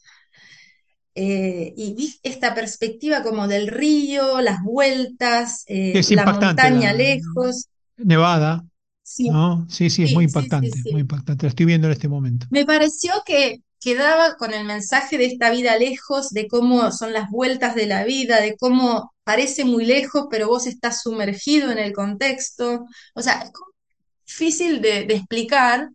eh, 1.14 1.74
y 1.78 1.94
vi 1.94 2.14
esta 2.24 2.54
perspectiva 2.54 3.24
como 3.24 3.48
del 3.48 3.68
río, 3.68 4.42
las 4.42 4.62
vueltas, 4.64 5.64
eh, 5.68 5.94
la 5.94 6.02
impactante 6.02 6.46
montaña 6.46 6.92
la 6.92 6.98
lejos, 6.98 7.68
Nevada, 7.98 8.66
sí, 9.02 9.30
¿no? 9.30 9.66
Sí, 9.70 9.90
sí, 9.90 10.04
es 10.04 10.14
muy 10.14 10.26
sí, 10.26 10.30
sí, 10.30 10.38
impactante, 10.38 10.92
muy 10.92 11.02
impactante. 11.02 11.46
La 11.46 11.50
estoy 11.50 11.66
viendo 11.66 11.88
en 11.88 11.94
este 11.94 12.10
momento. 12.10 12.48
Me 12.50 12.66
pareció 12.66 13.14
que, 13.26 13.62
quedaba 13.86 14.36
con 14.38 14.54
el 14.54 14.66
mensaje 14.66 15.18
de 15.20 15.28
esta 15.28 15.52
vida 15.52 15.78
lejos, 15.80 16.32
de 16.32 16.48
cómo 16.50 16.92
son 16.92 17.14
las 17.14 17.30
vueltas 17.32 17.76
de 17.76 17.88
la 17.88 18.04
vida, 18.06 18.42
de 18.42 18.58
cómo 18.58 19.14
parece 19.24 19.66
muy 19.66 19.86
lejos, 19.86 20.28
pero 20.32 20.48
vos 20.50 20.68
estás 20.68 21.04
sumergido 21.04 21.72
en 21.72 21.80
el 21.80 21.94
contexto. 21.94 22.86
O 23.16 23.24
sea, 23.24 23.44
es 23.44 23.52
difícil 24.28 24.82
de, 24.82 25.06
de 25.06 25.16
explicar, 25.16 25.90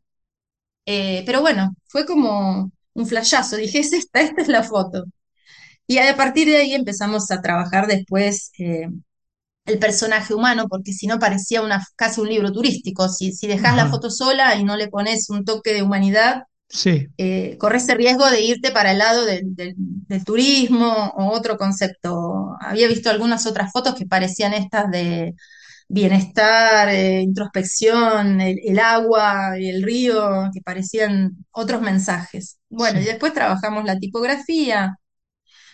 eh, 0.87 1.23
pero 1.27 1.41
bueno, 1.41 1.75
fue 1.89 2.07
como 2.07 2.73
un 2.95 3.07
flashazo. 3.07 3.57
Dije, 3.57 3.81
es 3.81 3.93
esta, 3.93 4.21
esta 4.21 4.43
es 4.43 4.49
la 4.49 4.63
foto. 4.65 5.05
Y 5.87 5.99
a 5.99 6.17
partir 6.17 6.49
de 6.49 6.59
ahí 6.59 6.75
empezamos 6.75 7.31
a 7.31 7.43
trabajar 7.43 7.87
después 7.87 8.53
eh, 8.59 8.89
el 9.67 9.79
personaje 9.79 10.35
humano, 10.35 10.67
porque 10.69 10.93
si 10.93 11.07
no 11.07 11.19
parecía 11.19 11.63
una, 11.63 11.85
casi 11.97 12.21
un 12.21 12.29
libro 12.29 12.53
turístico. 12.53 13.09
Si, 13.09 13.33
si 13.33 13.47
dejás 13.49 13.77
la 13.77 13.89
foto 13.89 14.11
sola 14.11 14.57
y 14.57 14.65
no 14.65 14.77
le 14.77 14.89
pones 14.89 15.31
un 15.31 15.45
toque 15.45 15.73
de 15.75 15.83
humanidad, 15.83 16.45
Sí, 16.71 17.09
eh, 17.19 17.57
corres 17.59 17.89
el 17.89 17.99
riesgo 17.99 18.29
de 18.31 18.41
irte 18.43 18.71
para 18.73 18.93
el 18.93 18.99
lado 18.99 19.25
del, 19.27 19.55
del- 19.55 19.75
del 19.77 20.25
turismo 20.25 20.89
o 21.17 21.31
otro 21.33 21.57
concepto. 21.59 22.57
Había 22.61 22.89
visto 22.89 23.11
algunas 23.11 23.47
otras 23.47 23.73
fotos 23.73 23.95
que 23.95 24.07
parecían 24.07 24.55
estas 24.55 24.91
de 24.91 25.35
bienestar, 25.89 26.89
eh, 26.91 27.23
introspección, 27.23 28.41
el, 28.41 28.59
el 28.65 28.79
agua 28.81 29.59
y 29.59 29.71
el 29.71 29.83
río, 29.83 30.51
que 30.55 30.63
parecían 30.63 31.33
otros 31.53 31.83
mensajes. 31.83 32.59
Bueno, 32.71 33.01
y 33.01 33.05
después 33.05 33.35
trabajamos 33.35 33.85
la 33.85 33.99
tipografía, 33.99 34.97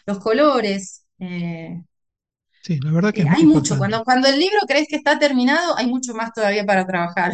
los 0.06 0.18
colores. 0.20 1.04
eh, 1.20 1.82
sí, 2.62 2.78
la 2.80 2.92
verdad 2.92 3.14
que 3.14 3.24
hay 3.28 3.44
mucho. 3.46 3.76
Cuando, 3.78 4.02
cuando 4.04 4.28
el 4.28 4.38
libro 4.38 4.58
crees 4.66 4.88
que 4.88 4.96
está 4.96 5.18
terminado, 5.18 5.76
hay 5.76 5.86
mucho 5.86 6.14
más 6.14 6.32
todavía 6.32 6.64
para 6.64 6.86
trabajar. 6.86 7.32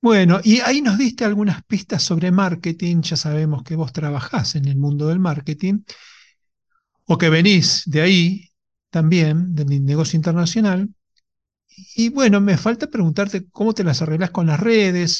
Bueno, 0.00 0.40
y 0.44 0.58
ahí 0.60 0.80
nos 0.82 0.96
diste 0.98 1.24
algunas 1.24 1.62
pistas 1.64 2.02
sobre 2.02 2.30
marketing. 2.32 3.00
Ya 3.02 3.16
sabemos 3.16 3.62
que 3.64 3.76
vos 3.76 3.92
trabajás 3.92 4.54
en 4.56 4.66
el 4.66 4.76
mundo 4.76 5.08
del 5.08 5.18
marketing 5.20 5.80
o 7.12 7.14
que 7.18 7.30
venís 7.36 7.82
de 7.92 8.00
ahí 8.02 8.50
también, 8.90 9.54
del 9.54 9.84
negocio 9.84 10.16
internacional. 10.16 10.88
Y 11.94 12.08
bueno, 12.10 12.40
me 12.40 12.56
falta 12.56 12.88
preguntarte 12.88 13.46
cómo 13.50 13.72
te 13.74 13.84
las 13.84 14.02
arreglás 14.02 14.30
con 14.30 14.46
las 14.46 14.58
redes, 14.60 15.12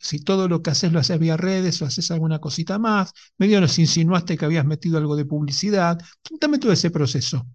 si 0.00 0.20
todo 0.20 0.48
lo 0.48 0.62
que 0.62 0.70
haces 0.70 0.92
lo 0.92 1.00
haces 1.00 1.18
vía 1.18 1.36
redes 1.36 1.82
o 1.82 1.86
haces 1.86 2.10
alguna 2.10 2.38
cosita 2.40 2.78
más. 2.78 3.12
Medio 3.38 3.60
nos 3.60 3.78
insinuaste 3.78 4.36
que 4.36 4.44
habías 4.44 4.64
metido 4.66 4.98
algo 4.98 5.16
de 5.16 5.24
publicidad. 5.24 5.98
Cuéntame 6.28 6.58
todo 6.58 6.72
ese 6.72 6.90
proceso. 6.90 7.46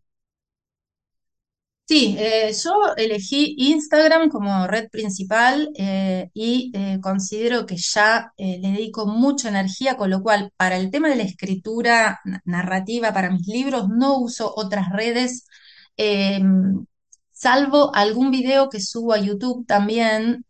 Sí, 1.91 2.15
eh, 2.17 2.53
yo 2.63 2.71
elegí 2.95 3.53
Instagram 3.57 4.29
como 4.29 4.65
red 4.65 4.87
principal 4.89 5.69
eh, 5.75 6.29
y 6.33 6.71
eh, 6.73 6.99
considero 7.01 7.65
que 7.65 7.75
ya 7.75 8.31
le 8.37 8.59
dedico 8.59 9.05
mucha 9.05 9.49
energía, 9.49 9.97
con 9.97 10.09
lo 10.09 10.21
cual 10.23 10.51
para 10.55 10.77
el 10.77 10.89
tema 10.89 11.09
de 11.09 11.17
la 11.17 11.23
escritura 11.23 12.21
na- 12.23 12.41
narrativa 12.45 13.11
para 13.13 13.29
mis 13.29 13.45
libros 13.47 13.89
no 13.89 14.19
uso 14.19 14.53
otras 14.55 14.89
redes, 14.93 15.45
eh, 15.97 16.39
salvo 17.33 17.93
algún 17.93 18.31
video 18.31 18.69
que 18.69 18.79
subo 18.79 19.11
a 19.13 19.19
YouTube 19.19 19.65
también, 19.67 20.45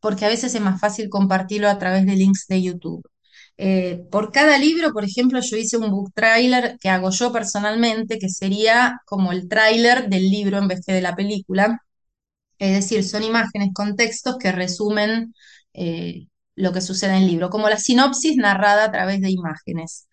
porque 0.00 0.24
a 0.24 0.28
veces 0.28 0.52
es 0.54 0.60
más 0.60 0.80
fácil 0.80 1.08
compartirlo 1.08 1.68
a 1.68 1.78
través 1.78 2.06
de 2.06 2.16
links 2.16 2.46
de 2.48 2.62
YouTube. 2.62 3.02
Eh, 3.58 4.04
por 4.10 4.32
cada 4.32 4.58
libro, 4.58 4.92
por 4.92 5.04
ejemplo, 5.04 5.40
yo 5.40 5.56
hice 5.56 5.78
un 5.78 5.90
book 5.90 6.12
trailer 6.14 6.76
que 6.78 6.90
hago 6.90 7.10
yo 7.10 7.32
personalmente, 7.32 8.18
que 8.18 8.28
sería 8.28 9.00
como 9.06 9.32
el 9.32 9.48
tráiler 9.48 10.08
del 10.08 10.30
libro 10.30 10.58
en 10.58 10.68
vez 10.68 10.82
de 10.86 11.00
la 11.00 11.16
película. 11.16 11.80
Es 12.58 12.74
decir, 12.74 13.04
son 13.04 13.24
imágenes 13.24 13.70
con 13.74 13.96
textos 13.96 14.36
que 14.38 14.52
resumen 14.52 15.34
eh, 15.74 16.28
lo 16.56 16.72
que 16.72 16.80
sucede 16.82 17.12
en 17.16 17.22
el 17.24 17.28
libro, 17.28 17.50
como 17.50 17.68
la 17.68 17.78
sinopsis 17.78 18.36
narrada 18.36 18.84
a 18.86 18.92
través 18.92 19.20
de 19.20 19.30
imágenes. 19.30 20.08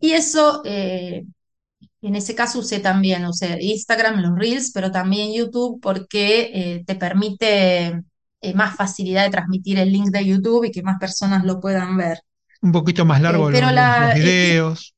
Y 0.00 0.12
eso, 0.12 0.62
eh, 0.66 1.24
en 2.02 2.16
ese 2.16 2.34
caso 2.34 2.60
usé 2.60 2.80
también, 2.80 3.26
usé 3.26 3.58
Instagram, 3.62 4.20
los 4.22 4.38
Reels, 4.38 4.72
pero 4.72 4.92
también 4.92 5.34
YouTube 5.34 5.80
porque 5.82 6.84
te 6.86 6.96
permite 6.96 8.02
más 8.54 8.76
facilidad 8.76 9.24
de 9.24 9.30
transmitir 9.30 9.78
el 9.78 9.92
link 9.92 10.08
de 10.10 10.26
YouTube 10.26 10.64
y 10.66 10.72
que 10.72 10.82
más 10.82 10.98
personas 11.00 11.44
lo 11.44 11.60
puedan 11.60 11.96
ver. 11.96 12.20
Un 12.64 12.72
poquito 12.72 13.04
más 13.04 13.20
Eh, 13.20 13.22
largo 13.22 13.50
pero 13.52 13.70
los, 13.70 14.14
eh, 14.14 14.14
videos, 14.14 14.94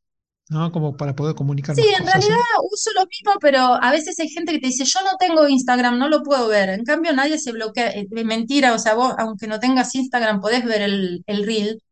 ¿no? 0.51 0.73
Como 0.73 0.97
para 0.97 1.15
poder 1.17 1.35
comunicar 1.35 1.77
sí, 1.77 1.83
en 1.99 2.07
realidad 2.07 2.37
uso 2.73 2.91
lo 2.95 3.03
mismo, 3.07 3.39
pero 3.41 3.59
a 3.61 3.91
veces 3.91 4.19
hay 4.19 4.29
gente 4.29 4.53
que 4.53 4.59
te 4.61 4.67
dice, 4.69 4.85
yo 4.85 5.01
no 5.03 5.17
tengo 5.19 5.49
Instagram, 5.49 5.99
no 5.99 6.09
lo 6.09 6.23
puedo 6.23 6.49
ver. 6.49 6.71
En 6.71 6.85
cambio, 6.85 7.13
nadie 7.13 7.39
se 7.39 7.53
bloquea. 7.53 7.91
Eh, 7.91 8.07
mentira, 8.25 8.75
o 8.75 8.79
sea, 8.79 8.95
vos, 8.95 9.15
aunque 9.19 9.47
no 9.47 9.61
tengas 9.61 9.95
Instagram, 9.95 10.41
podés 10.41 10.65
ver 10.65 10.83
el, 10.83 11.23
el 11.27 11.45
reel, 11.47 11.83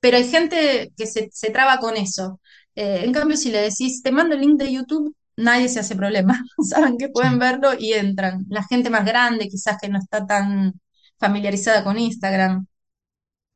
pero 0.00 0.18
hay 0.18 0.28
gente 0.30 0.92
que 0.96 1.06
se, 1.06 1.30
se 1.32 1.50
traba 1.50 1.78
con 1.80 1.96
eso. 1.96 2.40
Eh, 2.76 3.02
en 3.04 3.12
cambio, 3.12 3.36
si 3.36 3.50
le 3.52 3.60
decís, 3.62 4.02
te 4.02 4.12
mando 4.12 4.34
el 4.36 4.42
link 4.42 4.58
de 4.60 4.72
YouTube, 4.72 5.14
nadie 5.36 5.68
se 5.68 5.80
hace 5.80 5.96
problema. 5.96 6.42
Saben 6.70 6.98
que 6.98 7.08
pueden 7.10 7.34
Sí. 7.34 7.38
verlo 7.38 7.70
y 7.78 7.94
entran. 7.94 8.46
La 8.50 8.64
gente 8.64 8.90
más 8.90 9.04
grande, 9.06 9.48
quizás 9.48 9.78
que 9.80 9.88
no 9.88 9.98
está 9.98 10.26
tan 10.26 10.74
familiarizada 11.18 11.84
con 11.84 11.98
Instagram. 11.98 12.66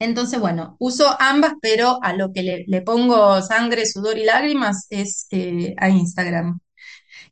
Entonces, 0.01 0.39
bueno, 0.41 0.77
uso 0.79 1.17
ambas, 1.21 1.55
pero 1.61 1.99
a 2.03 2.13
lo 2.13 2.33
que 2.33 2.65
le, 2.67 2.83
pongo 2.83 3.43
sangre, 3.43 3.85
sudor 3.87 4.17
y 4.19 4.25
lágrimas 4.25 4.87
es 4.91 5.27
eh, 5.31 5.75
a 5.79 5.89
Instagram. 5.91 6.61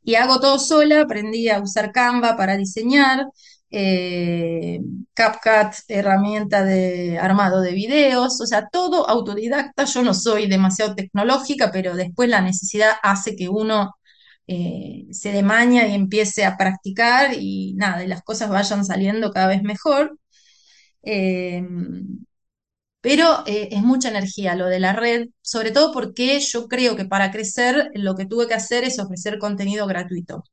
Y 0.03 0.15
hago 0.15 0.39
todo 0.39 0.59
sola, 0.59 1.01
aprendí 1.01 1.49
a 1.49 1.61
usar 1.61 1.91
Canva 1.91 2.37
para 2.37 2.57
diseñar, 2.57 3.25
eh, 3.71 4.79
CapCut, 5.13 5.75
herramienta 5.89 6.63
de 6.63 7.19
armado 7.19 7.61
de 7.61 7.73
videos, 7.73 8.39
o 8.41 8.45
sea, 8.45 8.67
todo 8.71 9.07
autodidacta. 9.09 9.85
Yo 9.85 10.03
no 10.03 10.13
soy 10.13 10.47
demasiado 10.47 10.95
tecnológica, 10.95 11.71
pero 11.71 11.95
después 11.95 12.29
la 12.29 12.41
necesidad 12.41 12.93
hace 13.03 13.35
que 13.35 13.49
uno 13.49 13.95
eh, 14.47 15.07
se 15.11 15.31
demaña 15.31 15.87
y 15.87 15.93
empiece 15.95 16.45
a 16.45 16.57
practicar 16.57 17.33
y 17.33 17.73
nada, 17.75 18.03
y 18.03 18.07
las 18.07 18.23
cosas 18.23 18.49
vayan 18.49 18.85
saliendo 18.85 19.31
cada 19.31 19.47
vez 19.47 19.63
mejor. 19.63 20.17
Eh, 21.03 21.63
pero 23.07 23.43
eh, 23.45 23.69
es 23.71 23.81
mucha 23.83 24.09
energía 24.09 24.53
lo 24.53 24.65
de 24.65 24.81
la 24.81 24.91
red, 24.91 25.29
sobre 25.41 25.71
todo 25.71 25.93
porque 25.93 26.41
yo 26.41 26.67
creo 26.67 26.97
que 26.97 27.05
para 27.05 27.31
crecer 27.31 27.89
lo 27.93 28.15
que 28.15 28.25
tuve 28.25 28.49
que 28.49 28.53
hacer 28.53 28.83
es 28.83 28.99
ofrecer 28.99 29.39
contenido 29.39 29.87
gratuito. 29.87 30.43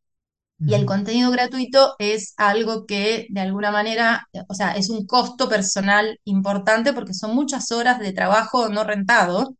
Y 0.60 0.74
el 0.74 0.86
contenido 0.86 1.32
gratuito 1.32 1.96
es 1.98 2.32
algo 2.36 2.86
que 2.86 3.26
de 3.28 3.40
alguna 3.40 3.72
manera, 3.72 4.28
o 4.48 4.54
sea, 4.54 4.76
es 4.76 4.88
un 4.88 5.04
costo 5.04 5.48
personal 5.48 6.20
importante 6.22 6.92
porque 6.92 7.12
son 7.12 7.34
muchas 7.34 7.72
horas 7.72 7.98
de 7.98 8.12
trabajo 8.12 8.68
no 8.68 8.84
rentado, 8.84 9.56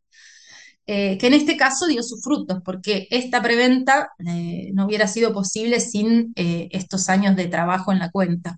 eh, 0.87 1.17
que 1.17 1.27
en 1.27 1.33
este 1.33 1.57
caso 1.57 1.87
dio 1.87 2.01
sus 2.01 2.23
frutos, 2.23 2.61
porque 2.63 3.09
esta 3.11 3.41
preventa 3.41 4.11
eh, 4.25 4.71
no 4.73 4.85
hubiera 4.85 5.07
sido 5.07 5.33
posible 5.33 5.81
sin 5.81 6.31
eh, 6.37 6.69
estos 6.71 7.09
años 7.09 7.35
de 7.35 7.47
trabajo 7.47 7.91
en 7.91 7.99
la 7.99 8.09
cuenta. 8.09 8.57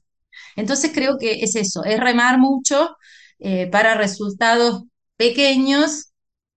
Entonces 0.56 0.92
creo 0.94 1.18
que 1.18 1.42
es 1.44 1.56
eso, 1.56 1.84
es 1.86 2.00
remar 2.00 2.38
mucho 2.38 2.98
eh, 3.40 3.68
para 3.68 3.96
resultados 3.96 4.84
pequeños, 5.18 6.12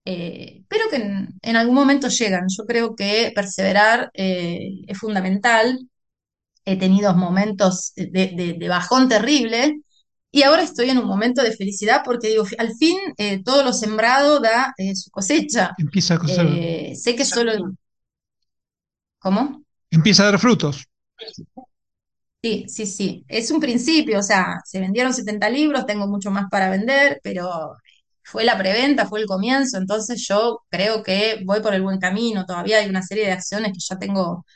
eh, 0.04 0.64
pero 0.68 0.88
que 0.90 0.96
en, 0.96 1.28
en 1.42 1.56
algún 1.56 1.74
momento 1.74 2.08
llegan. 2.08 2.46
Yo 2.56 2.64
creo 2.66 2.94
que 2.96 3.32
perseverar 3.34 4.10
eh, 4.14 4.82
es 4.86 4.98
fundamental. 4.98 5.78
He 6.64 6.76
tenido 6.78 7.14
momentos 7.14 7.92
de, 7.96 8.08
de- 8.36 8.56
de 8.58 8.68
bajón 8.68 9.08
terrible 9.08 9.80
y 10.30 10.42
ahora 10.44 10.62
estoy 10.62 10.90
en 10.90 10.98
un 10.98 11.06
momento 11.06 11.42
de 11.42 11.52
felicidad 11.56 12.02
porque 12.04 12.28
digo, 12.28 12.44
al 12.58 12.74
fin 12.76 12.96
eh, 13.18 13.42
todo 13.44 13.64
lo 13.64 13.72
sembrado 13.72 14.40
da 14.40 14.72
eh, 14.78 14.94
su 14.96 15.10
cosecha. 15.10 15.72
Empieza 15.78 16.14
a 16.14 16.18
Eh, 16.26 16.94
sé 16.96 17.16
que 17.16 17.24
solo... 17.24 17.52
¿Cómo? 19.18 19.62
empieza 19.90 20.22
a 20.24 20.26
dar 20.30 20.38
frutos. 20.40 20.86
Sí, 22.42 22.64
sí, 22.68 22.86
sí. 22.86 23.24
Es 23.28 23.50
un 23.50 23.60
principio, 23.60 24.18
o 24.18 24.22
sea, 24.22 24.60
se 24.64 24.80
vendieron 24.80 25.12
70 25.12 25.50
libros, 25.50 25.84
tengo 25.84 26.06
mucho 26.08 26.30
más 26.30 26.46
para 26.50 26.70
vender, 26.70 27.20
pero 27.22 27.76
fue 28.22 28.44
la 28.44 28.56
preventa, 28.56 29.06
fue 29.06 29.20
el 29.20 29.26
comienzo, 29.26 29.76
entonces 29.76 30.26
yo 30.26 30.60
creo 30.70 31.02
que 31.02 31.42
voy 31.44 31.60
por 31.60 31.74
el 31.74 31.82
buen 31.82 31.98
camino. 32.00 32.46
Todavía 32.46 32.78
hay 32.78 32.88
una 32.88 33.02
serie 33.02 33.26
de 33.26 33.32
acciones 33.32 33.72
que 33.74 33.78
ya 33.80 33.98
tengo 33.98 34.46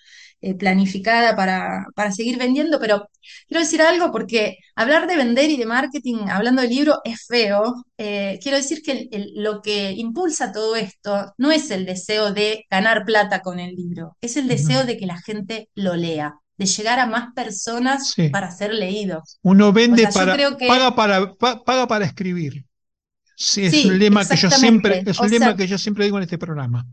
eh, 0.42 0.54
planificada 0.56 1.36
para, 1.36 1.86
para 1.96 2.12
seguir 2.12 2.38
vendiendo, 2.38 2.78
pero 2.80 3.08
quiero 3.48 3.62
decir 3.62 3.82
algo 3.82 4.12
porque 4.12 4.58
hablar 4.76 5.06
de 5.08 5.16
vender 5.16 5.50
y 5.50 5.56
de 5.58 5.66
marketing, 5.66 6.28
hablando 6.30 6.62
de 6.62 6.68
libro, 6.68 7.00
es 7.04 7.26
feo. 7.26 7.74
Eh, 7.98 8.38
quiero 8.42 8.58
decir 8.58 8.82
que 8.82 8.92
el- 8.92 9.08
el- 9.12 9.32
lo 9.42 9.62
que 9.62 9.92
impulsa 9.92 10.52
todo 10.52 10.76
esto 10.76 11.34
no 11.38 11.50
es 11.52 11.70
el 11.70 11.86
deseo 11.86 12.32
de 12.34 12.64
ganar 12.70 13.04
plata 13.06 13.40
con 13.42 13.58
el 13.60 13.74
libro, 13.74 14.16
es 14.22 14.36
el 14.38 14.48
deseo 14.48 14.84
de 14.86 14.98
que 14.98 15.06
la 15.06 15.20
gente 15.22 15.70
lo 15.74 15.96
lea, 15.96 16.34
de 16.56 16.66
llegar 16.66 16.98
a 17.00 17.06
más 17.06 17.32
personas 17.34 18.14
Sí. 18.14 18.30
para 18.30 18.50
ser 18.50 18.72
leídos. 18.74 19.40
Uno 19.42 19.68
O 19.68 19.72
vende 19.72 20.02
sea, 20.02 20.10
yo 20.10 20.20
para, 20.20 20.36
que 20.56 20.68
paga 20.68 20.94
para, 20.94 21.34
pa- 21.34 21.64
paga 21.64 21.86
para 21.86 22.04
escribir. 22.06 22.64
Sí, 23.36 23.66
es 23.66 23.84
un 23.84 23.98
lema 23.98 24.28
que 24.28 24.36
yo 24.36 24.50
siempre, 24.50 25.02
es 25.06 25.18
O 25.20 25.22
un 25.24 25.28
sea, 25.28 25.38
lema 25.38 25.56
que 25.56 25.66
yo 25.66 25.78
siempre 25.78 26.04
digo 26.06 26.18
en 26.18 26.24
este 26.24 26.38
programa. 26.38 26.86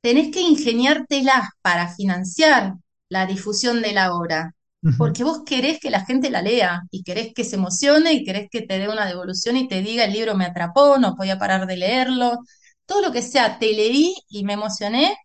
tenés 0.00 0.32
que 0.32 0.40
ingeniártelas 0.40 1.48
para 1.62 1.88
financiar 1.94 2.74
la 3.08 3.26
difusión 3.26 3.82
de 3.82 3.92
la 3.92 4.14
obra, 4.14 4.54
porque 4.96 5.24
vos 5.24 5.42
querés 5.46 5.78
que 5.80 5.90
la 5.90 6.04
gente 6.04 6.30
la 6.30 6.42
lea 6.42 6.82
y 6.90 7.02
querés 7.02 7.32
que 7.34 7.44
se 7.44 7.56
emocione 7.56 8.12
y 8.12 8.24
querés 8.24 8.48
que 8.50 8.62
te 8.62 8.78
dé 8.78 8.88
una 8.88 9.06
devolución 9.06 9.56
y 9.56 9.68
te 9.68 9.82
diga 9.82 10.04
el 10.04 10.12
libro 10.12 10.36
me 10.36 10.44
atrapó, 10.46 10.98
no 10.98 11.16
podía 11.16 11.38
parar 11.38 11.66
de 11.66 11.76
leerlo. 11.76 12.38
todo 12.86 13.02
lo 13.02 13.12
que 13.12 13.22
sea 13.22 13.58
te 13.58 13.66
leí 13.72 14.14
y 14.28 14.44
me 14.44 14.54
emocioné, 14.54 15.16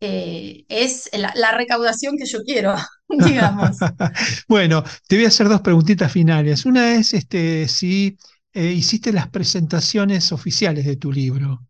eh, 0.00 0.64
es 0.68 1.10
la, 1.12 1.32
la 1.36 1.52
recaudación 1.52 2.16
que 2.18 2.26
yo 2.26 2.42
quiero, 2.44 2.74
digamos. 3.08 3.78
Bueno, 4.48 4.84
te 5.08 5.16
voy 5.16 5.24
a 5.24 5.28
hacer 5.28 5.48
dos 5.48 5.60
preguntitas 5.60 6.12
finales. 6.12 6.64
Una 6.66 6.94
es 6.94 7.14
este, 7.14 7.68
si 7.68 8.16
eh, 8.52 8.72
hiciste 8.72 9.12
las 9.12 9.28
presentaciones 9.28 10.32
oficiales 10.32 10.84
de 10.86 10.96
tu 10.96 11.12
libro. 11.12 11.60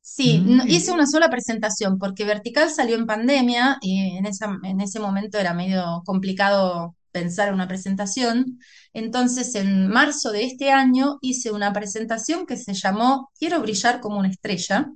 Sí, 0.00 0.42
Mm, 0.44 0.62
hice 0.68 0.90
una 0.92 1.06
sola 1.06 1.28
presentación 1.30 1.98
porque 1.98 2.24
Vertical 2.24 2.70
salió 2.70 2.96
en 2.96 3.06
pandemia 3.06 3.78
y 3.82 4.16
en 4.16 4.26
esa, 4.26 4.56
en 4.64 4.80
ese 4.80 4.98
momento 5.00 5.38
era 5.38 5.54
medio 5.54 6.02
complicado 6.04 6.96
pensar 7.12 7.48
en 7.48 7.54
una 7.54 7.68
presentación. 7.68 8.58
Entonces, 8.92 9.54
en 9.54 9.88
marzo 9.88 10.32
de 10.32 10.44
este 10.44 10.70
año 10.70 11.18
hice 11.20 11.52
una 11.52 11.72
presentación 11.72 12.46
que 12.46 12.56
se 12.56 12.74
llamó 12.74 13.30
Quiero 13.38 13.60
brillar 13.60 14.00
como 14.00 14.18
una 14.18 14.28
estrella, 14.30 14.90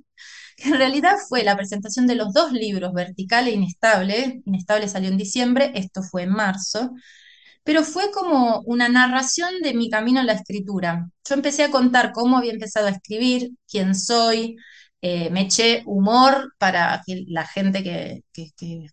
en 0.65 0.73
realidad 0.77 1.15
fue 1.29 1.43
la 1.43 1.55
presentación 1.57 2.07
de 2.07 2.15
los 2.15 2.33
dos 2.33 2.51
libros, 2.51 2.93
Vertical 2.93 3.47
e 3.47 3.51
Inestable. 3.51 4.41
Inestable 4.45 4.87
salió 4.87 5.09
en 5.09 5.17
diciembre, 5.17 5.71
esto 5.75 6.01
fue 6.03 6.23
en 6.23 6.31
marzo 6.31 6.91
pero 7.63 7.83
fue 7.83 8.11
como 8.11 8.61
una 8.65 8.89
narración 8.89 9.61
de 9.63 9.73
mi 9.73 9.89
camino 9.89 10.19
en 10.21 10.27
la 10.27 10.33
escritura. 10.33 11.09
Yo 11.27 11.35
empecé 11.35 11.63
a 11.63 11.71
contar 11.71 12.11
cómo 12.13 12.37
había 12.37 12.53
empezado 12.53 12.87
a 12.87 12.91
escribir, 12.91 13.51
quién 13.69 13.95
soy, 13.95 14.57
eh, 15.01 15.29
me 15.31 15.41
eché 15.41 15.83
humor 15.85 16.53
para 16.59 17.01
que 17.05 17.25
la 17.27 17.45
gente 17.47 17.83
que- 17.83 18.23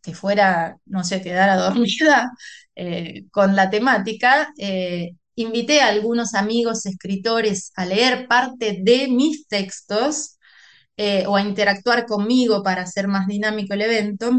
que 0.02 0.14
fuera, 0.14 0.76
no 0.86 1.04
sé, 1.04 1.22
quedara 1.22 1.56
dormida 1.56 2.30
eh, 2.74 3.24
con 3.30 3.56
la 3.56 3.70
temática. 3.70 4.52
Eh, 4.58 5.12
invité 5.36 5.80
a 5.82 5.88
algunos 5.88 6.34
amigos 6.34 6.86
escritores 6.86 7.72
a 7.76 7.86
leer 7.86 8.26
parte 8.28 8.78
de 8.82 9.08
mis 9.08 9.46
textos 9.48 10.38
eh, 11.04 11.24
o 11.26 11.36
a 11.36 11.42
interactuar 11.42 12.06
conmigo 12.06 12.62
para 12.62 12.82
hacer 12.82 13.08
más 13.08 13.26
dinámico 13.26 13.74
el 13.74 13.82
evento. 13.82 14.30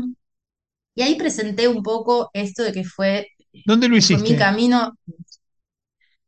Y 0.95 1.01
ahí 1.03 1.15
presenté 1.15 1.67
un 1.67 1.83
poco 1.83 2.29
esto 2.33 2.63
de 2.63 2.73
que 2.73 2.83
fue 2.83 3.27
¿Dónde 3.65 3.87
lo 3.89 3.95
fue 4.09 4.19
mi 4.19 4.29
hiciste? 4.29 4.37
camino 4.37 4.93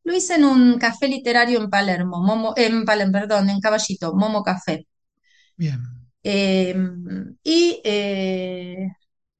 lo 0.05 0.13
hice 0.15 0.35
en 0.35 0.45
un 0.45 0.79
café 0.79 1.07
literario 1.09 1.59
en 1.59 1.69
Palermo, 1.69 2.21
Momo, 2.23 2.53
en 2.55 2.85
Palermo, 2.85 3.11
perdón, 3.13 3.49
en 3.49 3.59
Caballito, 3.59 4.13
Momo 4.13 4.41
Café. 4.43 4.85
Bien. 5.57 5.81
Eh, 6.23 6.75
y 7.43 7.81
eh, 7.83 8.87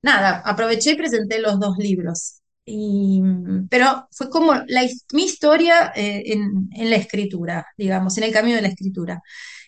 nada, 0.01 0.41
aproveché 0.45 0.91
y 0.91 0.95
presenté 0.97 1.39
los 1.41 1.59
dos 1.59 1.77
libros. 1.77 2.41
Y, 2.65 3.21
pero 3.69 4.07
fue 4.11 4.29
como 4.29 4.53
la 4.67 4.83
mi 5.13 5.25
historia 5.25 5.91
eh, 5.95 6.23
en, 6.27 6.69
en 6.73 6.89
la 6.89 6.95
escritura, 6.95 7.65
digamos, 7.77 8.17
en 8.17 8.23
el 8.25 8.31
camino 8.31 8.55
de 8.55 8.61
la 8.61 8.69
escritura. 8.69 9.21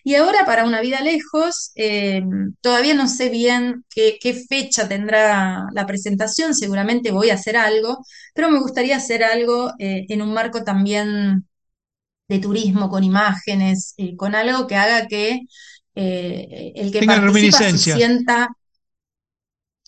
Y 0.04 0.14
ahora 0.14 0.44
para 0.46 0.64
Una 0.64 0.80
vida 0.80 1.00
lejos, 1.00 1.72
eh, 1.74 2.22
todavía 2.60 2.94
no 2.94 3.08
sé 3.08 3.28
bien 3.28 3.84
qué, 3.90 4.18
qué 4.20 4.34
fecha 4.34 4.88
tendrá 4.88 5.66
la 5.72 5.86
presentación, 5.86 6.54
seguramente 6.54 7.10
voy 7.10 7.30
a 7.30 7.34
hacer 7.34 7.56
algo, 7.56 7.98
pero 8.34 8.50
me 8.50 8.60
gustaría 8.60 8.96
hacer 8.96 9.24
algo 9.24 9.72
eh, 9.78 10.06
en 10.08 10.22
un 10.22 10.32
marco 10.32 10.62
también 10.64 11.46
de 12.28 12.38
turismo, 12.40 12.88
con 12.90 13.04
imágenes, 13.04 13.94
eh, 13.98 14.16
con 14.16 14.34
algo 14.34 14.66
que 14.66 14.76
haga 14.76 15.06
que 15.08 15.40
el 15.94 16.92
que 16.92 17.00
Tengan 17.00 17.06
participa 17.22 17.62
se 17.62 17.78
sienta, 17.78 18.48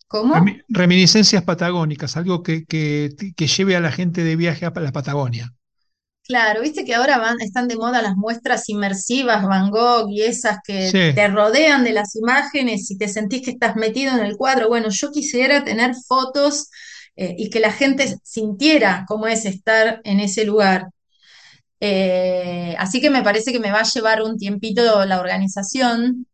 ¿cómo? 0.08 0.34
remi- 0.34 0.62
reminiscencias 0.68 1.44
patagónicas, 1.44 2.16
algo 2.16 2.42
que, 2.42 2.64
que, 2.66 3.10
que 3.36 3.46
lleve 3.46 3.76
a 3.76 3.80
la 3.80 3.92
gente 3.92 4.24
de 4.24 4.36
viaje 4.36 4.66
a 4.66 4.72
la 4.80 4.92
Patagonia. 4.92 5.54
Claro, 6.24 6.60
viste 6.60 6.84
que 6.84 6.94
ahora 6.94 7.16
van, 7.18 7.40
están 7.40 7.68
de 7.68 7.76
moda 7.76 8.02
las 8.02 8.14
muestras 8.16 8.68
inmersivas, 8.68 9.44
Van 9.46 9.70
Gogh 9.70 10.10
y 10.10 10.22
esas 10.22 10.58
que 10.62 10.92
Sí, 10.92 10.98
te 11.14 11.26
rodean 11.28 11.84
de 11.84 11.92
las 11.92 12.14
imágenes 12.16 12.90
y 12.90 12.98
te 12.98 13.08
sentís 13.08 13.40
que 13.42 13.52
estás 13.52 13.76
metido 13.76 14.12
en 14.14 14.24
el 14.26 14.36
cuadro. 14.36 14.68
Bueno, 14.68 14.88
yo 14.90 15.10
quisiera 15.10 15.64
tener 15.64 15.94
fotos 16.06 16.68
eh, 17.16 17.34
y 17.38 17.48
que 17.48 17.60
la 17.60 17.72
gente 17.72 18.14
sintiera 18.24 19.06
cómo 19.08 19.26
es 19.26 19.46
estar 19.46 20.02
en 20.04 20.20
ese 20.20 20.44
lugar. 20.44 20.88
Eh, 21.80 22.74
así 22.78 23.00
que 23.00 23.10
me 23.10 23.22
parece 23.22 23.52
que 23.52 23.60
me 23.60 23.72
va 23.72 23.80
a 23.80 23.82
llevar 23.84 24.22
un 24.22 24.38
tiempito 24.38 25.04
la 25.06 25.20
organización. 25.20 26.26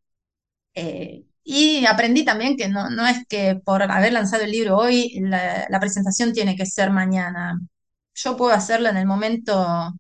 Eh, 0.75 1.25
y 1.45 1.85
aprendí 1.87 2.25
también 2.25 2.57
que 2.57 2.69
no, 2.69 2.91
no 2.91 3.07
es 3.07 3.27
que 3.29 3.57
por 3.65 3.83
haber 3.83 4.13
lanzado 4.15 4.45
el 4.45 4.51
libro 4.53 4.79
hoy, 4.79 5.13
la, 5.21 5.79
presentación 5.81 6.33
tiene 6.33 6.57
que 6.57 6.67
ser 6.67 6.91
mañana. 6.91 7.61
Yo 8.15 8.37
puedo 8.37 8.53
hacerla 8.55 8.91
en 8.91 8.97
el 8.99 9.07
momento 9.07 9.93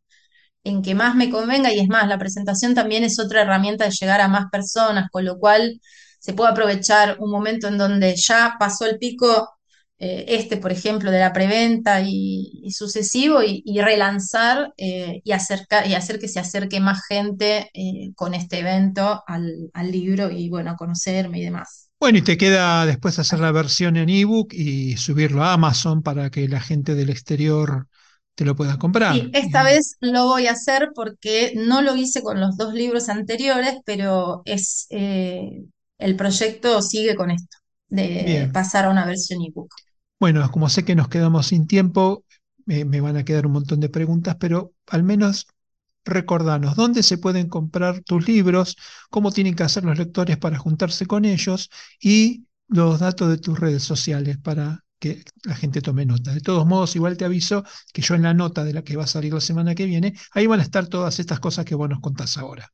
en 0.64 0.82
que 0.82 0.94
más 0.94 1.14
me 1.16 1.30
convenga 1.30 1.72
y 1.72 1.80
es 1.80 1.88
más, 1.88 2.08
la 2.08 2.18
presentación 2.18 2.74
también 2.74 3.04
es 3.04 3.18
otra 3.20 3.42
herramienta 3.42 3.84
de 3.84 3.90
llegar 3.92 4.20
a 4.20 4.28
más 4.28 4.46
personas, 4.50 5.10
con 5.10 5.24
lo 5.24 5.38
cual 5.38 5.80
se 6.18 6.32
puede 6.34 6.50
aprovechar 6.52 7.16
un 7.20 7.30
momento 7.30 7.68
en 7.68 7.78
donde 7.78 8.16
ya 8.16 8.56
pasó 8.58 8.86
el 8.86 8.98
pico, 8.98 9.50
eh, 9.98 10.24
este, 10.28 10.56
por 10.58 10.72
ejemplo, 10.72 11.10
de 11.10 11.20
la 11.20 11.32
preventa 11.32 12.00
y, 12.02 12.60
y 12.64 12.70
sucesivo, 12.72 13.42
y, 13.42 13.62
y 13.64 13.80
relanzar 13.80 14.72
eh, 14.76 15.20
y, 15.24 15.32
acercar, 15.32 15.86
y 15.88 15.94
hacer 15.94 16.18
que 16.18 16.28
se 16.28 16.40
acerque 16.40 16.80
más 16.80 17.00
gente 17.08 17.70
eh, 17.74 18.12
con 18.16 18.34
este 18.34 18.60
evento 18.60 19.22
al, 19.26 19.70
al 19.74 19.90
libro 19.92 20.30
y, 20.30 20.48
bueno, 20.50 20.72
a 20.72 20.76
conocerme 20.76 21.38
y 21.40 21.44
demás. 21.44 21.90
Bueno, 22.00 22.18
y 22.18 22.22
te 22.22 22.36
queda 22.36 22.84
después 22.86 23.18
hacer 23.18 23.40
la 23.40 23.50
versión 23.52 23.96
en 23.96 24.08
ebook 24.10 24.52
y 24.52 24.96
subirlo 24.98 25.42
a 25.42 25.54
Amazon 25.54 26.02
para 26.02 26.30
que 26.30 26.46
la 26.48 26.60
gente 26.60 26.94
del 26.94 27.08
exterior 27.10 27.88
te 28.34 28.44
lo 28.44 28.54
pueda 28.56 28.78
Sí, 29.06 29.30
comprar. 29.30 29.32
esta 29.34 29.62
Bien, 29.62 29.62
vez 29.62 29.96
lo 30.00 30.24
voy 30.26 30.46
a 30.46 30.52
hacer 30.52 30.90
porque 30.94 31.52
no 31.56 31.82
lo 31.82 31.94
hice 31.94 32.22
con 32.22 32.40
los 32.40 32.56
dos 32.56 32.72
libros 32.74 33.08
anteriores, 33.10 33.74
pero 33.84 34.42
es 34.46 34.86
el 35.98 36.16
proyecto 36.16 36.82
sigue 36.82 37.14
con 37.16 37.30
esto, 37.30 37.58
de 37.88 38.24
bien. 38.24 38.52
pasar 38.52 38.86
a 38.86 38.90
una 38.90 39.06
versión 39.06 39.42
ebook. 39.42 39.72
Bueno, 40.20 40.50
como 40.50 40.68
sé 40.68 40.84
que 40.84 40.94
nos 40.94 41.08
quedamos 41.08 41.46
sin 41.48 41.66
tiempo, 41.66 42.24
me, 42.66 42.84
me 42.84 43.00
van 43.00 43.16
a 43.16 43.24
quedar 43.24 43.46
un 43.46 43.52
montón 43.52 43.80
de 43.80 43.88
preguntas, 43.88 44.36
pero 44.40 44.72
al 44.86 45.02
menos 45.02 45.46
recordanos 46.04 46.76
dónde 46.76 47.02
se 47.02 47.18
pueden 47.18 47.48
comprar 47.48 48.02
tus 48.02 48.26
libros, 48.28 48.76
cómo 49.10 49.32
tienen 49.32 49.54
que 49.56 49.64
hacer 49.64 49.84
los 49.84 49.98
lectores 49.98 50.38
para 50.38 50.58
juntarse 50.58 51.06
con 51.06 51.24
ellos 51.24 51.70
y 52.00 52.46
los 52.68 53.00
datos 53.00 53.28
de 53.30 53.38
tus 53.38 53.58
redes 53.58 53.82
sociales 53.84 54.38
para 54.38 54.84
que 54.98 55.24
la 55.44 55.54
gente 55.56 55.80
tome 55.82 56.06
nota. 56.06 56.32
De 56.32 56.40
todos 56.40 56.66
modos, 56.66 56.96
igual 56.96 57.16
te 57.16 57.24
aviso 57.24 57.64
que 57.92 58.02
yo 58.02 58.14
en 58.14 58.22
la 58.22 58.34
nota 58.34 58.64
de 58.64 58.74
la 58.74 58.82
que 58.82 58.96
va 58.96 59.04
a 59.04 59.06
salir 59.06 59.34
la 59.34 59.40
semana 59.40 59.74
que 59.74 59.86
viene, 59.86 60.14
ahí 60.32 60.46
van 60.46 60.60
a 60.60 60.62
estar 60.64 60.86
todas 60.88 61.18
estas 61.20 61.40
cosas 61.40 61.64
que 61.64 61.74
vos 61.74 61.88
nos 61.88 62.00
contás 62.00 62.36
ahora. 62.38 62.70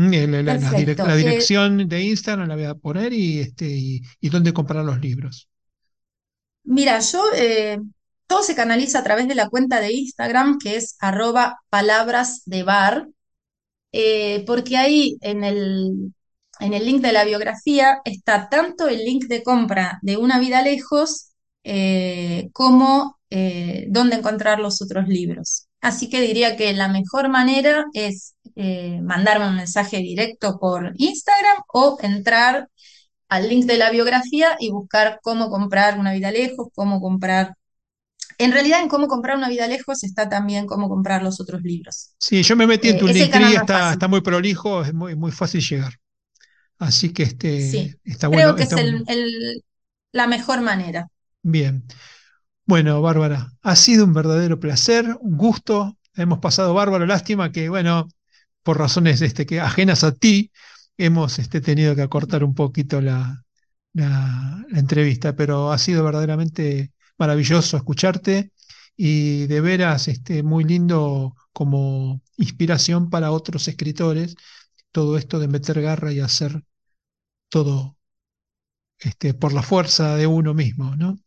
Mm, 0.00 0.14
el- 0.14 0.44
la, 0.46 0.56
direc- 0.58 1.02
la 1.04 1.14
Perfecto. 1.14 1.16
Eh, 1.16 1.16
dirección 1.16 1.88
de 1.88 2.02
Instagram 2.02 2.48
la 2.48 2.54
voy 2.56 2.64
a 2.64 2.74
poner 2.74 3.12
y, 3.12 3.40
este, 3.40 3.66
y, 3.66 4.02
y 4.20 4.28
dónde 4.30 4.52
comprar 4.52 4.84
los 4.84 5.00
libros. 5.00 5.48
mira, 6.64 7.00
yo 7.00 7.22
eh, 7.36 7.78
todo 8.26 8.42
se 8.42 8.54
canaliza 8.54 9.00
a 9.00 9.02
través 9.04 9.28
de 9.28 9.34
la 9.34 9.48
cuenta 9.48 9.80
de 9.80 9.92
Instagram 9.92 10.58
que 10.58 10.76
es 10.76 10.96
arroba 11.00 11.58
palabras 11.70 12.42
de 12.46 12.62
bar. 12.62 13.08
eh, 13.92 14.44
porque 14.46 14.78
ahí 14.78 15.18
en 15.22 15.44
el, 15.44 16.14
en 16.60 16.74
el 16.74 16.86
link 16.86 17.02
de 17.02 17.12
la 17.14 17.24
biografía 17.26 18.00
está 18.06 18.50
tanto 18.50 18.88
el 18.88 19.04
link 19.04 19.26
de 19.26 19.42
compra 19.44 20.00
de 20.02 20.18
Una 20.18 20.40
vida 20.40 20.62
lejos 20.62 21.32
eh, 21.64 22.50
como 22.54 23.20
eh, 23.30 23.86
dónde 23.90 24.16
encontrar 24.18 24.60
los 24.60 24.82
otros 24.82 25.08
libros. 25.08 25.69
Así 25.80 26.08
que 26.10 26.20
diría 26.20 26.56
que 26.56 26.72
la 26.74 26.88
mejor 26.88 27.28
manera 27.30 27.86
es 27.94 28.34
eh, 28.56 29.00
mandarme 29.02 29.48
un 29.48 29.56
mensaje 29.56 29.98
directo 29.98 30.58
por 30.58 30.92
Instagram 30.96 31.56
o 31.72 31.98
entrar 32.02 32.68
al 33.28 33.48
link 33.48 33.66
de 33.66 33.78
la 33.78 33.90
biografía 33.90 34.56
y 34.60 34.70
buscar 34.70 35.20
cómo 35.22 35.50
comprar 35.50 35.98
Una 35.98 36.12
vida 36.14 36.30
lejos, 36.32 36.68
cómo 36.74 37.00
comprar... 37.00 37.54
En 38.38 38.52
realidad 38.52 38.82
en 38.82 38.88
cómo 38.88 39.08
comprar 39.08 39.36
Una 39.38 39.48
vida 39.50 39.68
lejos 39.68 40.04
está 40.04 40.28
también 40.28 40.66
cómo 40.66 40.88
comprar 40.88 41.22
los 41.22 41.40
otros 41.40 41.62
libros. 41.62 42.14
Sí, 42.18 42.42
yo 42.42 42.54
me 42.56 42.66
metí 42.66 42.88
en 42.88 42.96
Eh, 42.96 42.98
tu 42.98 43.08
Linktree, 43.08 43.54
más 43.54 43.54
está, 43.56 43.92
está 43.92 44.08
muy 44.08 44.20
prolijo, 44.20 44.82
es 44.82 44.92
muy, 44.94 45.16
muy 45.16 45.32
fácil 45.32 45.60
llegar. 45.62 45.94
Así 46.78 47.12
que 47.14 47.24
Sí, 47.56 47.94
este, 47.94 48.00
está 48.04 48.28
creo 48.28 48.54
bueno, 48.54 48.56
que 48.56 48.64
está 48.64 48.76
es 48.76 48.76
el, 48.76 49.02
bueno. 49.02 49.06
el- 49.08 49.64
la 50.12 50.26
mejor 50.26 50.60
manera. 50.62 51.08
Bien. 51.42 51.84
Bueno, 52.70 53.02
Bárbara, 53.02 53.52
ha 53.62 53.74
sido 53.74 54.04
un 54.04 54.12
verdadero 54.14 54.60
placer, 54.60 55.18
un 55.22 55.36
gusto. 55.36 55.98
Hemos 56.14 56.38
pasado 56.38 56.72
bárbaro, 56.72 57.04
lástima 57.04 57.50
que, 57.50 57.68
bueno, 57.68 58.06
por 58.62 58.78
razones 58.78 59.20
este, 59.22 59.44
que 59.44 59.60
ajenas 59.60 60.04
a 60.04 60.12
ti, 60.12 60.52
hemos 60.96 61.40
este, 61.40 61.60
tenido 61.60 61.96
que 61.96 62.02
acortar 62.02 62.44
un 62.44 62.54
poquito 62.54 63.00
la, 63.00 63.44
entrevista, 64.72 65.34
pero 65.34 65.72
ha 65.72 65.78
sido 65.78 66.04
verdaderamente 66.04 66.92
maravilloso 67.18 67.76
escucharte 67.76 68.52
y 68.96 69.46
de 69.48 69.60
veras 69.60 70.06
este, 70.06 70.44
muy 70.44 70.62
lindo 70.62 71.34
como 71.52 72.22
inspiración 72.36 73.10
para 73.10 73.32
otros 73.32 73.66
escritores, 73.66 74.36
todo 74.92 75.18
esto 75.18 75.40
de 75.40 75.48
meter 75.48 75.82
garra 75.82 76.12
y 76.12 76.20
hacer 76.20 76.62
todo 77.48 77.96
por 79.40 79.52
la 79.54 79.62
fuerza 79.62 80.14
de 80.14 80.28
uno 80.28 80.54
mismo, 80.54 80.94
¿no? 80.94 81.18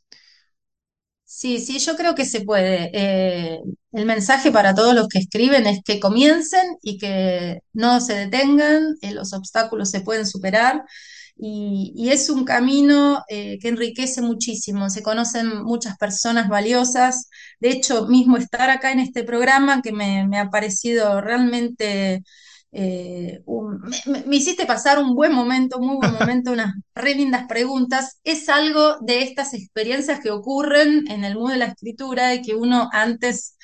Sí, 1.36 1.60
sí, 1.60 1.80
yo 1.80 1.96
creo 1.98 2.14
que 2.14 2.26
se 2.26 2.42
puede. 2.42 2.92
Eh, 2.94 3.60
el 3.92 4.06
mensaje 4.06 4.52
para 4.52 4.76
todos 4.76 4.94
los 4.94 5.08
que 5.08 5.18
escriben 5.20 5.66
es 5.66 5.80
que 5.84 6.00
comiencen 6.00 6.78
y 6.84 6.98
que 7.00 7.60
no 7.74 8.00
se 8.02 8.14
detengan, 8.14 8.96
eh, 9.02 9.14
los 9.14 9.34
obstáculos 9.34 9.90
se 9.90 10.02
pueden 10.02 10.28
superar 10.28 10.84
y, 11.36 12.10
es 12.12 12.30
un 12.30 12.46
camino 12.46 13.24
eh, 13.30 13.58
que 13.60 13.70
enriquece 13.70 14.22
muchísimo. 14.22 14.90
Se 14.92 15.02
conocen 15.04 15.64
muchas 15.64 15.98
personas 15.98 16.50
valiosas. 16.50 17.30
De 17.60 17.70
hecho, 17.72 18.08
mismo 18.08 18.38
estar 18.38 18.70
acá 18.70 18.92
en 18.92 19.00
este 19.00 19.24
programa 19.24 19.82
que 19.82 19.92
me 19.92 20.40
ha 20.40 20.50
parecido 20.52 21.20
realmente 21.20 22.24
eh, 22.74 23.42
un- 23.46 23.82
me, 24.08 24.24
me 24.26 24.36
hiciste 24.38 24.66
pasar 24.66 25.00
un 25.00 25.16
buen 25.16 25.34
momento, 25.34 25.80
muy 25.80 25.98
buen 25.98 26.12
momento, 26.14 26.52
unas 26.52 26.74
re 26.96 27.16
lindas 27.16 27.46
preguntas. 27.48 28.20
Es 28.24 28.50
algo 28.50 28.98
de 29.02 29.22
estas 29.24 29.54
experiencias 29.54 30.20
que 30.22 30.32
ocurren 30.32 31.06
en 31.12 31.24
el 31.26 31.36
mundo 31.36 31.52
de 31.54 31.58
la 31.60 31.66
escritura 31.68 32.34
y 32.36 32.42
que 32.42 32.56
uno 32.56 32.90
antes 32.94 33.58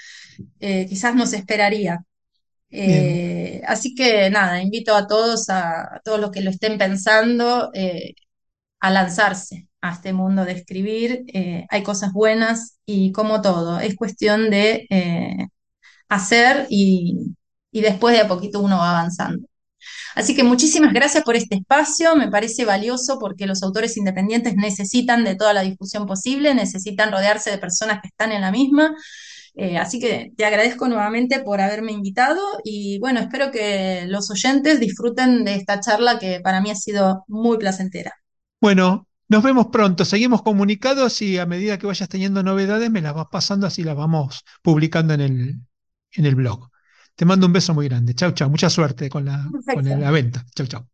eh, 0.60 0.86
quizás 0.89 1.16
no 1.16 1.26
se 1.26 1.38
esperaría. 1.38 1.99
Eh, 2.72 3.62
así 3.68 3.95
que 3.95 4.30
nada, 4.32 4.62
invito 4.62 4.95
a 4.95 5.07
todos, 5.07 5.49
a, 5.49 5.82
a 5.97 6.01
todos 6.03 6.20
los 6.20 6.32
que 6.32 6.41
lo 6.41 6.51
estén 6.51 6.78
pensando, 6.78 7.72
eh, 7.74 8.14
a 8.82 8.91
lanzarse 8.91 9.70
a 9.82 9.93
este 9.93 10.14
mundo 10.14 10.45
de 10.45 10.53
escribir. 10.53 11.26
Hay 11.70 11.84
cosas 11.84 12.14
buenas 12.14 12.80
y 12.86 13.12
como 13.14 13.41
todo, 13.41 13.80
es 13.80 13.95
cuestión 13.95 14.49
de 14.51 14.88
hacer 16.10 16.68
y, 16.70 17.36
y 17.72 17.82
después 17.82 18.15
de 18.15 18.22
a 18.22 18.28
poquito 18.28 18.59
uno 18.59 18.78
va 18.78 18.91
avanzando. 18.91 19.47
Así 20.15 20.36
que 20.36 20.43
muchísimas 20.43 20.93
gracias 20.93 21.24
por 21.24 21.36
este 21.36 21.55
espacio, 21.55 22.15
me 22.15 22.30
parece 22.30 22.65
valioso 22.65 23.17
porque 23.20 23.47
los 23.47 23.63
autores 23.63 23.95
independientes 23.97 24.55
necesitan 24.55 25.24
de 25.24 25.36
toda 25.36 25.53
la 25.53 25.61
difusión 25.61 26.05
posible, 26.05 26.53
necesitan 26.53 27.11
rodearse 27.11 27.51
de 27.51 27.57
personas 27.57 28.01
que 28.01 28.09
están 28.09 28.32
en 28.32 28.41
la 28.41 28.51
misma. 28.51 28.95
Eh, 29.55 29.78
así 29.78 29.99
que 29.99 30.32
te 30.38 30.45
agradezco 30.45 30.88
nuevamente 30.88 31.39
por 31.41 31.59
haberme 31.59 31.91
invitado 31.91 32.41
y 32.63 32.99
bueno, 32.99 33.20
espero 33.20 33.51
que 33.51 34.05
los 34.07 34.30
oyentes 34.32 34.80
disfruten 34.80 35.43
de 35.43 35.55
esta 35.55 35.80
charla 35.80 36.20
que 36.20 36.39
para 36.41 36.61
mí 36.61 36.72
ha 36.72 36.76
sido 36.76 37.24
muy 37.28 37.57
placentera. 37.57 38.13
Bueno, 38.61 39.07
nos 39.28 39.43
vemos 39.43 39.67
pronto. 39.67 40.05
Seguimos 40.05 40.41
comunicados 40.41 41.22
y 41.22 41.38
a 41.38 41.45
medida 41.45 41.78
que 41.78 41.88
vayas 41.88 42.09
teniendo 42.09 42.43
novedades 42.43 42.89
me 42.89 43.01
las 43.01 43.13
vas 43.13 43.28
pasando, 43.32 43.67
así 43.67 43.84
las 43.84 43.95
vamos 43.95 44.43
publicando 44.61 45.13
en 45.13 45.22
el, 45.22 45.55
en 46.11 46.26
el 46.26 46.36
blog. 46.36 46.68
Te 47.20 47.26
mando 47.26 47.47
un 47.47 47.51
beso 47.51 47.74
muy 47.74 47.89
grande. 47.89 48.15
Chau, 48.15 48.32
chau. 48.32 48.49
Mucha 48.49 48.70
suerte 48.70 49.09
con 49.09 49.26
la, 49.26 49.45
con 49.74 49.84
la 49.84 50.09
venta. 50.09 50.45
Chau, 50.55 50.65
chau. 50.67 50.86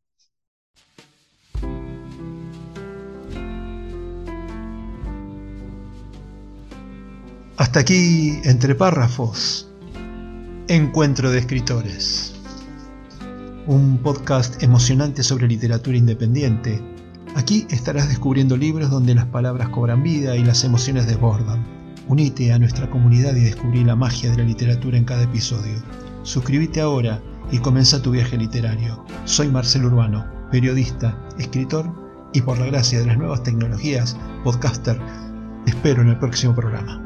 Hasta 7.57 7.79
aquí, 7.79 8.39
entre 8.43 8.73
párrafos, 8.73 9.69
Encuentro 10.67 11.29
de 11.29 11.37
Escritores. 11.37 12.33
Un 13.67 13.99
podcast 13.99 14.63
emocionante 14.63 15.21
sobre 15.21 15.47
literatura 15.47 15.95
independiente. 15.95 16.81
Aquí 17.35 17.67
estarás 17.69 18.09
descubriendo 18.09 18.57
libros 18.57 18.89
donde 18.89 19.13
las 19.13 19.27
palabras 19.27 19.69
cobran 19.69 20.01
vida 20.01 20.35
y 20.35 20.43
las 20.43 20.63
emociones 20.63 21.05
desbordan. 21.05 21.63
Unite 22.07 22.51
a 22.51 22.57
nuestra 22.57 22.89
comunidad 22.89 23.35
y 23.35 23.41
descubrí 23.41 23.83
la 23.83 23.95
magia 23.95 24.31
de 24.31 24.37
la 24.37 24.43
literatura 24.43 24.97
en 24.97 25.05
cada 25.05 25.21
episodio. 25.21 25.83
Suscríbete 26.25 26.81
ahora 26.81 27.21
y 27.51 27.59
comienza 27.59 28.01
tu 28.01 28.09
viaje 28.09 28.35
literario. 28.35 29.05
Soy 29.25 29.47
Marcelo 29.47 29.87
Urbano, 29.87 30.25
periodista, 30.51 31.15
escritor 31.37 31.85
y 32.33 32.41
por 32.41 32.57
la 32.57 32.65
gracia 32.65 32.99
de 32.99 33.05
las 33.05 33.17
nuevas 33.17 33.43
tecnologías, 33.43 34.17
podcaster. 34.43 34.99
Te 35.65 35.71
espero 35.71 36.01
en 36.01 36.09
el 36.09 36.17
próximo 36.17 36.55
programa. 36.55 37.04